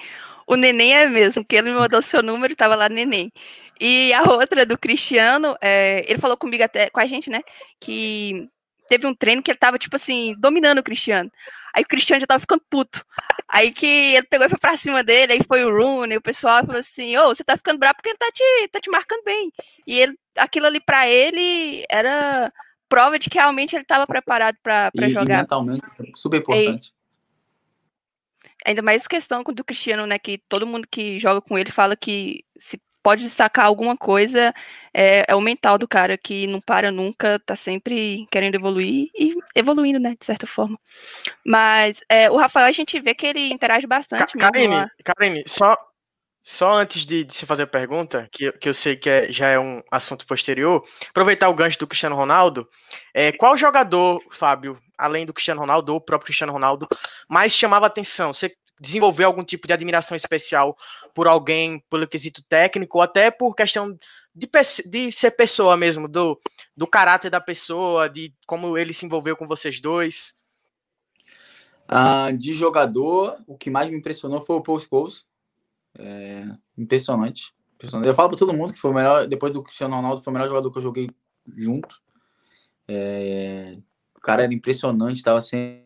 O 0.47 0.55
Neném 0.55 0.93
é 0.95 1.07
mesmo, 1.07 1.43
porque 1.43 1.55
ele 1.55 1.69
me 1.71 1.75
mandou 1.77 2.01
seu 2.01 2.23
número 2.23 2.51
e 2.51 2.55
estava 2.55 2.75
lá 2.75 2.89
Neném. 2.89 3.31
E 3.79 4.13
a 4.13 4.23
outra 4.23 4.65
do 4.65 4.77
Cristiano, 4.77 5.55
é, 5.61 6.03
ele 6.09 6.19
falou 6.19 6.37
comigo 6.37 6.63
até, 6.63 6.89
com 6.89 6.99
a 6.99 7.05
gente, 7.05 7.29
né, 7.29 7.41
que 7.79 8.47
teve 8.87 9.05
um 9.07 9.13
treino 9.13 9.41
que 9.43 9.51
ele 9.51 9.57
tava, 9.57 9.77
tipo 9.77 9.95
assim, 9.95 10.35
dominando 10.39 10.79
o 10.79 10.83
Cristiano. 10.83 11.31
Aí 11.73 11.83
o 11.83 11.87
Cristiano 11.87 12.21
já 12.21 12.27
tava 12.27 12.39
ficando 12.39 12.63
puto. 12.69 13.03
Aí 13.49 13.71
que 13.71 13.85
ele 14.15 14.25
pegou 14.27 14.47
e 14.47 14.49
foi 14.49 14.59
pra 14.59 14.77
cima 14.77 15.03
dele, 15.03 15.33
aí 15.33 15.39
foi 15.45 15.65
o 15.65 15.75
Rooney, 15.75 16.17
o 16.17 16.21
pessoal 16.21 16.65
falou 16.65 16.79
assim, 16.79 17.17
ô, 17.17 17.25
oh, 17.25 17.35
você 17.35 17.43
tá 17.43 17.57
ficando 17.57 17.77
bravo 17.79 17.95
porque 17.95 18.09
ele 18.09 18.17
tá 18.17 18.31
te, 18.33 18.67
tá 18.69 18.79
te 18.79 18.89
marcando 18.89 19.23
bem. 19.23 19.51
E 19.85 19.99
ele, 19.99 20.17
aquilo 20.37 20.67
ali 20.67 20.79
pra 20.79 21.07
ele 21.09 21.83
era 21.89 22.51
prova 22.89 23.19
de 23.19 23.29
que 23.29 23.37
realmente 23.37 23.75
ele 23.75 23.83
estava 23.83 24.05
preparado 24.05 24.57
para 24.61 24.91
jogar. 25.09 25.35
E 25.35 25.37
mentalmente, 25.41 25.85
super 26.15 26.37
importante. 26.37 26.93
E, 28.65 28.69
ainda 28.69 28.81
mais 28.81 29.07
questão 29.07 29.43
do 29.43 29.63
Cristiano, 29.63 30.05
né? 30.05 30.17
Que 30.17 30.37
todo 30.49 30.67
mundo 30.67 30.87
que 30.89 31.19
joga 31.19 31.41
com 31.41 31.57
ele 31.57 31.71
fala 31.71 31.95
que 31.95 32.43
se 32.57 32.79
pode 33.05 33.23
destacar 33.23 33.67
alguma 33.67 33.95
coisa 33.95 34.51
é, 34.91 35.25
é, 35.27 35.35
o 35.35 35.39
mental 35.39 35.77
do 35.77 35.87
cara 35.87 36.17
que 36.17 36.47
não 36.47 36.59
para 36.59 36.91
nunca, 36.91 37.37
tá 37.37 37.55
sempre 37.55 38.25
querendo 38.31 38.55
evoluir 38.55 39.11
e 39.13 39.35
evoluindo, 39.53 39.99
né, 39.99 40.15
de 40.19 40.25
certa 40.25 40.47
forma. 40.47 40.79
Mas 41.45 42.01
é, 42.09 42.31
o 42.31 42.35
Rafael 42.35 42.65
a 42.65 42.71
gente 42.71 42.99
vê 42.99 43.13
que 43.13 43.27
ele 43.27 43.53
interage 43.53 43.85
bastante. 43.85 44.33
Ka 44.35 44.51
Karine, 44.51 44.87
Karine, 45.03 45.43
só 45.45 45.77
só 46.47 46.73
antes 46.73 47.07
de, 47.07 47.25
se 47.31 47.43
fazer 47.43 47.63
a 47.63 47.67
pergunta, 47.67 48.29
que, 48.31 48.51
que 48.51 48.69
eu 48.69 48.73
sei 48.73 48.95
que 48.95 49.09
é, 49.09 49.31
já 49.31 49.47
é 49.47 49.57
um 49.57 49.81
assunto 49.89 50.27
posterior, 50.27 50.87
aproveitar 51.09 51.49
o 51.49 51.55
gancho 51.55 51.79
do 51.79 51.87
Cristiano 51.87 52.15
Ronaldo. 52.15 52.69
É, 53.15 53.31
qual 53.31 53.57
jogador, 53.57 54.21
Fábio, 54.29 54.79
além 54.95 55.25
do 55.25 55.33
Cristiano 55.33 55.61
Ronaldo, 55.61 55.91
ou 55.91 55.97
o 55.97 56.01
próprio 56.01 56.27
Cristiano 56.27 56.53
Ronaldo, 56.53 56.87
mais 57.27 57.51
chamava 57.51 57.87
atenção? 57.87 58.31
Você 58.31 58.55
desenvolveu 58.79 59.25
algum 59.25 59.43
tipo 59.43 59.65
de 59.65 59.73
admiração 59.73 60.15
especial 60.15 60.77
por 61.15 61.27
alguém, 61.27 61.83
pelo 61.89 62.07
quesito 62.07 62.43
técnico, 62.47 62.99
ou 62.99 63.01
até 63.01 63.31
por 63.31 63.55
questão 63.55 63.97
de, 64.35 64.47
de 64.85 65.11
ser 65.11 65.31
pessoa 65.31 65.75
mesmo, 65.75 66.07
do, 66.07 66.39
do 66.77 66.85
caráter 66.85 67.31
da 67.31 67.41
pessoa, 67.41 68.07
de 68.07 68.31
como 68.45 68.77
ele 68.77 68.93
se 68.93 69.03
envolveu 69.03 69.35
com 69.35 69.47
vocês 69.47 69.81
dois? 69.81 70.35
Ah, 71.87 72.29
de 72.31 72.53
jogador, 72.53 73.35
o 73.47 73.57
que 73.57 73.71
mais 73.71 73.89
me 73.89 73.97
impressionou 73.97 74.43
foi 74.43 74.57
o 74.57 74.61
Paul 74.61 74.77
Scholes 74.77 75.25
é, 75.97 76.47
impressionante, 76.77 77.53
impressionante. 77.75 78.07
Eu 78.07 78.15
falo 78.15 78.29
para 78.29 78.37
todo 78.37 78.53
mundo 78.53 78.73
que 78.73 78.79
foi 78.79 78.91
o 78.91 78.93
melhor, 78.93 79.27
depois 79.27 79.53
do 79.53 79.63
Cristiano 79.63 79.95
Ronaldo, 79.95 80.21
foi 80.21 80.31
o 80.31 80.33
melhor 80.33 80.47
jogador 80.47 80.71
que 80.71 80.77
eu 80.77 80.81
joguei 80.81 81.09
junto. 81.55 82.01
É, 82.87 83.77
o 84.15 84.19
cara 84.19 84.43
era 84.43 84.53
impressionante, 84.53 85.17
estava 85.17 85.41
sem. 85.41 85.83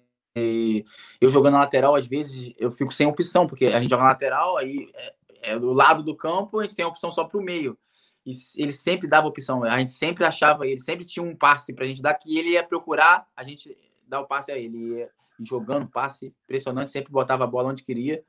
Eu 1.19 1.29
jogando 1.29 1.53
na 1.53 1.59
lateral, 1.59 1.95
às 1.95 2.07
vezes 2.07 2.53
eu 2.57 2.71
fico 2.71 2.93
sem 2.93 3.07
opção, 3.07 3.47
porque 3.47 3.65
a 3.65 3.81
gente 3.81 3.89
joga 3.89 4.03
na 4.03 4.09
lateral, 4.09 4.57
aí 4.57 4.89
é, 4.93 5.15
é 5.41 5.59
do 5.59 5.71
lado 5.73 6.03
do 6.03 6.15
campo, 6.15 6.59
a 6.59 6.63
gente 6.63 6.75
tem 6.75 6.85
opção 6.85 7.11
só 7.11 7.23
para 7.25 7.39
o 7.39 7.43
meio. 7.43 7.77
E 8.25 8.31
ele 8.57 8.71
sempre 8.71 9.07
dava 9.07 9.27
opção, 9.27 9.63
a 9.63 9.79
gente 9.79 9.91
sempre 9.91 10.23
achava, 10.23 10.67
ele 10.67 10.79
sempre 10.79 11.03
tinha 11.03 11.23
um 11.23 11.35
passe 11.35 11.73
para 11.73 11.83
a 11.83 11.87
gente 11.87 12.01
dar 12.01 12.13
que 12.13 12.37
ele 12.37 12.51
ia 12.51 12.63
procurar, 12.63 13.27
a 13.35 13.43
gente 13.43 13.75
dar 14.07 14.21
o 14.21 14.27
passe 14.27 14.51
a 14.51 14.57
ele. 14.57 14.99
Ia 14.99 15.09
jogando 15.39 15.87
passe 15.87 16.33
impressionante, 16.43 16.91
sempre 16.91 17.11
botava 17.11 17.43
a 17.43 17.47
bola 17.47 17.69
onde 17.69 17.83
queria. 17.83 18.23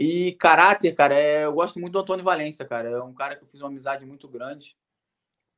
E 0.00 0.30
caráter, 0.34 0.94
cara, 0.94 1.12
é, 1.16 1.44
eu 1.44 1.52
gosto 1.52 1.80
muito 1.80 1.94
do 1.94 1.98
Antônio 1.98 2.24
Valência, 2.24 2.64
cara. 2.64 2.88
É 2.88 3.02
um 3.02 3.12
cara 3.12 3.34
que 3.34 3.42
eu 3.42 3.48
fiz 3.48 3.60
uma 3.60 3.66
amizade 3.68 4.06
muito 4.06 4.28
grande. 4.28 4.76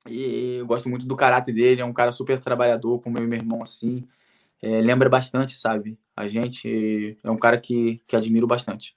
E 0.09 0.57
eu 0.61 0.67
gosto 0.67 0.89
muito 0.89 1.07
do 1.07 1.15
caráter 1.15 1.53
dele. 1.53 1.83
É 1.83 1.85
um 1.85 1.93
cara 1.93 2.11
super 2.11 2.41
trabalhador, 2.41 2.99
como 3.03 3.19
eu 3.19 3.25
e 3.25 3.27
meu 3.27 3.39
irmão, 3.39 3.63
assim. 3.63 4.09
É, 4.63 4.81
lembra 4.81 5.11
bastante, 5.11 5.59
sabe? 5.59 5.99
A 6.17 6.27
gente 6.27 7.19
é 7.23 7.31
um 7.31 7.37
cara 7.37 7.59
que, 7.59 8.01
que 8.09 8.17
admiro 8.17 8.47
bastante. 8.47 8.97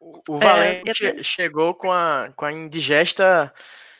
O 0.00 0.38
Valente 0.38 1.04
é, 1.04 1.22
chegou 1.22 1.74
com 1.74 1.92
a, 1.92 2.32
com 2.34 2.46
a 2.46 2.52
indigesta 2.54 3.52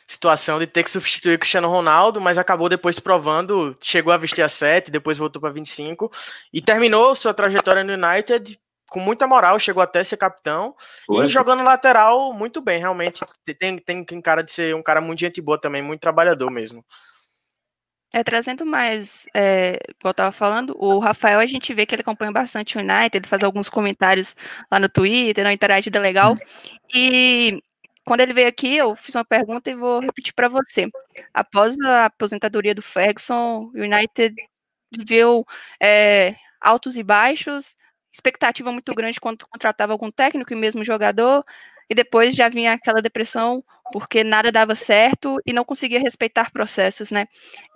situação 0.07 0.57
de 0.57 0.65
ter 0.65 0.81
que 0.81 0.89
substituir 0.89 1.35
o 1.35 1.39
Cristiano 1.39 1.69
Ronaldo, 1.69 2.19
mas 2.19 2.39
acabou 2.39 2.69
depois 2.69 2.99
provando, 2.99 3.77
chegou 3.79 4.11
a 4.11 4.17
vestir 4.17 4.41
a 4.41 4.49
7, 4.49 4.89
depois 4.89 5.19
voltou 5.19 5.39
para 5.39 5.51
25 5.51 6.11
e 6.51 6.59
terminou 6.59 7.13
sua 7.13 7.35
trajetória 7.35 7.83
no 7.83 7.93
United 7.93 8.59
com 8.89 8.99
muita 8.99 9.27
moral, 9.27 9.59
chegou 9.59 9.83
até 9.83 10.03
ser 10.03 10.17
capitão 10.17 10.75
e 11.09 11.27
jogando 11.27 11.63
lateral 11.63 12.33
muito 12.33 12.61
bem, 12.61 12.79
realmente. 12.79 13.23
Tem, 13.59 13.77
tem, 13.77 14.03
tem 14.03 14.21
cara 14.21 14.43
de 14.43 14.51
ser 14.51 14.75
um 14.75 14.83
cara 14.83 15.01
muito 15.01 15.19
gente 15.19 15.41
boa 15.41 15.59
também, 15.59 15.81
muito 15.81 16.01
trabalhador 16.01 16.49
mesmo. 16.49 16.85
É, 18.13 18.23
trazendo 18.23 18.65
mais, 18.65 19.25
é, 19.35 19.77
como 20.01 20.09
eu 20.09 20.13
tava 20.13 20.31
falando, 20.31 20.73
o 20.79 20.97
Rafael, 20.99 21.39
a 21.39 21.45
gente 21.45 21.73
vê 21.73 21.85
que 21.85 21.93
ele 21.93 22.01
acompanha 22.01 22.31
bastante 22.31 22.77
o 22.77 22.79
United, 22.81 23.17
ele 23.17 23.27
faz 23.27 23.43
alguns 23.43 23.69
comentários 23.69 24.33
lá 24.71 24.79
no 24.79 24.87
Twitter, 24.87 25.45
uma 25.45 25.51
interagida 25.53 25.99
legal. 25.99 26.33
E 26.93 27.61
quando 28.05 28.21
ele 28.21 28.33
veio 28.33 28.47
aqui, 28.47 28.77
eu 28.77 28.95
fiz 28.95 29.13
uma 29.15 29.25
pergunta 29.25 29.69
e 29.69 29.75
vou 29.75 29.99
repetir 29.99 30.33
para 30.33 30.47
você. 30.47 30.89
Após 31.33 31.77
a 31.81 32.05
aposentadoria 32.05 32.73
do 32.73 32.81
Ferguson, 32.81 33.69
o 33.75 33.77
United 33.77 34.33
viveu 34.89 35.45
é, 35.81 36.35
altos 36.61 36.97
e 36.97 37.03
baixos, 37.03 37.75
expectativa 38.17 38.71
muito 38.71 38.93
grande 38.95 39.19
quando 39.19 39.47
contratava 39.47 39.93
algum 39.93 40.11
técnico 40.11 40.51
e 40.53 40.55
mesmo 40.55 40.83
jogador, 40.83 41.43
e 41.89 41.95
depois 41.95 42.35
já 42.35 42.49
vinha 42.49 42.73
aquela 42.73 43.01
depressão 43.01 43.63
porque 43.93 44.21
nada 44.23 44.51
dava 44.51 44.75
certo 44.75 45.37
e 45.45 45.53
não 45.53 45.63
conseguia 45.63 45.99
respeitar 45.99 46.51
processos, 46.51 47.09
né? 47.09 47.25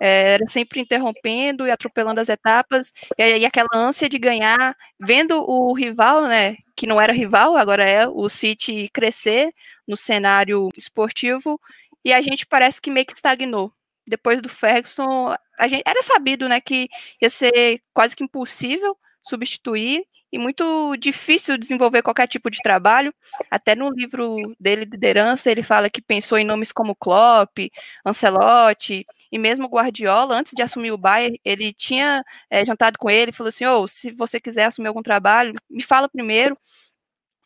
É, 0.00 0.34
era 0.34 0.46
sempre 0.46 0.80
interrompendo 0.80 1.66
e 1.66 1.70
atropelando 1.70 2.20
as 2.20 2.28
etapas, 2.28 2.92
e 3.16 3.22
aí 3.22 3.44
aquela 3.46 3.68
ânsia 3.74 4.08
de 4.10 4.18
ganhar, 4.18 4.76
vendo 5.00 5.42
o 5.42 5.72
rival, 5.72 6.22
né, 6.26 6.56
que 6.76 6.86
não 6.86 7.00
era 7.00 7.12
rival, 7.14 7.56
agora 7.56 7.82
é 7.84 8.06
o 8.06 8.28
City 8.28 8.90
crescer 8.92 9.50
no 9.88 9.96
cenário 9.96 10.68
esportivo, 10.76 11.58
e 12.04 12.12
a 12.12 12.20
gente 12.20 12.46
parece 12.46 12.80
que 12.80 12.90
meio 12.90 13.06
que 13.06 13.14
estagnou. 13.14 13.72
Depois 14.06 14.42
do 14.42 14.48
Ferguson, 14.48 15.34
a 15.58 15.68
gente 15.68 15.82
era 15.86 16.02
sabido, 16.02 16.48
né, 16.48 16.60
que 16.60 16.88
ia 17.22 17.30
ser 17.30 17.80
quase 17.94 18.14
que 18.16 18.24
impossível 18.24 18.96
substituir 19.22 20.04
e 20.32 20.38
muito 20.38 20.96
difícil 20.96 21.58
desenvolver 21.58 22.02
qualquer 22.02 22.26
tipo 22.26 22.50
de 22.50 22.58
trabalho. 22.62 23.12
Até 23.50 23.74
no 23.74 23.90
livro 23.90 24.54
dele, 24.58 24.86
Liderança, 24.86 25.50
ele 25.50 25.62
fala 25.62 25.90
que 25.90 26.00
pensou 26.00 26.38
em 26.38 26.44
nomes 26.44 26.72
como 26.72 26.94
Klopp, 26.96 27.58
Ancelotti 28.04 29.04
e 29.30 29.38
mesmo 29.38 29.68
Guardiola. 29.68 30.34
Antes 30.36 30.52
de 30.56 30.62
assumir 30.62 30.90
o 30.92 30.98
Bayern, 30.98 31.38
ele 31.44 31.72
tinha 31.72 32.24
é, 32.50 32.64
jantado 32.64 32.98
com 32.98 33.10
ele 33.10 33.30
e 33.30 33.34
falou 33.34 33.48
assim: 33.48 33.66
oh, 33.66 33.86
se 33.86 34.10
você 34.12 34.40
quiser 34.40 34.64
assumir 34.64 34.88
algum 34.88 35.02
trabalho, 35.02 35.54
me 35.70 35.82
fala 35.82 36.08
primeiro. 36.08 36.56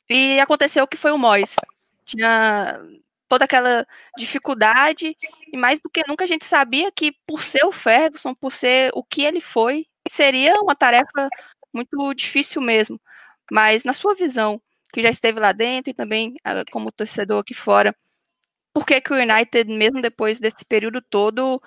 E 0.09 0.39
aconteceu 0.41 0.87
que 0.87 0.97
foi 0.97 1.11
o 1.11 1.19
Mois. 1.19 1.57
Tinha 2.05 2.81
toda 3.29 3.45
aquela 3.45 3.87
dificuldade, 4.17 5.17
e 5.53 5.57
mais 5.57 5.81
do 5.81 5.91
que 5.91 6.03
nunca 6.07 6.25
a 6.25 6.27
gente 6.27 6.45
sabia 6.45 6.93
que, 6.93 7.13
por 7.27 7.43
ser 7.43 7.65
o 7.65 7.73
Ferguson, 7.73 8.35
por 8.35 8.53
ser 8.53 8.91
o 8.95 9.03
que 9.03 9.23
ele 9.23 9.41
foi, 9.41 9.87
seria 10.09 10.55
uma 10.61 10.77
tarefa 10.77 11.29
muito 11.77 12.15
difícil 12.15 12.63
mesmo. 12.63 13.01
Mas 13.53 13.85
na 13.85 13.93
sua 13.93 14.15
visão, 14.15 14.61
que 14.93 15.03
já 15.03 15.11
esteve 15.11 15.41
lá 15.41 15.53
dentro 15.53 15.91
e 15.91 15.95
também 15.95 16.35
ah, 16.45 16.65
como 16.73 16.93
torcedor 16.93 17.41
aqui 17.41 17.55
fora, 17.55 17.95
por 18.75 18.87
que, 18.87 19.01
que 19.01 19.13
o 19.13 19.17
United, 19.17 19.73
mesmo 19.77 20.03
depois 20.03 20.41
desse 20.41 20.65
período 20.67 21.01
todo, 21.03 21.61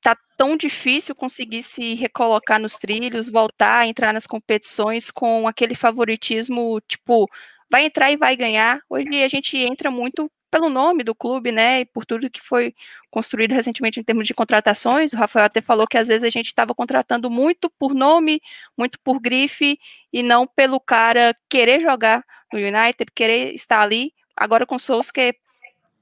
tá 0.00 0.16
tão 0.36 0.56
difícil 0.56 1.14
conseguir 1.14 1.62
se 1.62 1.94
recolocar 1.94 2.60
nos 2.60 2.74
trilhos, 2.78 3.28
voltar 3.28 3.80
a 3.80 3.86
entrar 3.86 4.12
nas 4.12 4.26
competições 4.26 5.10
com 5.10 5.48
aquele 5.48 5.74
favoritismo, 5.74 6.80
tipo, 6.88 7.26
vai 7.70 7.84
entrar 7.84 8.10
e 8.10 8.16
vai 8.16 8.36
ganhar. 8.36 8.80
Hoje 8.88 9.22
a 9.22 9.28
gente 9.28 9.56
entra 9.58 9.90
muito 9.90 10.30
pelo 10.50 10.68
nome 10.68 11.04
do 11.04 11.14
clube, 11.14 11.52
né, 11.52 11.80
e 11.80 11.84
por 11.84 12.04
tudo 12.04 12.30
que 12.30 12.40
foi 12.40 12.74
construído 13.10 13.52
recentemente 13.52 14.00
em 14.00 14.02
termos 14.02 14.26
de 14.26 14.34
contratações. 14.34 15.12
O 15.12 15.16
Rafael 15.16 15.46
até 15.46 15.60
falou 15.60 15.86
que 15.86 15.98
às 15.98 16.08
vezes 16.08 16.24
a 16.24 16.30
gente 16.30 16.46
estava 16.46 16.74
contratando 16.74 17.30
muito 17.30 17.70
por 17.78 17.94
nome, 17.94 18.40
muito 18.76 18.98
por 19.00 19.20
grife, 19.20 19.78
e 20.12 20.22
não 20.22 20.46
pelo 20.46 20.80
cara 20.80 21.34
querer 21.48 21.80
jogar 21.80 22.24
no 22.52 22.58
United, 22.58 23.10
querer 23.14 23.54
estar 23.54 23.80
ali. 23.80 24.12
Agora 24.36 24.66
com 24.66 24.76
o 24.76 24.80
Solskjaer 24.80 25.34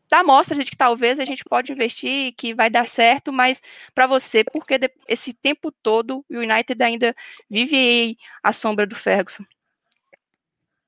dá 0.09 0.23
mostra 0.23 0.57
de 0.57 0.71
que 0.71 0.77
talvez 0.77 1.19
a 1.19 1.25
gente 1.25 1.45
pode 1.45 1.73
investir, 1.73 2.33
que 2.37 2.55
vai 2.55 2.71
dar 2.71 2.87
certo, 2.87 3.33
mas 3.33 3.61
para 3.95 4.07
você, 4.07 4.45
porque 4.45 4.79
esse 5.09 5.35
tempo 5.35 5.73
todo 5.83 6.25
o 6.31 6.37
United 6.37 6.81
ainda 6.83 7.15
vive 7.51 8.17
a 8.43 8.53
sombra 8.53 8.87
do 8.87 8.95
Ferguson? 8.95 9.45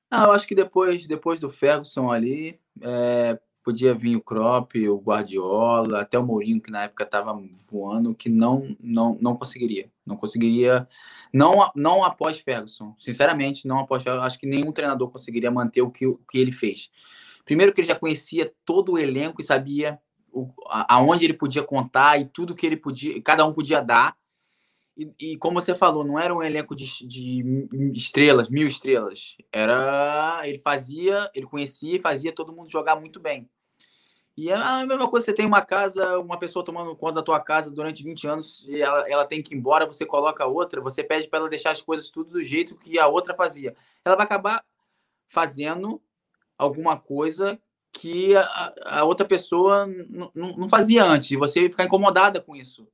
Ah, 0.09 0.23
eu 0.23 0.31
acho 0.31 0.47
que 0.47 0.55
depois, 0.55 1.05
depois 1.05 1.39
do 1.39 1.49
Ferguson 1.51 2.11
ali, 2.11 2.59
é, 2.81 3.37
podia 3.69 3.93
vir 3.93 4.15
o 4.15 4.21
Kropp, 4.21 4.75
o 4.89 4.97
Guardiola, 4.97 6.01
até 6.01 6.17
o 6.17 6.25
Mourinho, 6.25 6.59
que 6.59 6.71
na 6.71 6.85
época 6.85 7.03
estava 7.03 7.39
voando, 7.69 8.15
que 8.15 8.27
não, 8.27 8.75
não, 8.79 9.15
não 9.21 9.35
conseguiria. 9.35 9.91
Não 10.03 10.17
conseguiria, 10.17 10.87
não, 11.31 11.71
não 11.75 12.03
após 12.03 12.39
Ferguson. 12.39 12.95
Sinceramente, 12.99 13.67
não 13.67 13.77
após 13.77 14.01
Ferguson. 14.01 14.25
Acho 14.25 14.39
que 14.39 14.47
nenhum 14.47 14.71
treinador 14.71 15.11
conseguiria 15.11 15.51
manter 15.51 15.83
o 15.83 15.91
que, 15.91 16.07
o 16.07 16.19
que 16.31 16.39
ele 16.39 16.51
fez. 16.51 16.89
Primeiro 17.45 17.71
que 17.71 17.81
ele 17.81 17.87
já 17.87 17.93
conhecia 17.93 18.51
todo 18.65 18.93
o 18.93 18.97
elenco 18.97 19.39
e 19.39 19.43
sabia 19.43 19.99
o, 20.31 20.49
aonde 20.67 21.25
ele 21.25 21.35
podia 21.35 21.61
contar 21.61 22.19
e 22.19 22.25
tudo 22.25 22.55
que 22.55 22.65
ele 22.65 22.77
podia, 22.77 23.21
cada 23.21 23.45
um 23.45 23.53
podia 23.53 23.81
dar. 23.81 24.17
E, 24.97 25.13
e, 25.19 25.37
como 25.37 25.61
você 25.61 25.75
falou, 25.75 26.03
não 26.03 26.17
era 26.17 26.33
um 26.33 26.41
elenco 26.41 26.75
de, 26.75 26.85
de, 27.07 27.43
estrelas, 27.93 28.49
mil 28.49 28.67
estrelas. 28.67 29.37
Era. 29.53 30.41
Ele 30.43 30.57
fazia, 30.57 31.29
ele 31.35 31.45
conhecia 31.45 31.97
e 31.97 32.01
fazia 32.01 32.33
todo 32.33 32.51
mundo 32.51 32.71
jogar 32.71 32.95
muito 32.95 33.19
bem. 33.19 33.47
E 34.39 34.49
é 34.49 34.55
a 34.55 34.85
mesma 34.85 35.09
coisa, 35.09 35.25
você 35.25 35.33
tem 35.33 35.45
uma 35.45 35.61
casa, 35.61 36.17
uma 36.17 36.39
pessoa 36.39 36.63
tomando 36.63 36.95
conta 36.95 37.15
da 37.15 37.21
tua 37.21 37.41
casa 37.41 37.69
durante 37.69 38.01
20 38.05 38.25
anos 38.25 38.65
e 38.69 38.81
ela, 38.81 39.03
ela 39.11 39.25
tem 39.25 39.43
que 39.43 39.53
ir 39.53 39.57
embora, 39.57 39.85
você 39.85 40.05
coloca 40.05 40.45
outra, 40.45 40.79
você 40.79 41.03
pede 41.03 41.27
para 41.27 41.39
ela 41.39 41.49
deixar 41.49 41.71
as 41.71 41.81
coisas 41.81 42.09
tudo 42.09 42.29
do 42.31 42.41
jeito 42.41 42.77
que 42.77 42.97
a 42.97 43.05
outra 43.05 43.35
fazia. 43.35 43.75
Ela 44.05 44.15
vai 44.15 44.25
acabar 44.25 44.63
fazendo 45.27 46.01
alguma 46.57 46.95
coisa 46.95 47.59
que 47.91 48.33
a, 48.33 48.73
a 48.85 49.03
outra 49.03 49.27
pessoa 49.27 49.85
não 50.33 50.69
fazia 50.69 51.03
antes, 51.03 51.31
e 51.31 51.35
você 51.35 51.67
ficar 51.67 51.83
incomodada 51.83 52.39
com 52.39 52.55
isso. 52.55 52.87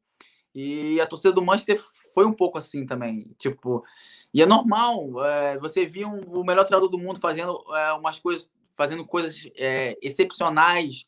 E 0.52 1.00
a 1.00 1.06
torcida 1.06 1.32
do 1.32 1.44
Manchester 1.44 1.80
foi 2.16 2.26
um 2.26 2.34
pouco 2.34 2.58
assim 2.58 2.88
também. 2.88 3.36
Tipo, 3.38 3.86
e 4.34 4.42
é 4.42 4.48
normal. 4.48 5.24
É, 5.24 5.60
você 5.60 5.86
viu 5.86 6.08
um, 6.08 6.40
o 6.40 6.44
melhor 6.44 6.64
treinador 6.64 6.90
do 6.90 6.98
mundo 6.98 7.20
fazendo 7.20 7.64
é, 7.76 7.94
umas 7.94 8.18
coisas, 8.18 8.50
fazendo 8.76 9.06
coisas 9.06 9.48
é, 9.56 9.96
excepcionais 10.02 11.06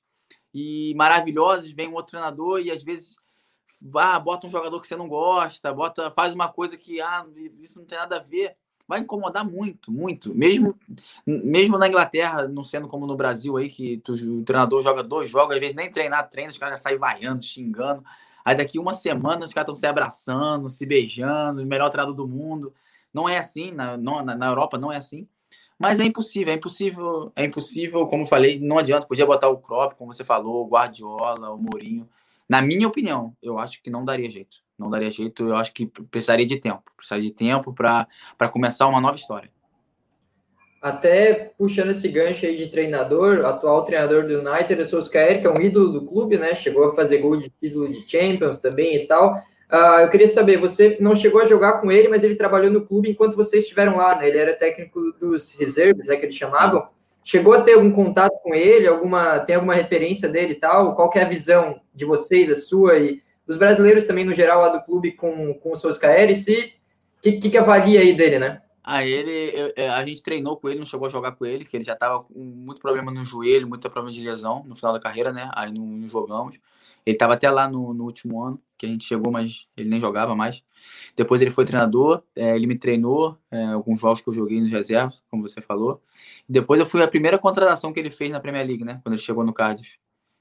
e 0.57 0.95
maravilhosas. 0.95 1.69
Vem 1.69 1.87
um 1.87 1.93
outro 1.93 2.11
treinador 2.11 2.59
e 2.59 2.71
às 2.71 2.81
vezes 2.81 3.17
bota 3.79 4.47
um 4.47 4.49
jogador 4.49 4.81
que 4.81 4.87
você 4.87 4.95
não 4.95 5.07
gosta, 5.07 5.71
bota, 5.71 6.09
faz 6.09 6.33
uma 6.33 6.47
coisa 6.47 6.75
que 6.75 6.99
ah, 6.99 7.23
isso 7.61 7.77
não 7.79 7.85
tem 7.85 7.97
nada 7.97 8.17
a 8.17 8.23
ver. 8.23 8.55
Vai 8.87 9.01
incomodar 9.01 9.45
muito, 9.45 9.91
muito. 9.91 10.33
Mesmo, 10.33 10.73
mesmo 11.25 11.77
na 11.77 11.87
Inglaterra, 11.87 12.47
não 12.47 12.63
sendo 12.63 12.87
como 12.87 13.05
no 13.05 13.17
Brasil 13.17 13.57
aí, 13.57 13.69
que 13.69 13.97
tu, 13.97 14.13
o 14.13 14.43
treinador 14.43 14.81
joga 14.81 15.03
dois 15.03 15.29
jogos, 15.29 15.55
às 15.55 15.59
vezes 15.59 15.75
nem 15.75 15.91
treinar, 15.91 16.27
treina, 16.29 16.49
os 16.49 16.57
caras 16.57 16.81
saem 16.81 16.97
vaiando, 16.97 17.43
xingando. 17.43 18.03
Aí 18.43 18.55
daqui 18.55 18.79
uma 18.79 18.93
semana 18.93 19.45
os 19.45 19.53
caras 19.53 19.65
estão 19.65 19.75
se 19.75 19.85
abraçando, 19.85 20.69
se 20.69 20.85
beijando, 20.85 21.61
o 21.61 21.65
melhor 21.65 21.89
treinador 21.91 22.15
do 22.15 22.27
mundo. 22.27 22.73
Não 23.13 23.27
é 23.27 23.37
assim, 23.37 23.71
na, 23.71 23.97
não, 23.97 24.23
na, 24.23 24.35
na 24.35 24.47
Europa 24.47 24.77
não 24.77 24.91
é 24.91 24.95
assim. 24.95 25.27
Mas 25.79 25.99
é 25.99 26.03
impossível, 26.03 26.53
é 26.53 26.55
impossível, 26.55 27.31
é 27.35 27.45
impossível, 27.45 28.07
como 28.07 28.25
falei, 28.25 28.59
não 28.59 28.79
adianta, 28.79 29.05
podia 29.05 29.25
botar 29.25 29.47
o 29.47 29.57
Crop, 29.57 29.93
como 29.95 30.11
você 30.11 30.23
falou, 30.23 30.65
o 30.65 30.67
Guardiola, 30.67 31.51
o 31.51 31.57
Mourinho. 31.57 32.09
Na 32.49 32.61
minha 32.61 32.87
opinião, 32.87 33.35
eu 33.43 33.59
acho 33.59 33.81
que 33.83 33.89
não 33.89 34.03
daria 34.03 34.29
jeito. 34.29 34.57
Não 34.77 34.89
daria 34.89 35.11
jeito, 35.11 35.43
eu 35.43 35.55
acho 35.55 35.73
que 35.73 35.85
precisaria 35.85 36.45
de 36.45 36.57
tempo. 36.57 36.83
Precisaria 36.95 37.29
de 37.29 37.35
tempo 37.35 37.73
para 37.73 38.07
começar 38.51 38.87
uma 38.87 39.01
nova 39.01 39.15
história. 39.15 39.51
Até 40.81 41.51
puxando 41.57 41.89
esse 41.89 42.07
gancho 42.07 42.45
aí 42.45 42.55
de 42.55 42.67
treinador, 42.67 43.43
atual 43.45 43.83
treinador 43.83 44.27
do 44.27 44.39
United, 44.39 44.81
o 44.81 44.85
Solskjaer, 44.85 45.41
que 45.41 45.47
é 45.47 45.51
um 45.51 45.59
ídolo 45.59 45.91
do 45.91 46.05
clube, 46.05 46.37
né? 46.37 46.55
Chegou 46.55 46.89
a 46.89 46.95
fazer 46.95 47.17
gol 47.17 47.37
de 47.37 47.49
título 47.49 47.91
de 47.91 48.07
Champions 48.07 48.59
também 48.59 48.95
e 48.95 49.07
tal. 49.07 49.41
Uh, 49.71 50.01
eu 50.01 50.09
queria 50.09 50.27
saber, 50.27 50.57
você 50.57 50.97
não 50.99 51.13
chegou 51.13 51.41
a 51.41 51.45
jogar 51.45 51.81
com 51.81 51.91
ele, 51.91 52.07
mas 52.07 52.23
ele 52.23 52.35
trabalhou 52.35 52.71
no 52.71 52.85
clube 52.85 53.09
enquanto 53.09 53.35
vocês 53.35 53.63
estiveram 53.63 53.97
lá, 53.97 54.15
né? 54.15 54.29
Ele 54.29 54.37
era 54.37 54.55
técnico 54.55 55.11
dos 55.19 55.53
reservas, 55.59 56.05
né, 56.05 56.15
que 56.15 56.25
eles 56.25 56.35
chamavam. 56.35 56.87
Chegou 57.21 57.53
a 57.53 57.61
ter 57.61 57.73
algum 57.73 57.91
contato 57.91 58.39
com 58.41 58.55
ele? 58.55 58.87
Alguma 58.87 59.39
tem 59.39 59.55
alguma 59.55 59.73
referência 59.73 60.29
dele 60.29 60.53
e 60.53 60.55
tal? 60.55 60.95
Qual 60.95 61.11
é 61.15 61.21
a 61.21 61.27
visão 61.27 61.81
de 61.93 62.05
vocês, 62.05 62.49
a 62.49 62.55
sua 62.55 62.97
e 62.97 63.21
dos 63.45 63.57
brasileiros 63.57 64.05
também 64.05 64.23
no 64.23 64.33
geral 64.33 64.61
lá 64.61 64.69
do 64.69 64.83
clube 64.85 65.11
com, 65.11 65.53
com 65.55 65.73
o 65.73 65.75
Solskjaer? 65.75 66.29
E 66.29 66.35
se 66.35 66.73
que, 67.21 67.33
que, 67.33 67.49
que 67.49 67.57
avalia 67.57 67.99
aí 67.99 68.13
dele, 68.13 68.39
né? 68.39 68.61
Ah, 68.81 69.05
ele, 69.05 69.73
é, 69.75 69.89
a 69.89 70.05
gente 70.05 70.23
treinou 70.23 70.55
com 70.55 70.69
ele, 70.69 70.79
não 70.79 70.85
chegou 70.85 71.07
a 71.07 71.11
jogar 71.11 71.33
com 71.33 71.45
ele, 71.45 71.65
que 71.65 71.75
ele 71.75 71.83
já 71.83 71.91
estava 71.91 72.23
com 72.23 72.39
muito 72.39 72.79
problema 72.79 73.11
no 73.11 73.25
joelho, 73.25 73.67
muito 73.67 73.89
problema 73.89 74.13
de 74.13 74.23
lesão 74.23 74.63
no 74.65 74.75
final 74.75 74.93
da 74.93 74.99
carreira, 75.01 75.33
né? 75.33 75.51
Aí 75.53 75.73
não, 75.73 75.85
não 75.85 76.07
jogamos. 76.07 76.57
Ele 77.07 77.15
estava 77.15 77.35
até 77.35 77.49
lá 77.49 77.69
no, 77.69 77.93
no, 77.93 78.03
último 78.03 78.43
ano, 78.43 78.61
que 78.77 78.85
a 78.85 78.89
gente 78.89 79.05
chegou, 79.05 79.31
mas 79.31 79.65
ele 79.77 79.87
nem 79.87 79.97
jogava 79.97 80.35
mais. 80.35 80.61
Depois 81.15 81.41
ele 81.41 81.51
foi 81.51 81.63
treinador, 81.63 82.21
é, 82.35 82.53
ele 82.53 82.67
me 82.67 82.77
treinou, 82.77 83.37
é, 83.49 83.63
alguns 83.67 83.97
jogos 83.97 84.19
que 84.19 84.27
eu 84.27 84.33
joguei 84.33 84.59
nos 84.59 84.69
reservas, 84.69 85.23
como 85.31 85.41
você 85.41 85.61
falou. 85.61 86.03
Depois 86.49 86.81
eu 86.81 86.85
fui 86.85 87.01
a 87.01 87.07
primeira 87.07 87.37
contratação 87.37 87.93
que 87.93 87.99
ele 88.01 88.09
fez 88.09 88.29
na 88.29 88.41
Premier 88.41 88.67
League, 88.67 88.83
né? 88.83 88.99
Quando 89.01 89.13
ele 89.13 89.21
chegou 89.21 89.45
no 89.45 89.53
Cardiff. 89.53 89.97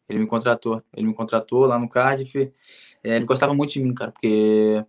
Ele 0.08 0.18
me 0.18 0.26
contratou. 0.26 0.82
Ele 0.92 1.06
me 1.06 1.14
contratou 1.14 1.66
lá 1.66 1.78
no 1.78 1.88
Cardiff. 1.88 2.52
É, 3.04 3.14
ele 3.14 3.26
gostava 3.26 3.54
muito 3.54 3.72
de 3.72 3.80
mim, 3.80 3.94
cara, 3.94 4.10
porque 4.10 4.84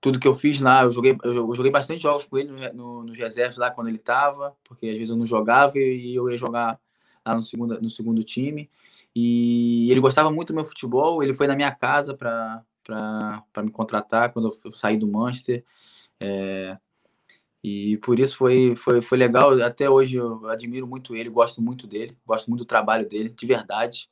tudo 0.00 0.18
que 0.18 0.26
eu 0.26 0.34
fiz 0.34 0.58
lá, 0.58 0.82
eu 0.82 0.90
joguei, 0.90 1.16
eu 1.22 1.54
joguei 1.54 1.70
bastante 1.70 2.02
jogos 2.02 2.26
com 2.26 2.36
ele 2.36 2.50
no, 2.50 2.72
no, 2.74 3.04
nos 3.04 3.16
reservas 3.16 3.56
lá 3.56 3.70
quando 3.70 3.86
ele 3.86 3.98
estava, 3.98 4.56
porque 4.64 4.88
às 4.88 4.94
vezes 4.94 5.10
eu 5.10 5.16
não 5.16 5.24
jogava 5.24 5.78
e 5.78 6.16
eu 6.16 6.28
ia 6.28 6.36
jogar 6.36 6.80
lá 7.24 7.36
no 7.36 7.42
segundo, 7.42 7.80
no 7.80 7.88
segundo 7.88 8.24
time. 8.24 8.68
E 9.14 9.90
ele 9.90 10.00
gostava 10.00 10.30
muito 10.30 10.48
do 10.48 10.56
meu 10.56 10.64
futebol, 10.64 11.22
ele 11.22 11.34
foi 11.34 11.46
na 11.46 11.56
minha 11.56 11.70
casa 11.70 12.14
para 12.14 12.64
me 13.62 13.70
contratar 13.70 14.32
quando 14.32 14.56
eu 14.64 14.72
saí 14.72 14.96
do 14.96 15.08
Manchester. 15.08 15.64
É, 16.18 16.78
e 17.62 17.96
por 17.98 18.18
isso 18.18 18.36
foi, 18.36 18.74
foi, 18.74 19.00
foi 19.02 19.18
legal. 19.18 19.60
Até 19.62 19.88
hoje 19.88 20.16
eu 20.16 20.48
admiro 20.48 20.86
muito 20.86 21.14
ele, 21.14 21.28
gosto 21.28 21.62
muito 21.62 21.86
dele, 21.86 22.16
gosto 22.26 22.48
muito 22.48 22.60
do 22.60 22.66
trabalho 22.66 23.08
dele, 23.08 23.28
de 23.28 23.46
verdade. 23.46 24.10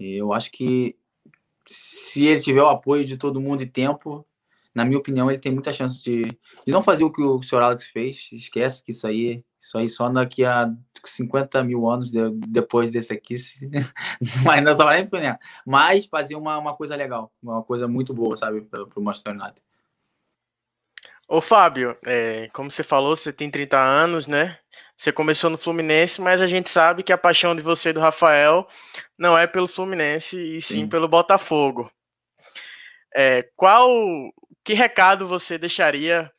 E 0.00 0.16
eu 0.16 0.32
acho 0.32 0.50
que 0.50 0.96
se 1.66 2.24
ele 2.24 2.40
tiver 2.40 2.62
o 2.62 2.68
apoio 2.68 3.04
de 3.04 3.16
todo 3.16 3.40
mundo 3.40 3.62
e 3.62 3.66
tempo, 3.66 4.26
na 4.74 4.84
minha 4.84 4.98
opinião, 4.98 5.30
ele 5.30 5.40
tem 5.40 5.52
muita 5.52 5.72
chance 5.72 6.02
de, 6.02 6.24
de 6.24 6.72
não 6.72 6.82
fazer 6.82 7.04
o 7.04 7.12
que 7.12 7.22
o 7.22 7.42
Sr. 7.42 7.62
Alex 7.62 7.84
fez. 7.84 8.28
Esquece 8.32 8.82
que 8.82 8.90
isso 8.90 9.06
aí, 9.06 9.44
isso 9.60 9.76
aí 9.76 9.88
só 9.88 10.08
daqui 10.08 10.44
a 10.44 10.72
50 11.04 11.62
mil 11.64 11.88
anos 11.88 12.10
de, 12.10 12.30
depois 12.30 12.90
desse 12.90 13.12
aqui, 13.12 13.36
mas 14.44 14.62
não 14.62 14.74
só 14.74 14.84
vai 14.84 15.00
Mas 15.66 16.06
fazer 16.06 16.36
uma, 16.36 16.58
uma 16.58 16.74
coisa 16.74 16.94
legal, 16.94 17.32
uma 17.42 17.62
coisa 17.62 17.88
muito 17.88 18.14
boa, 18.14 18.36
sabe, 18.36 18.62
para 18.62 18.84
o 18.96 19.02
Manchester 19.02 19.32
United. 19.34 19.62
Ô 21.30 21.42
Fábio, 21.42 21.94
é, 22.06 22.48
como 22.54 22.70
você 22.70 22.82
falou, 22.82 23.14
você 23.14 23.30
tem 23.30 23.50
30 23.50 23.78
anos, 23.78 24.26
né? 24.26 24.58
Você 24.96 25.12
começou 25.12 25.50
no 25.50 25.58
Fluminense, 25.58 26.22
mas 26.22 26.40
a 26.40 26.46
gente 26.46 26.70
sabe 26.70 27.02
que 27.02 27.12
a 27.12 27.18
paixão 27.18 27.54
de 27.54 27.60
você 27.60 27.90
e 27.90 27.92
do 27.92 28.00
Rafael 28.00 28.66
não 29.18 29.36
é 29.36 29.46
pelo 29.46 29.68
Fluminense 29.68 30.36
e 30.36 30.62
sim, 30.62 30.74
sim. 30.80 30.88
pelo 30.88 31.06
Botafogo. 31.06 31.90
É, 33.14 33.46
qual 33.54 33.90
que 34.64 34.72
recado 34.72 35.26
você 35.26 35.58
deixaria 35.58 36.30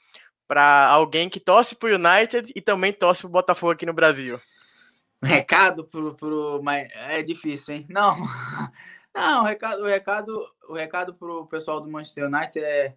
para 0.50 0.88
alguém 0.88 1.30
que 1.30 1.40
torce 1.40 1.76
para 1.76 1.92
o 1.92 1.94
United 1.94 2.52
e 2.56 2.60
também 2.60 2.92
torce 2.92 3.22
para 3.22 3.30
o 3.30 3.32
Botafogo 3.32 3.72
aqui 3.72 3.86
no 3.86 3.94
Brasil? 3.94 4.42
Recado 5.22 5.84
pro, 5.84 6.16
pro 6.16 6.60
mas 6.64 6.90
é 7.08 7.22
difícil, 7.22 7.76
hein? 7.76 7.86
Não, 7.88 8.16
não, 9.14 9.44
o 9.44 9.46
recado, 9.46 9.84
o 9.84 9.86
recado, 9.86 10.52
o 10.68 10.74
recado 10.74 11.14
pro 11.14 11.46
pessoal 11.46 11.80
do 11.80 11.88
Manchester 11.88 12.26
United 12.26 12.66
é, 12.66 12.96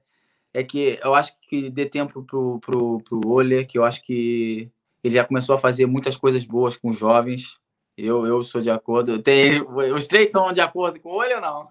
é 0.54 0.64
que 0.64 0.98
eu 1.04 1.14
acho 1.14 1.38
que 1.42 1.68
dê 1.68 1.84
tempo 1.84 2.22
pro, 2.22 2.58
pro, 2.58 3.02
pro 3.02 3.20
Ole, 3.28 3.66
que 3.66 3.76
eu 3.76 3.84
acho 3.84 4.02
que 4.02 4.70
ele 5.04 5.14
já 5.14 5.22
começou 5.22 5.54
a 5.54 5.58
fazer 5.58 5.84
muitas 5.84 6.16
coisas 6.16 6.46
boas 6.46 6.78
com 6.78 6.88
os 6.88 6.98
jovens. 6.98 7.58
Eu, 7.98 8.24
eu 8.24 8.42
sou 8.42 8.62
de 8.62 8.70
acordo. 8.70 9.22
Tem, 9.22 9.60
os 9.60 10.08
três 10.08 10.30
são 10.30 10.54
de 10.54 10.62
acordo 10.62 10.98
com 11.00 11.10
o 11.10 11.16
Ole 11.16 11.34
ou 11.34 11.40
não? 11.42 11.68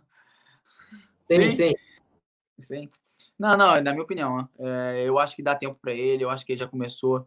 Sim, 1.25 1.49
sim. 1.49 1.49
sim. 1.49 1.75
sim. 2.59 2.89
Não, 3.41 3.57
não, 3.57 3.81
na 3.81 3.91
minha 3.91 4.03
opinião, 4.03 4.47
é, 4.59 5.03
eu 5.03 5.17
acho 5.17 5.35
que 5.35 5.41
dá 5.41 5.55
tempo 5.55 5.75
para 5.81 5.91
ele, 5.91 6.23
eu 6.23 6.29
acho 6.29 6.45
que 6.45 6.51
ele 6.51 6.59
já 6.59 6.67
começou. 6.67 7.25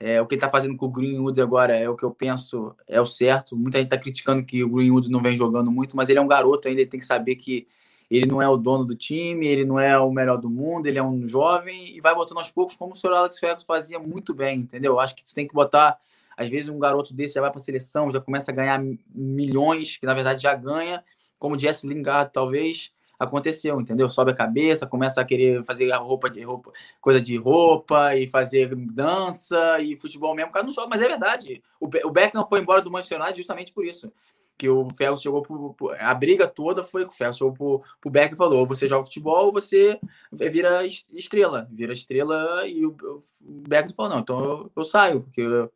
É, 0.00 0.20
o 0.20 0.26
que 0.26 0.34
ele 0.34 0.40
está 0.40 0.50
fazendo 0.50 0.76
com 0.76 0.86
o 0.86 0.90
Greenwood 0.90 1.40
agora 1.40 1.76
é 1.76 1.88
o 1.88 1.94
que 1.94 2.02
eu 2.02 2.10
penso 2.10 2.74
é 2.84 3.00
o 3.00 3.06
certo. 3.06 3.56
Muita 3.56 3.78
gente 3.78 3.86
está 3.86 3.96
criticando 3.96 4.44
que 4.44 4.64
o 4.64 4.68
Greenwood 4.68 5.08
não 5.08 5.22
vem 5.22 5.36
jogando 5.36 5.70
muito, 5.70 5.96
mas 5.96 6.08
ele 6.08 6.18
é 6.18 6.22
um 6.22 6.26
garoto 6.26 6.66
ainda, 6.66 6.80
ele 6.80 6.90
tem 6.90 6.98
que 6.98 7.06
saber 7.06 7.36
que 7.36 7.68
ele 8.10 8.26
não 8.26 8.42
é 8.42 8.48
o 8.48 8.56
dono 8.56 8.84
do 8.84 8.96
time, 8.96 9.46
ele 9.46 9.64
não 9.64 9.78
é 9.78 9.96
o 9.96 10.10
melhor 10.10 10.36
do 10.36 10.50
mundo, 10.50 10.88
ele 10.88 10.98
é 10.98 11.02
um 11.02 11.28
jovem 11.28 11.96
e 11.96 12.00
vai 12.00 12.12
botando 12.12 12.38
aos 12.38 12.50
poucos, 12.50 12.74
como 12.74 12.94
o 12.94 12.96
senhor 12.96 13.14
Alex 13.14 13.38
Ferguson 13.38 13.64
fazia 13.64 14.00
muito 14.00 14.34
bem, 14.34 14.58
entendeu? 14.58 14.98
Acho 14.98 15.14
que 15.14 15.22
você 15.24 15.32
tem 15.36 15.46
que 15.46 15.54
botar, 15.54 15.96
às 16.36 16.48
vezes 16.48 16.68
um 16.70 16.78
garoto 16.80 17.14
desse 17.14 17.34
já 17.34 17.40
vai 17.40 17.52
para 17.52 17.60
a 17.60 17.64
seleção, 17.64 18.10
já 18.10 18.20
começa 18.20 18.50
a 18.50 18.54
ganhar 18.54 18.82
milhões, 19.14 19.96
que 19.96 20.06
na 20.06 20.14
verdade 20.14 20.42
já 20.42 20.56
ganha, 20.56 21.04
como 21.38 21.56
Jesse 21.56 21.86
Lingard 21.86 22.32
talvez, 22.32 22.90
aconteceu, 23.22 23.80
entendeu? 23.80 24.08
Sobe 24.08 24.32
a 24.32 24.34
cabeça, 24.34 24.86
começa 24.86 25.20
a 25.20 25.24
querer 25.24 25.64
fazer 25.64 25.90
a 25.92 25.96
roupa 25.96 26.28
de 26.28 26.42
roupa, 26.42 26.72
coisa 27.00 27.20
de 27.20 27.36
roupa 27.36 28.16
e 28.16 28.28
fazer 28.28 28.74
dança 28.74 29.80
e 29.80 29.96
futebol 29.96 30.34
mesmo, 30.34 30.50
o 30.50 30.52
cara 30.52 30.66
não 30.66 30.72
joga, 30.72 30.88
mas 30.88 31.00
é 31.00 31.08
verdade. 31.08 31.62
O, 31.80 31.86
o 31.86 32.10
Beckham 32.10 32.46
foi 32.46 32.60
embora 32.60 32.82
do 32.82 32.90
Manchester 32.90 33.20
United 33.20 33.38
justamente 33.38 33.72
por 33.72 33.84
isso. 33.84 34.12
Que 34.58 34.68
o 34.68 34.90
Ferguson 34.90 35.22
chegou 35.22 35.42
pro, 35.42 35.74
pro, 35.74 35.94
a 35.98 36.14
briga 36.14 36.46
toda 36.46 36.84
foi 36.84 37.04
que 37.04 37.10
o 37.10 37.14
Ferguson 37.14 37.38
chegou 37.38 37.52
pro, 37.52 37.82
pro 38.00 38.10
Beckham 38.10 38.34
e 38.34 38.38
falou: 38.38 38.58
ou 38.60 38.66
você 38.66 38.86
joga 38.86 39.06
futebol 39.06 39.46
ou 39.46 39.52
você 39.52 39.98
vira 40.32 40.84
estrela, 40.84 41.68
vira 41.70 41.92
estrela 41.92 42.66
e 42.66 42.84
o, 42.84 42.90
o 42.90 43.22
Beckham 43.68 43.94
falou: 43.94 44.12
não, 44.12 44.18
então 44.20 44.44
eu, 44.44 44.72
eu 44.76 44.84
saio, 44.84 45.22
porque 45.22 45.40
eu, 45.40 45.72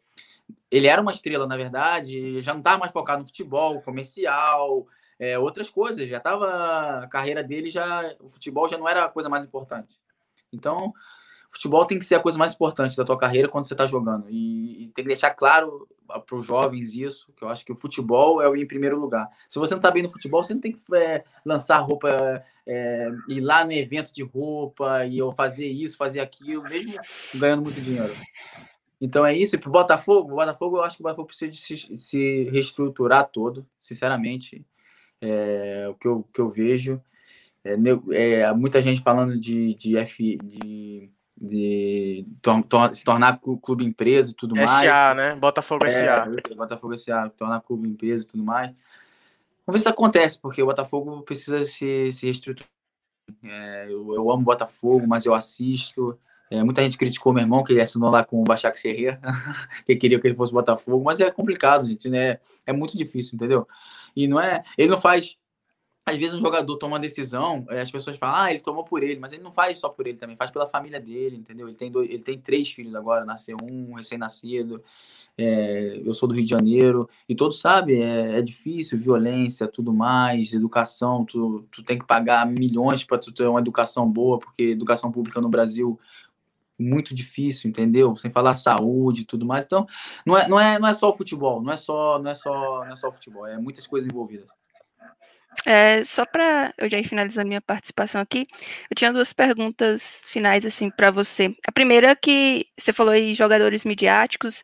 ele 0.70 0.86
era 0.86 1.01
uma 1.01 1.12
estrela, 1.12 1.47
na 1.47 1.57
verdade, 1.57 2.40
já 2.40 2.53
não 2.53 2.61
estava 2.61 2.78
mais 2.78 2.92
focado 2.92 3.22
no 3.22 3.28
futebol 3.28 3.80
comercial, 3.82 4.86
é, 5.18 5.38
outras 5.38 5.70
coisas. 5.70 6.08
Já 6.08 6.18
estava 6.18 7.00
a 7.00 7.08
carreira 7.08 7.42
dele 7.42 7.70
já, 7.70 8.14
o 8.20 8.28
futebol 8.28 8.68
já 8.68 8.78
não 8.78 8.88
era 8.88 9.04
a 9.04 9.08
coisa 9.08 9.28
mais 9.28 9.44
importante. 9.44 9.98
Então, 10.52 10.92
futebol 11.56 11.86
tem 11.86 11.98
que 11.98 12.04
ser 12.04 12.16
a 12.16 12.20
coisa 12.20 12.38
mais 12.38 12.52
importante 12.52 12.96
da 12.96 13.04
tua 13.04 13.18
carreira 13.18 13.48
quando 13.48 13.66
você 13.66 13.74
está 13.74 13.86
jogando 13.86 14.26
e, 14.28 14.84
e, 14.84 14.88
tem 14.88 15.04
que 15.04 15.08
deixar 15.08 15.30
claro 15.30 15.88
para 16.06 16.36
os 16.36 16.46
jovens 16.46 16.94
isso, 16.94 17.32
que 17.34 17.42
eu 17.42 17.48
acho 17.48 17.64
que 17.64 17.72
o 17.72 17.76
futebol 17.76 18.40
é 18.40 18.48
o 18.48 18.54
em 18.54 18.66
primeiro 18.66 18.98
lugar. 18.98 19.28
Se 19.48 19.58
você 19.58 19.74
não 19.74 19.78
está 19.78 19.90
bem 19.90 20.02
no 20.02 20.10
futebol, 20.10 20.42
você 20.42 20.54
não 20.54 20.60
tem 20.60 20.72
que 20.72 20.80
é, 20.94 21.24
lançar 21.44 21.78
roupa, 21.78 22.44
é, 22.66 23.10
ir 23.28 23.40
lá 23.40 23.64
no 23.64 23.72
evento 23.72 24.12
de 24.12 24.22
roupa 24.22 25.04
e 25.04 25.18
eu 25.18 25.32
fazer 25.32 25.66
isso, 25.66 25.96
fazer 25.96 26.20
aquilo, 26.20 26.62
mesmo 26.62 26.94
ganhando 27.34 27.62
muito 27.62 27.80
dinheiro. 27.80 28.14
Então 29.00 29.26
é 29.26 29.36
isso. 29.36 29.56
E 29.56 29.58
para 29.58 29.68
o 29.68 29.72
Botafogo, 29.72 30.32
o 30.32 30.36
Botafogo 30.36 30.76
eu 30.76 30.84
acho 30.84 30.96
que 30.96 31.02
o 31.02 31.04
Botafogo 31.04 31.28
precisa 31.28 31.52
se, 31.54 31.98
se 31.98 32.44
reestruturar 32.50 33.28
todo, 33.28 33.66
sinceramente. 33.82 34.64
É, 35.26 35.88
o 35.88 35.94
que 35.94 36.06
eu, 36.06 36.26
que 36.32 36.40
eu 36.40 36.48
vejo. 36.48 37.00
É, 37.64 37.74
é, 38.12 38.52
muita 38.52 38.80
gente 38.80 39.02
falando 39.02 39.38
de, 39.38 39.74
de, 39.74 39.96
F, 39.96 40.38
de, 40.42 41.10
de 41.40 42.26
se 42.92 43.04
tornar 43.04 43.40
clube 43.40 43.84
empresa 43.84 44.30
e 44.30 44.34
tudo 44.34 44.54
SA, 44.54 44.64
mais. 44.64 44.86
SA, 44.86 45.14
né? 45.14 45.34
Botafogo 45.34 45.84
é, 45.84 45.90
SA. 45.90 46.30
Botafogo 46.56 46.96
SA, 46.96 47.28
tornar 47.30 47.60
clube 47.60 47.88
empresa 47.88 48.24
e 48.24 48.28
tudo 48.28 48.44
mais. 48.44 48.72
Vamos 49.66 49.80
ver 49.80 49.82
se 49.82 49.88
acontece, 49.88 50.40
porque 50.40 50.62
o 50.62 50.66
Botafogo 50.66 51.22
precisa 51.22 51.64
se, 51.64 52.12
se 52.12 52.26
reestruturar. 52.26 52.68
É, 53.42 53.86
eu, 53.88 54.14
eu, 54.14 54.30
amo 54.30 54.44
Botafogo, 54.44 55.04
mas 55.08 55.26
eu 55.26 55.34
assisto. 55.34 56.16
É, 56.51 56.62
muita 56.62 56.82
gente 56.82 56.97
criticou 56.97 57.32
meu 57.32 57.42
irmão, 57.42 57.64
que 57.64 57.72
ele 57.72 57.80
assinou 57.80 58.11
lá 58.11 58.24
com 58.24 58.40
o 58.40 58.44
Bachac 58.44 58.78
Serrer, 58.78 59.18
que 59.84 59.97
queria 59.97 60.20
que 60.20 60.26
ele 60.26 60.36
fosse 60.36 60.53
Botafogo, 60.53 61.05
mas 61.05 61.18
é 61.18 61.30
complicado, 61.30 61.88
gente, 61.88 62.09
né? 62.09 62.38
É 62.64 62.72
muito 62.72 62.97
difícil, 62.97 63.34
entendeu? 63.34 63.66
E 64.14 64.28
não 64.28 64.40
é. 64.40 64.62
Ele 64.78 64.90
não 64.90 65.01
faz. 65.01 65.36
Às 66.09 66.16
vezes 66.16 66.34
um 66.34 66.40
jogador 66.40 66.76
toma 66.76 66.94
uma 66.94 67.01
decisão, 67.01 67.66
as 67.68 67.90
pessoas 67.90 68.16
falam, 68.16 68.36
ah, 68.36 68.51
ele 68.53 68.61
tomou 68.61 68.84
por 68.84 69.03
ele, 69.03 69.18
mas 69.18 69.32
ele 69.32 69.42
não 69.42 69.51
faz 69.51 69.80
só 69.80 69.88
por 69.88 70.07
ele 70.07 70.16
também, 70.16 70.36
faz 70.36 70.53
pela 70.53 70.64
família 70.64 71.01
dele, 71.01 71.36
entendeu? 71.36 71.66
Ele 71.66 71.76
tem, 71.76 71.90
dois, 71.90 72.09
ele 72.09 72.22
tem 72.22 72.38
três 72.38 72.70
filhos 72.70 72.94
agora, 72.94 73.24
nasceu 73.24 73.57
um, 73.61 73.94
recém-nascido. 73.94 74.80
É, 75.36 76.01
eu 76.05 76.14
sou 76.14 76.28
do 76.28 76.34
Rio 76.34 76.44
de 76.44 76.51
Janeiro, 76.51 77.11
e 77.28 77.34
todos 77.34 77.61
sabem, 77.61 78.03
é, 78.03 78.38
é, 78.38 78.42
difícil, 78.42 78.99
violência, 78.99 79.66
tudo 79.66 79.92
mais, 79.92 80.55
educação, 80.55 81.24
tu, 81.24 81.66
tu 81.72 81.82
tem 81.82 81.99
que 81.99 82.07
pagar 82.07 82.47
milhões 82.47 83.03
para 83.03 83.18
tu 83.18 83.32
ter 83.32 83.47
uma 83.47 83.61
educação 83.61 84.09
boa, 84.09 84.38
porque 84.38 84.62
educação 84.62 85.11
pública 85.11 85.40
no 85.40 85.49
Brasil 85.49 85.99
muito 86.78 87.14
difícil, 87.14 87.70
entendeu? 87.70 88.16
Sem 88.16 88.30
falar 88.30 88.54
saúde 88.54 89.22
e 89.22 89.24
tudo 89.24 89.46
mais. 89.46 89.64
Então, 89.64 89.86
não 90.24 90.36
é, 90.36 90.48
não 90.48 90.60
é, 90.60 90.78
não 90.78 90.88
é 90.88 90.94
só 90.94 91.10
o 91.10 91.16
futebol, 91.16 91.62
não 91.62 91.72
é 91.72 91.76
só, 91.76 92.18
não 92.18 92.30
é 92.30 92.34
só, 92.34 92.84
não 92.84 92.92
é 92.92 92.96
só 92.96 93.08
o 93.08 93.12
futebol, 93.12 93.46
é 93.46 93.58
muitas 93.58 93.86
coisas 93.86 94.08
envolvidas. 94.10 94.46
É, 95.64 96.04
só 96.04 96.24
para 96.24 96.72
eu 96.78 96.88
já 96.88 96.98
ir 96.98 97.04
finalizando 97.08 97.48
minha 97.48 97.60
participação 97.60 98.20
aqui, 98.20 98.44
eu 98.90 98.94
tinha 98.94 99.12
duas 99.12 99.32
perguntas 99.32 100.22
finais 100.26 100.64
assim 100.64 100.90
para 100.90 101.10
você. 101.10 101.54
A 101.66 101.72
primeira 101.72 102.10
é 102.10 102.14
que 102.14 102.66
você 102.78 102.92
falou 102.92 103.12
aí 103.12 103.34
jogadores 103.34 103.84
midiáticos 103.84 104.62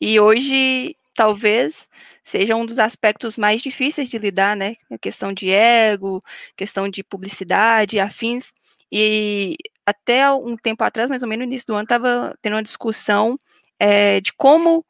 e 0.00 0.18
hoje 0.18 0.96
talvez 1.14 1.88
seja 2.24 2.56
um 2.56 2.64
dos 2.64 2.78
aspectos 2.78 3.36
mais 3.36 3.60
difíceis 3.60 4.08
de 4.08 4.18
lidar, 4.18 4.56
né? 4.56 4.76
A 4.90 4.98
questão 4.98 5.32
de 5.32 5.50
ego, 5.50 6.20
questão 6.56 6.88
de 6.88 7.04
publicidade, 7.04 8.00
afins. 8.00 8.52
E 8.90 9.56
até 9.90 10.30
um 10.32 10.56
tempo 10.56 10.82
atrás, 10.84 11.08
mais 11.08 11.22
ou 11.22 11.28
menos 11.28 11.46
no 11.46 11.52
início 11.52 11.66
do 11.66 11.74
ano, 11.74 11.84
estava 11.84 12.36
tendo 12.40 12.54
uma 12.54 12.62
discussão 12.62 13.36
é, 13.78 14.20
de 14.20 14.32
como, 14.34 14.84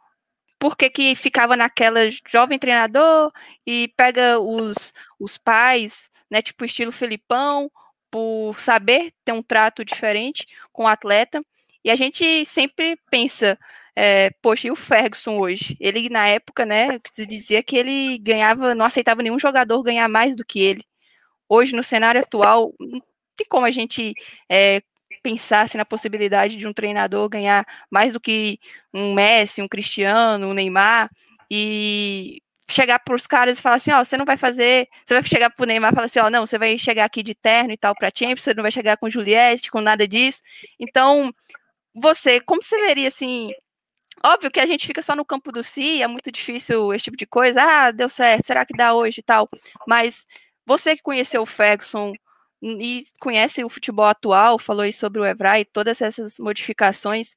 por 0.58 0.76
que, 0.76 0.90
que 0.90 1.14
ficava 1.14 1.56
naquela 1.56 2.00
jovem 2.30 2.58
treinador 2.58 3.32
e 3.66 3.88
pega 3.96 4.38
os, 4.38 4.92
os 5.18 5.38
pais, 5.38 6.10
né, 6.30 6.42
tipo 6.42 6.64
estilo 6.64 6.92
Felipão, 6.92 7.70
por 8.10 8.60
saber 8.60 9.12
ter 9.24 9.32
um 9.32 9.42
trato 9.42 9.84
diferente 9.84 10.46
com 10.72 10.84
o 10.84 10.88
atleta. 10.88 11.40
E 11.84 11.90
a 11.90 11.96
gente 11.96 12.44
sempre 12.44 12.98
pensa, 13.10 13.58
é, 13.96 14.30
poxa, 14.42 14.68
e 14.68 14.70
o 14.70 14.76
Ferguson 14.76 15.38
hoje? 15.38 15.76
Ele, 15.80 16.08
na 16.08 16.26
época, 16.28 16.66
né, 16.66 16.98
dizia 17.28 17.62
que 17.62 17.76
ele 17.76 18.18
ganhava, 18.18 18.74
não 18.74 18.84
aceitava 18.84 19.22
nenhum 19.22 19.38
jogador 19.38 19.82
ganhar 19.82 20.08
mais 20.08 20.36
do 20.36 20.44
que 20.44 20.60
ele. 20.60 20.84
Hoje, 21.48 21.74
no 21.74 21.82
cenário 21.82 22.20
atual, 22.20 22.74
não 22.78 23.00
tem 23.36 23.46
como 23.48 23.66
a 23.66 23.70
gente 23.70 24.14
é, 24.50 24.82
pensasse 25.22 25.76
na 25.76 25.84
possibilidade 25.84 26.56
de 26.56 26.66
um 26.66 26.72
treinador 26.72 27.28
ganhar 27.28 27.64
mais 27.90 28.12
do 28.12 28.20
que 28.20 28.58
um 28.92 29.14
Messi, 29.14 29.62
um 29.62 29.68
Cristiano, 29.68 30.48
um 30.48 30.54
Neymar 30.54 31.10
e 31.50 32.42
chegar 32.70 33.00
para 33.00 33.14
os 33.14 33.26
caras 33.26 33.58
e 33.58 33.62
falar 33.62 33.76
assim, 33.76 33.90
ó, 33.92 34.00
oh, 34.00 34.04
você 34.04 34.16
não 34.16 34.24
vai 34.24 34.36
fazer, 34.36 34.88
você 35.04 35.14
vai 35.14 35.24
chegar 35.24 35.50
para 35.50 35.62
o 35.62 35.66
Neymar 35.66 35.92
e 35.92 35.94
falar 35.94 36.06
assim, 36.06 36.20
ó, 36.20 36.26
oh, 36.26 36.30
não, 36.30 36.46
você 36.46 36.58
vai 36.58 36.78
chegar 36.78 37.04
aqui 37.04 37.22
de 37.22 37.34
terno 37.34 37.72
e 37.72 37.76
tal 37.76 37.94
para 37.94 38.10
Champions, 38.14 38.44
você 38.44 38.54
não 38.54 38.62
vai 38.62 38.72
chegar 38.72 38.96
com 38.96 39.10
Juliette, 39.10 39.70
com 39.70 39.80
nada 39.80 40.06
disso. 40.06 40.42
Então, 40.78 41.32
você, 41.94 42.40
como 42.40 42.62
você 42.62 42.78
veria 42.80 43.08
assim, 43.08 43.50
óbvio 44.24 44.50
que 44.50 44.60
a 44.60 44.66
gente 44.66 44.86
fica 44.86 45.02
só 45.02 45.16
no 45.16 45.24
campo 45.24 45.52
do 45.52 45.64
si, 45.64 46.02
é 46.02 46.06
muito 46.06 46.30
difícil 46.30 46.92
esse 46.94 47.04
tipo 47.04 47.16
de 47.16 47.26
coisa, 47.26 47.62
ah, 47.62 47.90
deu 47.90 48.08
certo, 48.08 48.46
será 48.46 48.64
que 48.64 48.76
dá 48.76 48.94
hoje 48.94 49.20
e 49.20 49.22
tal, 49.22 49.48
mas 49.86 50.26
você 50.66 50.96
que 50.96 51.02
conheceu 51.02 51.42
o 51.42 51.46
Ferguson, 51.46 52.12
e 52.62 53.04
conhece 53.20 53.64
o 53.64 53.68
futebol 53.68 54.06
atual, 54.06 54.58
falou 54.58 54.82
aí 54.82 54.92
sobre 54.92 55.20
o 55.20 55.24
Evra 55.24 55.58
e 55.60 55.64
todas 55.64 56.00
essas 56.02 56.38
modificações. 56.38 57.36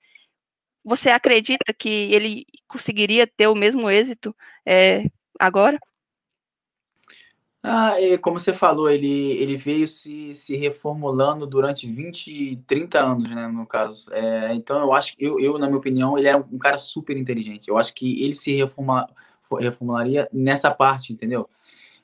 Você 0.84 1.10
acredita 1.10 1.74
que 1.74 1.90
ele 1.90 2.46
conseguiria 2.68 3.26
ter 3.26 3.48
o 3.48 3.56
mesmo 3.56 3.90
êxito 3.90 4.36
é, 4.66 5.06
agora? 5.40 5.80
Ah, 7.66 7.94
como 8.22 8.38
você 8.38 8.54
falou, 8.54 8.90
ele, 8.90 9.08
ele 9.08 9.56
veio 9.56 9.88
se, 9.88 10.36
se 10.36 10.58
reformulando 10.58 11.48
durante 11.48 11.90
20, 11.90 12.58
30 12.68 13.00
anos, 13.00 13.30
né, 13.30 13.48
no 13.48 13.66
caso. 13.66 14.12
É, 14.14 14.54
então, 14.54 14.82
eu 14.82 14.92
acho 14.92 15.16
que, 15.16 15.24
eu, 15.24 15.40
eu, 15.40 15.58
na 15.58 15.68
minha 15.68 15.78
opinião, 15.78 16.18
ele 16.18 16.28
é 16.28 16.36
um 16.36 16.58
cara 16.58 16.78
super 16.78 17.16
inteligente. 17.16 17.70
Eu 17.70 17.78
acho 17.78 17.94
que 17.94 18.22
ele 18.22 18.34
se 18.34 18.54
reforma, 18.54 19.10
reformularia 19.62 20.28
nessa 20.34 20.70
parte, 20.72 21.14
entendeu? 21.14 21.50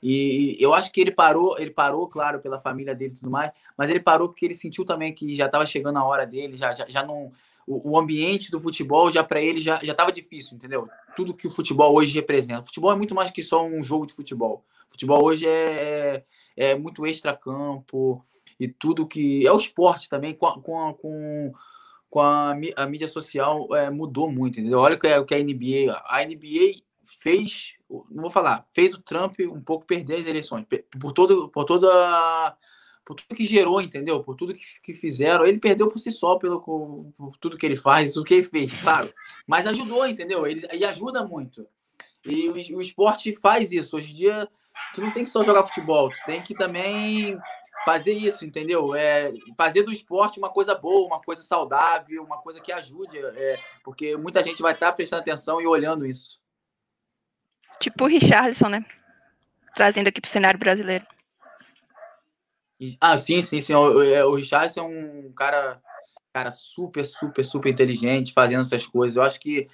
E 0.02 0.56
eu 0.58 0.72
acho 0.72 0.90
que 0.90 1.00
ele 1.00 1.10
parou, 1.10 1.58
ele 1.58 1.70
parou, 1.70 2.08
claro, 2.08 2.40
pela 2.40 2.60
família 2.60 2.94
dele 2.94 3.12
e 3.12 3.16
tudo 3.16 3.30
mais, 3.30 3.52
mas 3.76 3.90
ele 3.90 4.00
parou 4.00 4.28
porque 4.28 4.46
ele 4.46 4.54
sentiu 4.54 4.84
também 4.84 5.14
que 5.14 5.34
já 5.34 5.46
estava 5.46 5.66
chegando 5.66 5.98
a 5.98 6.04
hora 6.04 6.26
dele, 6.26 6.56
já, 6.56 6.72
já, 6.72 6.86
já 6.88 7.04
não. 7.04 7.32
O, 7.66 7.96
ambiente 7.96 8.50
do 8.50 8.58
futebol 8.58 9.12
já 9.12 9.22
para 9.22 9.40
ele 9.40 9.60
já 9.60 9.78
estava 9.80 10.10
difícil, 10.10 10.56
entendeu? 10.56 10.88
Tudo 11.14 11.34
que 11.34 11.46
o 11.46 11.50
futebol 11.50 11.94
hoje 11.94 12.12
representa. 12.14 12.62
O 12.62 12.66
futebol 12.66 12.90
é 12.90 12.96
muito 12.96 13.14
mais 13.14 13.30
que 13.30 13.44
só 13.44 13.64
um 13.64 13.80
jogo 13.80 14.06
de 14.06 14.12
futebol. 14.12 14.64
O 14.88 14.90
futebol 14.90 15.22
hoje 15.22 15.46
é, 15.46 16.24
é, 16.56 16.70
é 16.70 16.74
muito 16.74 17.06
extra-campo 17.06 18.24
e 18.58 18.66
tudo 18.66 19.06
que. 19.06 19.46
É 19.46 19.52
o 19.52 19.56
esporte 19.56 20.08
também, 20.08 20.34
com, 20.34 20.50
com, 20.60 20.94
com 20.94 21.52
com 22.10 22.20
a, 22.20 22.56
a 22.76 22.86
mídia 22.86 23.06
social 23.06 23.68
é, 23.74 23.88
mudou 23.88 24.30
muito, 24.30 24.58
entendeu? 24.58 24.80
Olha 24.80 24.96
o 24.96 24.98
que, 24.98 25.06
é, 25.06 25.18
o 25.18 25.24
que 25.24 25.34
a 25.34 25.38
NBA. 25.38 26.02
A 26.06 26.24
NBA 26.24 26.82
fez 27.18 27.74
não 28.10 28.22
vou 28.22 28.30
falar, 28.30 28.66
fez 28.70 28.94
o 28.94 29.02
Trump 29.02 29.40
um 29.40 29.60
pouco 29.60 29.84
perder 29.84 30.20
as 30.20 30.26
eleições, 30.26 30.64
por 31.00 31.12
todo, 31.12 31.48
por 31.48 31.64
toda, 31.64 32.56
por 33.04 33.16
tudo 33.16 33.36
que 33.36 33.44
gerou, 33.44 33.80
entendeu? 33.80 34.22
Por 34.22 34.36
tudo 34.36 34.54
que, 34.54 34.62
que 34.82 34.94
fizeram, 34.94 35.44
ele 35.44 35.58
perdeu 35.58 35.88
por 35.88 35.98
si 35.98 36.12
só 36.12 36.36
pelo 36.36 36.60
por 36.60 37.36
tudo 37.38 37.58
que 37.58 37.66
ele 37.66 37.76
faz, 37.76 38.14
tudo 38.14 38.26
que 38.26 38.34
ele 38.34 38.44
fez, 38.44 38.80
claro. 38.80 39.12
Mas 39.46 39.66
ajudou, 39.66 40.06
entendeu? 40.06 40.46
Ele, 40.46 40.66
ele 40.70 40.84
ajuda 40.84 41.24
muito. 41.24 41.66
E 42.24 42.48
o, 42.48 42.76
o 42.76 42.82
esporte 42.82 43.34
faz 43.34 43.72
isso. 43.72 43.96
Hoje 43.96 44.12
em 44.12 44.16
dia, 44.16 44.48
tu 44.94 45.00
não 45.00 45.10
tem 45.10 45.24
que 45.24 45.30
só 45.30 45.42
jogar 45.42 45.66
futebol, 45.66 46.10
tu 46.10 46.18
tem 46.26 46.42
que 46.42 46.54
também 46.54 47.36
fazer 47.84 48.12
isso, 48.12 48.44
entendeu? 48.44 48.94
É, 48.94 49.32
fazer 49.56 49.82
do 49.82 49.90
esporte 49.90 50.38
uma 50.38 50.50
coisa 50.50 50.74
boa, 50.74 51.06
uma 51.06 51.20
coisa 51.20 51.42
saudável, 51.42 52.22
uma 52.22 52.38
coisa 52.38 52.60
que 52.60 52.70
ajude, 52.70 53.18
é, 53.18 53.58
porque 53.82 54.16
muita 54.16 54.42
gente 54.44 54.62
vai 54.62 54.74
estar 54.74 54.92
prestando 54.92 55.22
atenção 55.22 55.60
e 55.60 55.66
olhando 55.66 56.06
isso. 56.06 56.39
Tipo 57.80 58.04
o 58.04 58.08
Richardson, 58.08 58.68
né? 58.68 58.84
Trazendo 59.74 60.08
aqui 60.08 60.20
para 60.20 60.28
o 60.28 60.30
cenário 60.30 60.60
brasileiro. 60.60 61.06
Ah, 63.00 63.16
sim, 63.16 63.40
sim, 63.40 63.60
sim. 63.60 63.74
O, 63.74 64.02
é, 64.02 64.22
o 64.24 64.34
Richardson 64.34 64.80
é 64.80 64.82
um 64.84 65.32
cara, 65.32 65.80
cara 66.32 66.50
super, 66.50 67.04
super, 67.06 67.42
super 67.42 67.70
inteligente, 67.70 68.34
fazendo 68.34 68.60
essas 68.60 68.86
coisas. 68.86 69.16
Eu 69.16 69.22
acho 69.22 69.40
que, 69.40 69.66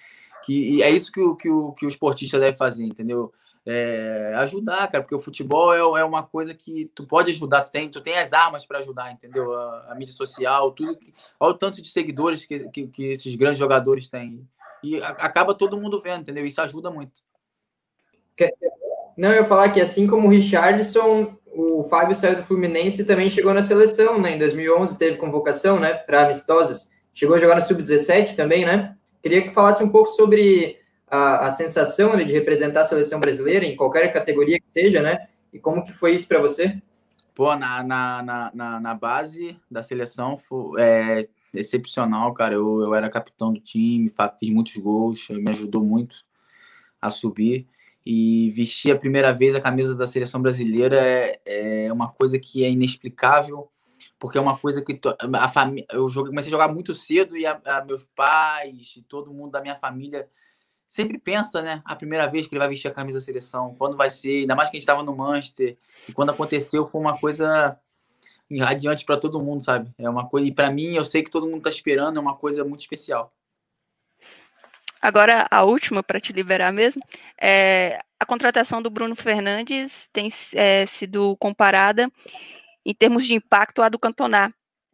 que 0.44 0.80
é 0.82 0.90
isso 0.90 1.10
que 1.10 1.20
o, 1.20 1.34
que 1.34 1.50
o, 1.50 1.72
que 1.72 1.84
o 1.84 1.88
esportista 1.88 2.38
deve 2.38 2.56
fazer, 2.56 2.84
entendeu? 2.84 3.32
É, 3.68 4.32
ajudar, 4.36 4.86
cara, 4.86 5.02
porque 5.02 5.14
o 5.14 5.20
futebol 5.20 5.74
é, 5.74 6.00
é 6.00 6.04
uma 6.04 6.22
coisa 6.22 6.54
que 6.54 6.88
tu 6.94 7.04
pode 7.04 7.32
ajudar, 7.32 7.62
tu 7.62 7.72
tem, 7.72 7.90
tu 7.90 8.00
tem 8.00 8.16
as 8.16 8.32
armas 8.32 8.64
para 8.64 8.78
ajudar, 8.78 9.10
entendeu? 9.10 9.52
A, 9.52 9.90
a, 9.90 9.94
mídia 9.96 10.14
social, 10.14 10.70
tudo. 10.70 10.96
Olha 11.40 11.52
o 11.52 11.58
tanto 11.58 11.82
de 11.82 11.88
seguidores 11.88 12.46
que, 12.46 12.68
que, 12.70 12.86
que 12.86 13.06
esses 13.06 13.34
grandes 13.34 13.58
jogadores 13.58 14.08
têm. 14.08 14.48
E 14.84 15.00
a, 15.00 15.08
acaba 15.08 15.52
todo 15.52 15.80
mundo 15.80 16.00
vendo, 16.00 16.20
entendeu? 16.20 16.46
Isso 16.46 16.60
ajuda 16.60 16.92
muito. 16.92 17.25
Não, 19.16 19.30
eu 19.30 19.42
ia 19.42 19.48
falar 19.48 19.70
que 19.70 19.80
assim 19.80 20.06
como 20.06 20.28
o 20.28 20.30
Richardson, 20.30 21.36
o 21.46 21.84
Fábio 21.84 22.14
saiu 22.14 22.36
do 22.36 22.44
Fluminense 22.44 23.00
e 23.00 23.04
também 23.04 23.30
chegou 23.30 23.54
na 23.54 23.62
seleção, 23.62 24.20
né? 24.20 24.34
Em 24.34 24.38
2011 24.38 24.98
teve 24.98 25.16
convocação, 25.16 25.80
né? 25.80 25.94
Para 25.94 26.24
amistosos. 26.24 26.92
Chegou 27.14 27.36
a 27.36 27.38
jogar 27.38 27.56
no 27.56 27.62
Sub-17 27.62 28.36
também, 28.36 28.66
né? 28.66 28.94
Queria 29.22 29.42
que 29.42 29.54
falasse 29.54 29.82
um 29.82 29.88
pouco 29.88 30.10
sobre 30.10 30.78
a, 31.06 31.46
a 31.46 31.50
sensação 31.50 32.14
né, 32.14 32.24
de 32.24 32.32
representar 32.34 32.82
a 32.82 32.84
seleção 32.84 33.18
brasileira 33.18 33.64
em 33.64 33.74
qualquer 33.74 34.12
categoria 34.12 34.60
que 34.60 34.70
seja, 34.70 35.00
né? 35.00 35.28
E 35.50 35.58
como 35.58 35.82
que 35.82 35.92
foi 35.92 36.14
isso 36.14 36.28
para 36.28 36.38
você? 36.38 36.80
Pô, 37.34 37.54
na, 37.56 37.82
na, 37.82 38.50
na, 38.54 38.80
na, 38.80 38.94
base 38.94 39.58
da 39.70 39.82
seleção 39.82 40.36
foi 40.36 40.80
é, 40.80 41.28
excepcional, 41.54 42.34
cara. 42.34 42.54
Eu, 42.54 42.82
eu 42.82 42.94
era 42.94 43.08
capitão 43.08 43.52
do 43.52 43.60
time, 43.60 44.12
fiz 44.38 44.50
muitos 44.50 44.76
gols, 44.76 45.26
me 45.30 45.50
ajudou 45.50 45.82
muito 45.82 46.24
a 47.00 47.10
subir 47.10 47.66
e 48.06 48.52
vestir 48.52 48.92
a 48.92 48.98
primeira 48.98 49.32
vez 49.32 49.52
a 49.56 49.60
camisa 49.60 49.92
da 49.92 50.06
seleção 50.06 50.40
brasileira 50.40 50.96
é, 50.96 51.40
é 51.86 51.92
uma 51.92 52.08
coisa 52.08 52.38
que 52.38 52.64
é 52.64 52.70
inexplicável, 52.70 53.68
porque 54.16 54.38
é 54.38 54.40
uma 54.40 54.56
coisa 54.56 54.80
que 54.80 55.00
a 55.32 55.48
família, 55.48 55.84
eu 55.90 56.08
joguei, 56.08 56.30
comecei 56.30 56.48
a 56.50 56.52
jogar 56.52 56.68
muito 56.68 56.94
cedo 56.94 57.36
e 57.36 57.44
a, 57.44 57.60
a 57.66 57.84
meus 57.84 58.04
pais 58.14 58.94
e 58.96 59.02
todo 59.02 59.32
mundo 59.34 59.50
da 59.50 59.60
minha 59.60 59.74
família 59.74 60.28
sempre 60.88 61.18
pensa, 61.18 61.60
né? 61.60 61.82
A 61.84 61.96
primeira 61.96 62.28
vez 62.28 62.46
que 62.46 62.54
ele 62.54 62.60
vai 62.60 62.68
vestir 62.68 62.86
a 62.86 62.92
camisa 62.92 63.18
da 63.18 63.24
seleção, 63.24 63.74
quando 63.76 63.96
vai 63.96 64.08
ser, 64.08 64.42
ainda 64.42 64.54
mais 64.54 64.70
que 64.70 64.76
a 64.76 64.78
gente 64.78 64.88
estava 64.88 65.02
no 65.02 65.16
Manchester, 65.16 65.76
e 66.08 66.12
quando 66.12 66.30
aconteceu 66.30 66.86
foi 66.86 67.00
uma 67.00 67.18
coisa 67.18 67.76
irradiante 68.48 69.04
para 69.04 69.16
todo 69.16 69.42
mundo, 69.42 69.64
sabe? 69.64 69.92
É 69.98 70.08
uma 70.08 70.28
coisa, 70.28 70.46
e 70.46 70.52
para 70.52 70.70
mim, 70.70 70.94
eu 70.94 71.04
sei 71.04 71.24
que 71.24 71.30
todo 71.30 71.48
mundo 71.48 71.62
tá 71.62 71.70
esperando, 71.70 72.18
é 72.18 72.20
uma 72.20 72.36
coisa 72.36 72.64
muito 72.64 72.82
especial. 72.82 73.35
Agora, 75.00 75.46
a 75.50 75.62
última, 75.62 76.02
para 76.02 76.20
te 76.20 76.32
liberar 76.32 76.72
mesmo, 76.72 77.02
é, 77.40 77.98
a 78.18 78.24
contratação 78.24 78.80
do 78.80 78.90
Bruno 78.90 79.14
Fernandes 79.14 80.08
tem 80.12 80.28
é, 80.54 80.86
sido 80.86 81.36
comparada 81.36 82.10
em 82.84 82.94
termos 82.94 83.26
de 83.26 83.34
impacto 83.34 83.82
à 83.82 83.88
do 83.88 83.98
Cantona, 83.98 84.48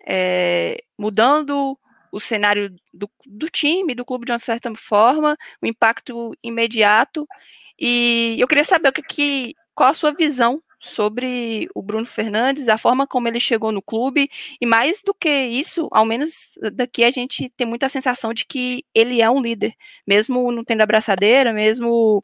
é, 0.07 0.82
mudando 0.98 1.78
o 2.11 2.20
cenário 2.20 2.74
do, 2.92 3.11
do, 3.26 3.48
time, 3.48 3.94
do 3.94 4.05
clube 4.05 4.26
de 4.26 4.32
uma 4.32 4.38
certa 4.38 4.72
forma, 4.74 5.36
o 5.62 5.66
impacto 5.66 6.32
imediato. 6.42 7.24
E 7.78 8.36
eu 8.38 8.48
queria 8.48 8.64
saber 8.64 8.88
o 8.88 8.92
que, 8.92 9.03
que 9.03 9.55
qual 9.74 9.90
a 9.90 9.94
sua 9.94 10.12
visão 10.12 10.62
sobre 10.83 11.68
o 11.74 11.80
Bruno 11.80 12.05
Fernandes, 12.05 12.68
a 12.68 12.76
forma 12.76 13.07
como 13.07 13.28
ele 13.28 13.39
chegou 13.39 13.70
no 13.70 13.80
clube, 13.80 14.28
e 14.61 14.66
mais 14.66 15.03
do 15.05 15.14
que 15.14 15.30
isso, 15.30 15.89
ao 15.93 16.05
menos 16.05 16.53
daqui 16.72 17.05
a 17.05 17.11
gente 17.11 17.49
tem 17.51 17.66
muita 17.66 17.89
sensação 17.89 18.35
de 18.35 18.45
que 18.45 18.85
ele 18.93 19.22
é 19.22 19.30
um 19.30 19.41
líder, 19.41 19.74
mesmo 20.07 20.51
não 20.51 20.64
tendo 20.64 20.80
abraçadeira, 20.80 21.53
mesmo 21.53 22.20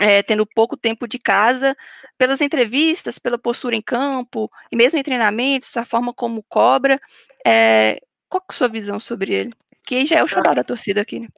é, 0.00 0.22
tendo 0.22 0.46
pouco 0.46 0.76
tempo 0.76 1.06
de 1.06 1.18
casa, 1.18 1.76
pelas 2.16 2.40
entrevistas, 2.40 3.18
pela 3.18 3.38
postura 3.38 3.76
em 3.76 3.82
campo, 3.82 4.50
e 4.72 4.76
mesmo 4.76 4.98
em 4.98 5.02
treinamentos, 5.02 5.76
a 5.76 5.84
forma 5.84 6.12
como 6.12 6.42
cobra. 6.48 6.98
É, 7.46 8.00
qual 8.28 8.42
é 8.42 8.46
a 8.48 8.56
sua 8.56 8.68
visão 8.68 8.98
sobre 8.98 9.34
ele? 9.34 9.52
Que 9.84 10.06
já 10.06 10.16
é 10.18 10.24
o 10.24 10.26
xodó 10.26 10.54
da 10.54 10.64
torcida 10.64 11.02
aqui, 11.02 11.20
né? 11.20 11.28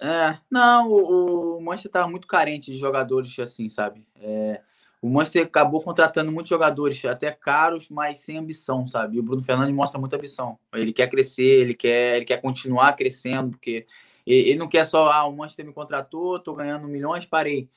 É, 0.00 0.38
não, 0.50 0.88
o, 0.88 1.56
o 1.56 1.62
Manchester 1.62 1.88
estava 1.88 2.08
muito 2.08 2.26
carente 2.26 2.70
de 2.70 2.78
jogadores 2.78 3.36
assim, 3.38 3.68
sabe? 3.70 4.06
É, 4.16 4.60
o 5.00 5.10
Manchester 5.10 5.44
acabou 5.44 5.82
contratando 5.82 6.32
muitos 6.32 6.50
jogadores, 6.50 7.04
até 7.04 7.30
caros, 7.30 7.88
mas 7.90 8.20
sem 8.20 8.38
ambição, 8.38 8.88
sabe? 8.88 9.16
E 9.16 9.20
o 9.20 9.22
Bruno 9.22 9.42
Fernandes 9.42 9.74
mostra 9.74 10.00
muita 10.00 10.16
ambição. 10.16 10.58
Ele 10.72 10.92
quer 10.92 11.08
crescer, 11.08 11.60
ele 11.60 11.74
quer, 11.74 12.16
ele 12.16 12.24
quer 12.24 12.40
continuar 12.40 12.94
crescendo, 12.94 13.50
porque 13.50 13.86
ele, 14.26 14.56
não 14.56 14.68
quer 14.68 14.84
só, 14.84 15.10
ah, 15.12 15.26
o 15.26 15.36
Manchester 15.36 15.66
me 15.66 15.72
contratou, 15.72 16.40
tô 16.40 16.54
ganhando 16.54 16.88
milhões, 16.88 17.24
parei. 17.24 17.68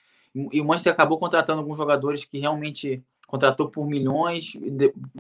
E 0.52 0.62
o 0.62 0.66
Manchester 0.66 0.94
acabou 0.94 1.18
contratando 1.18 1.60
alguns 1.60 1.78
jogadores 1.78 2.26
que 2.26 2.40
realmente 2.40 3.04
contratou 3.28 3.70
por 3.70 3.86
milhões, 3.86 4.54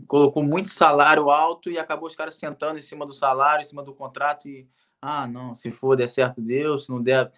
colocou 0.07 0.41
muito 0.41 0.69
salário 0.69 1.29
alto 1.29 1.69
e 1.69 1.77
acabou 1.77 2.07
os 2.07 2.15
caras 2.15 2.35
sentando 2.35 2.79
em 2.79 2.81
cima 2.81 3.05
do 3.05 3.13
salário, 3.13 3.61
em 3.61 3.67
cima 3.67 3.83
do 3.83 3.93
contrato 3.93 4.49
e, 4.49 4.67
ah, 4.99 5.27
não, 5.27 5.53
se 5.53 5.69
for 5.69 5.95
der 5.95 6.07
certo, 6.07 6.41
Deus, 6.41 6.85
se 6.85 6.89
não 6.91 7.01
der, 7.01 7.31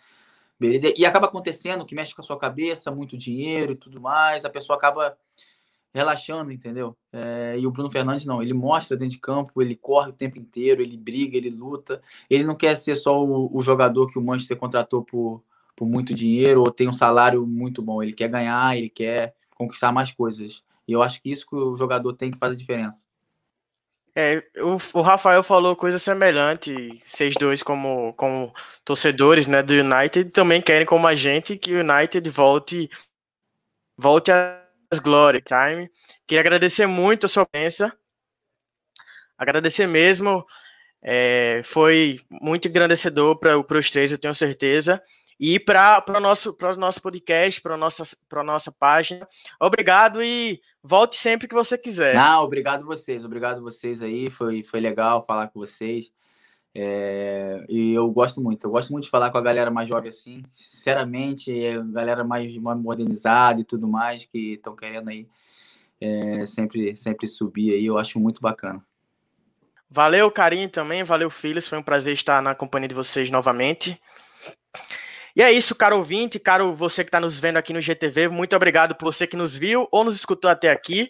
Beleza? 0.61 0.93
E 0.95 1.07
acaba 1.07 1.25
acontecendo 1.25 1.83
que 1.83 1.95
mexe 1.95 2.13
com 2.13 2.21
a 2.21 2.23
sua 2.23 2.37
cabeça, 2.37 2.91
muito 2.91 3.17
dinheiro 3.17 3.71
e 3.71 3.75
tudo 3.75 3.99
mais, 3.99 4.45
a 4.45 4.49
pessoa 4.49 4.77
acaba 4.77 5.17
relaxando, 5.91 6.51
entendeu? 6.51 6.95
É, 7.11 7.55
e 7.57 7.65
o 7.65 7.71
Bruno 7.71 7.89
Fernandes 7.89 8.27
não, 8.27 8.43
ele 8.43 8.53
mostra 8.53 8.95
dentro 8.95 9.15
de 9.15 9.19
campo, 9.19 9.59
ele 9.59 9.75
corre 9.75 10.11
o 10.11 10.13
tempo 10.13 10.37
inteiro, 10.37 10.83
ele 10.83 10.95
briga, 10.95 11.35
ele 11.35 11.49
luta. 11.49 11.99
Ele 12.29 12.43
não 12.43 12.53
quer 12.53 12.77
ser 12.77 12.95
só 12.95 13.25
o, 13.25 13.49
o 13.51 13.59
jogador 13.59 14.05
que 14.05 14.19
o 14.19 14.21
Manchester 14.21 14.55
contratou 14.55 15.03
por, 15.03 15.43
por 15.75 15.87
muito 15.87 16.13
dinheiro 16.13 16.59
ou 16.59 16.71
tem 16.71 16.87
um 16.87 16.93
salário 16.93 17.43
muito 17.47 17.81
bom. 17.81 18.03
Ele 18.03 18.13
quer 18.13 18.27
ganhar, 18.27 18.77
ele 18.77 18.91
quer 18.91 19.33
conquistar 19.55 19.91
mais 19.91 20.11
coisas. 20.11 20.63
E 20.87 20.91
eu 20.91 21.01
acho 21.01 21.23
que 21.23 21.31
isso 21.31 21.47
que 21.47 21.55
o 21.55 21.75
jogador 21.75 22.13
tem 22.13 22.29
que 22.29 22.37
fazer 22.37 22.55
diferença. 22.55 23.07
É, 24.15 24.43
o, 24.57 24.77
o, 24.99 25.01
Rafael 25.01 25.41
falou 25.41 25.75
coisa 25.75 25.97
semelhante. 25.97 27.01
Vocês 27.05 27.33
dois, 27.35 27.63
como, 27.63 28.13
como 28.13 28.53
torcedores 28.83 29.47
né, 29.47 29.63
do 29.63 29.73
United, 29.73 30.31
também 30.31 30.61
querem, 30.61 30.85
como 30.85 31.07
a 31.07 31.15
gente, 31.15 31.57
que 31.57 31.73
o 31.73 31.79
United 31.79 32.29
volte, 32.29 32.89
volte 33.97 34.31
às 34.31 34.99
Glory 34.99 35.41
Time. 35.41 35.89
Queria 36.27 36.41
agradecer 36.41 36.87
muito 36.87 37.25
a 37.25 37.29
sua 37.29 37.45
presença. 37.45 37.95
Agradecer 39.37 39.87
mesmo. 39.87 40.45
É, 41.03 41.61
foi 41.63 42.19
muito 42.29 42.67
engrandecedor 42.67 43.37
para 43.39 43.57
os 43.57 43.89
três, 43.89 44.11
eu 44.11 44.17
tenho 44.19 44.35
certeza 44.35 45.01
e 45.43 45.59
para 45.59 46.05
o 46.07 46.19
nosso, 46.19 46.55
nosso 46.77 47.01
podcast, 47.01 47.59
para 47.61 47.73
a 47.73 47.77
nossa, 47.77 48.03
nossa 48.45 48.71
página. 48.71 49.27
Obrigado 49.59 50.21
e 50.21 50.61
volte 50.83 51.15
sempre 51.15 51.47
que 51.47 51.55
você 51.55 51.79
quiser. 51.79 52.13
Não, 52.13 52.43
obrigado 52.43 52.85
vocês, 52.85 53.25
obrigado 53.25 53.59
vocês 53.59 54.03
aí, 54.03 54.29
foi, 54.29 54.61
foi 54.61 54.79
legal 54.79 55.25
falar 55.25 55.47
com 55.47 55.59
vocês. 55.59 56.11
É, 56.75 57.65
e 57.67 57.91
eu 57.91 58.07
gosto 58.11 58.39
muito, 58.39 58.67
eu 58.67 58.69
gosto 58.69 58.91
muito 58.91 59.05
de 59.05 59.09
falar 59.09 59.31
com 59.31 59.37
a 59.39 59.41
galera 59.41 59.71
mais 59.71 59.89
jovem 59.89 60.09
assim, 60.09 60.43
sinceramente, 60.53 61.51
a 61.65 61.81
galera 61.85 62.23
mais, 62.23 62.55
mais 62.57 62.79
modernizada 62.79 63.59
e 63.59 63.65
tudo 63.65 63.87
mais, 63.87 64.25
que 64.25 64.53
estão 64.53 64.75
querendo 64.75 65.09
aí 65.09 65.27
é, 65.99 66.45
sempre, 66.45 66.95
sempre 66.95 67.27
subir 67.27 67.73
aí, 67.73 67.87
eu 67.87 67.97
acho 67.97 68.19
muito 68.19 68.39
bacana. 68.41 68.85
Valeu, 69.89 70.29
carinho 70.29 70.69
também, 70.69 71.03
valeu, 71.03 71.31
filhos, 71.31 71.67
foi 71.67 71.79
um 71.79 71.83
prazer 71.83 72.13
estar 72.13 72.43
na 72.43 72.53
companhia 72.53 72.87
de 72.87 72.95
vocês 72.95 73.31
novamente. 73.31 73.99
E 75.35 75.41
é 75.41 75.51
isso, 75.51 75.75
caro 75.75 75.97
ouvinte, 75.97 76.39
caro 76.39 76.73
você 76.73 77.03
que 77.03 77.09
está 77.09 77.19
nos 77.19 77.39
vendo 77.39 77.57
aqui 77.57 77.73
no 77.73 77.81
GTV, 77.81 78.27
muito 78.27 78.55
obrigado 78.55 78.95
por 78.95 79.05
você 79.05 79.25
que 79.25 79.37
nos 79.37 79.55
viu 79.55 79.87
ou 79.91 80.03
nos 80.03 80.15
escutou 80.15 80.49
até 80.49 80.69
aqui. 80.69 81.09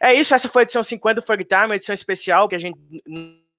É 0.00 0.12
isso, 0.12 0.34
essa 0.34 0.48
foi 0.48 0.62
a 0.62 0.64
edição 0.64 0.82
50 0.82 1.20
do 1.20 1.26
Fug 1.26 1.44
Time, 1.44 1.74
edição 1.74 1.94
especial 1.94 2.48
que 2.48 2.54
a 2.54 2.58
gente 2.58 2.78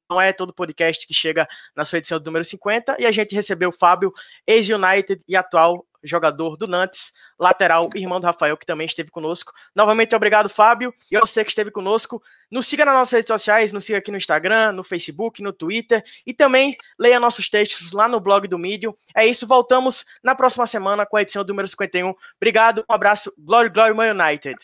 não 0.09 0.21
é 0.21 0.31
todo 0.31 0.53
podcast 0.53 1.05
que 1.05 1.13
chega 1.13 1.47
na 1.75 1.83
sua 1.83 1.97
edição 1.97 2.19
do 2.19 2.25
número 2.25 2.45
50, 2.45 2.97
e 2.99 3.05
a 3.05 3.11
gente 3.11 3.35
recebeu 3.35 3.69
o 3.69 3.73
Fábio, 3.73 4.13
ex-United 4.45 5.21
e 5.27 5.35
atual 5.35 5.85
jogador 6.03 6.57
do 6.57 6.67
Nantes, 6.67 7.13
lateral, 7.39 7.89
irmão 7.95 8.19
do 8.19 8.25
Rafael, 8.25 8.57
que 8.57 8.65
também 8.65 8.85
esteve 8.85 9.09
conosco. 9.09 9.51
Novamente, 9.75 10.15
obrigado, 10.15 10.49
Fábio, 10.49 10.93
e 11.11 11.19
você 11.19 11.43
que 11.43 11.49
esteve 11.49 11.71
conosco. 11.71 12.21
Nos 12.49 12.67
siga 12.67 12.85
nas 12.85 12.93
nossas 12.93 13.11
redes 13.11 13.27
sociais, 13.27 13.73
nos 13.73 13.85
siga 13.85 13.97
aqui 13.97 14.11
no 14.11 14.17
Instagram, 14.17 14.71
no 14.71 14.83
Facebook, 14.83 15.41
no 15.41 15.51
Twitter, 15.51 16.03
e 16.25 16.33
também 16.33 16.77
leia 16.97 17.19
nossos 17.19 17.49
textos 17.49 17.91
lá 17.91 18.07
no 18.07 18.19
blog 18.19 18.47
do 18.47 18.57
Medium. 18.57 18.93
É 19.15 19.25
isso, 19.25 19.45
voltamos 19.45 20.05
na 20.23 20.35
próxima 20.35 20.65
semana 20.65 21.05
com 21.05 21.17
a 21.17 21.21
edição 21.21 21.43
do 21.43 21.49
número 21.49 21.67
51. 21.67 22.13
Obrigado, 22.37 22.85
um 22.89 22.93
abraço, 22.93 23.33
Glory, 23.37 23.69
Glory, 23.69 23.93
Man 23.93 24.11
United. 24.11 24.57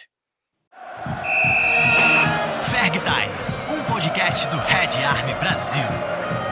Ferg 2.70 3.00
Time, 3.00 3.78
um 3.78 3.84
podcast 3.92 4.48
do 4.50 4.58
Red 4.58 5.04
Army 5.04 5.34
Brasil. 5.36 6.43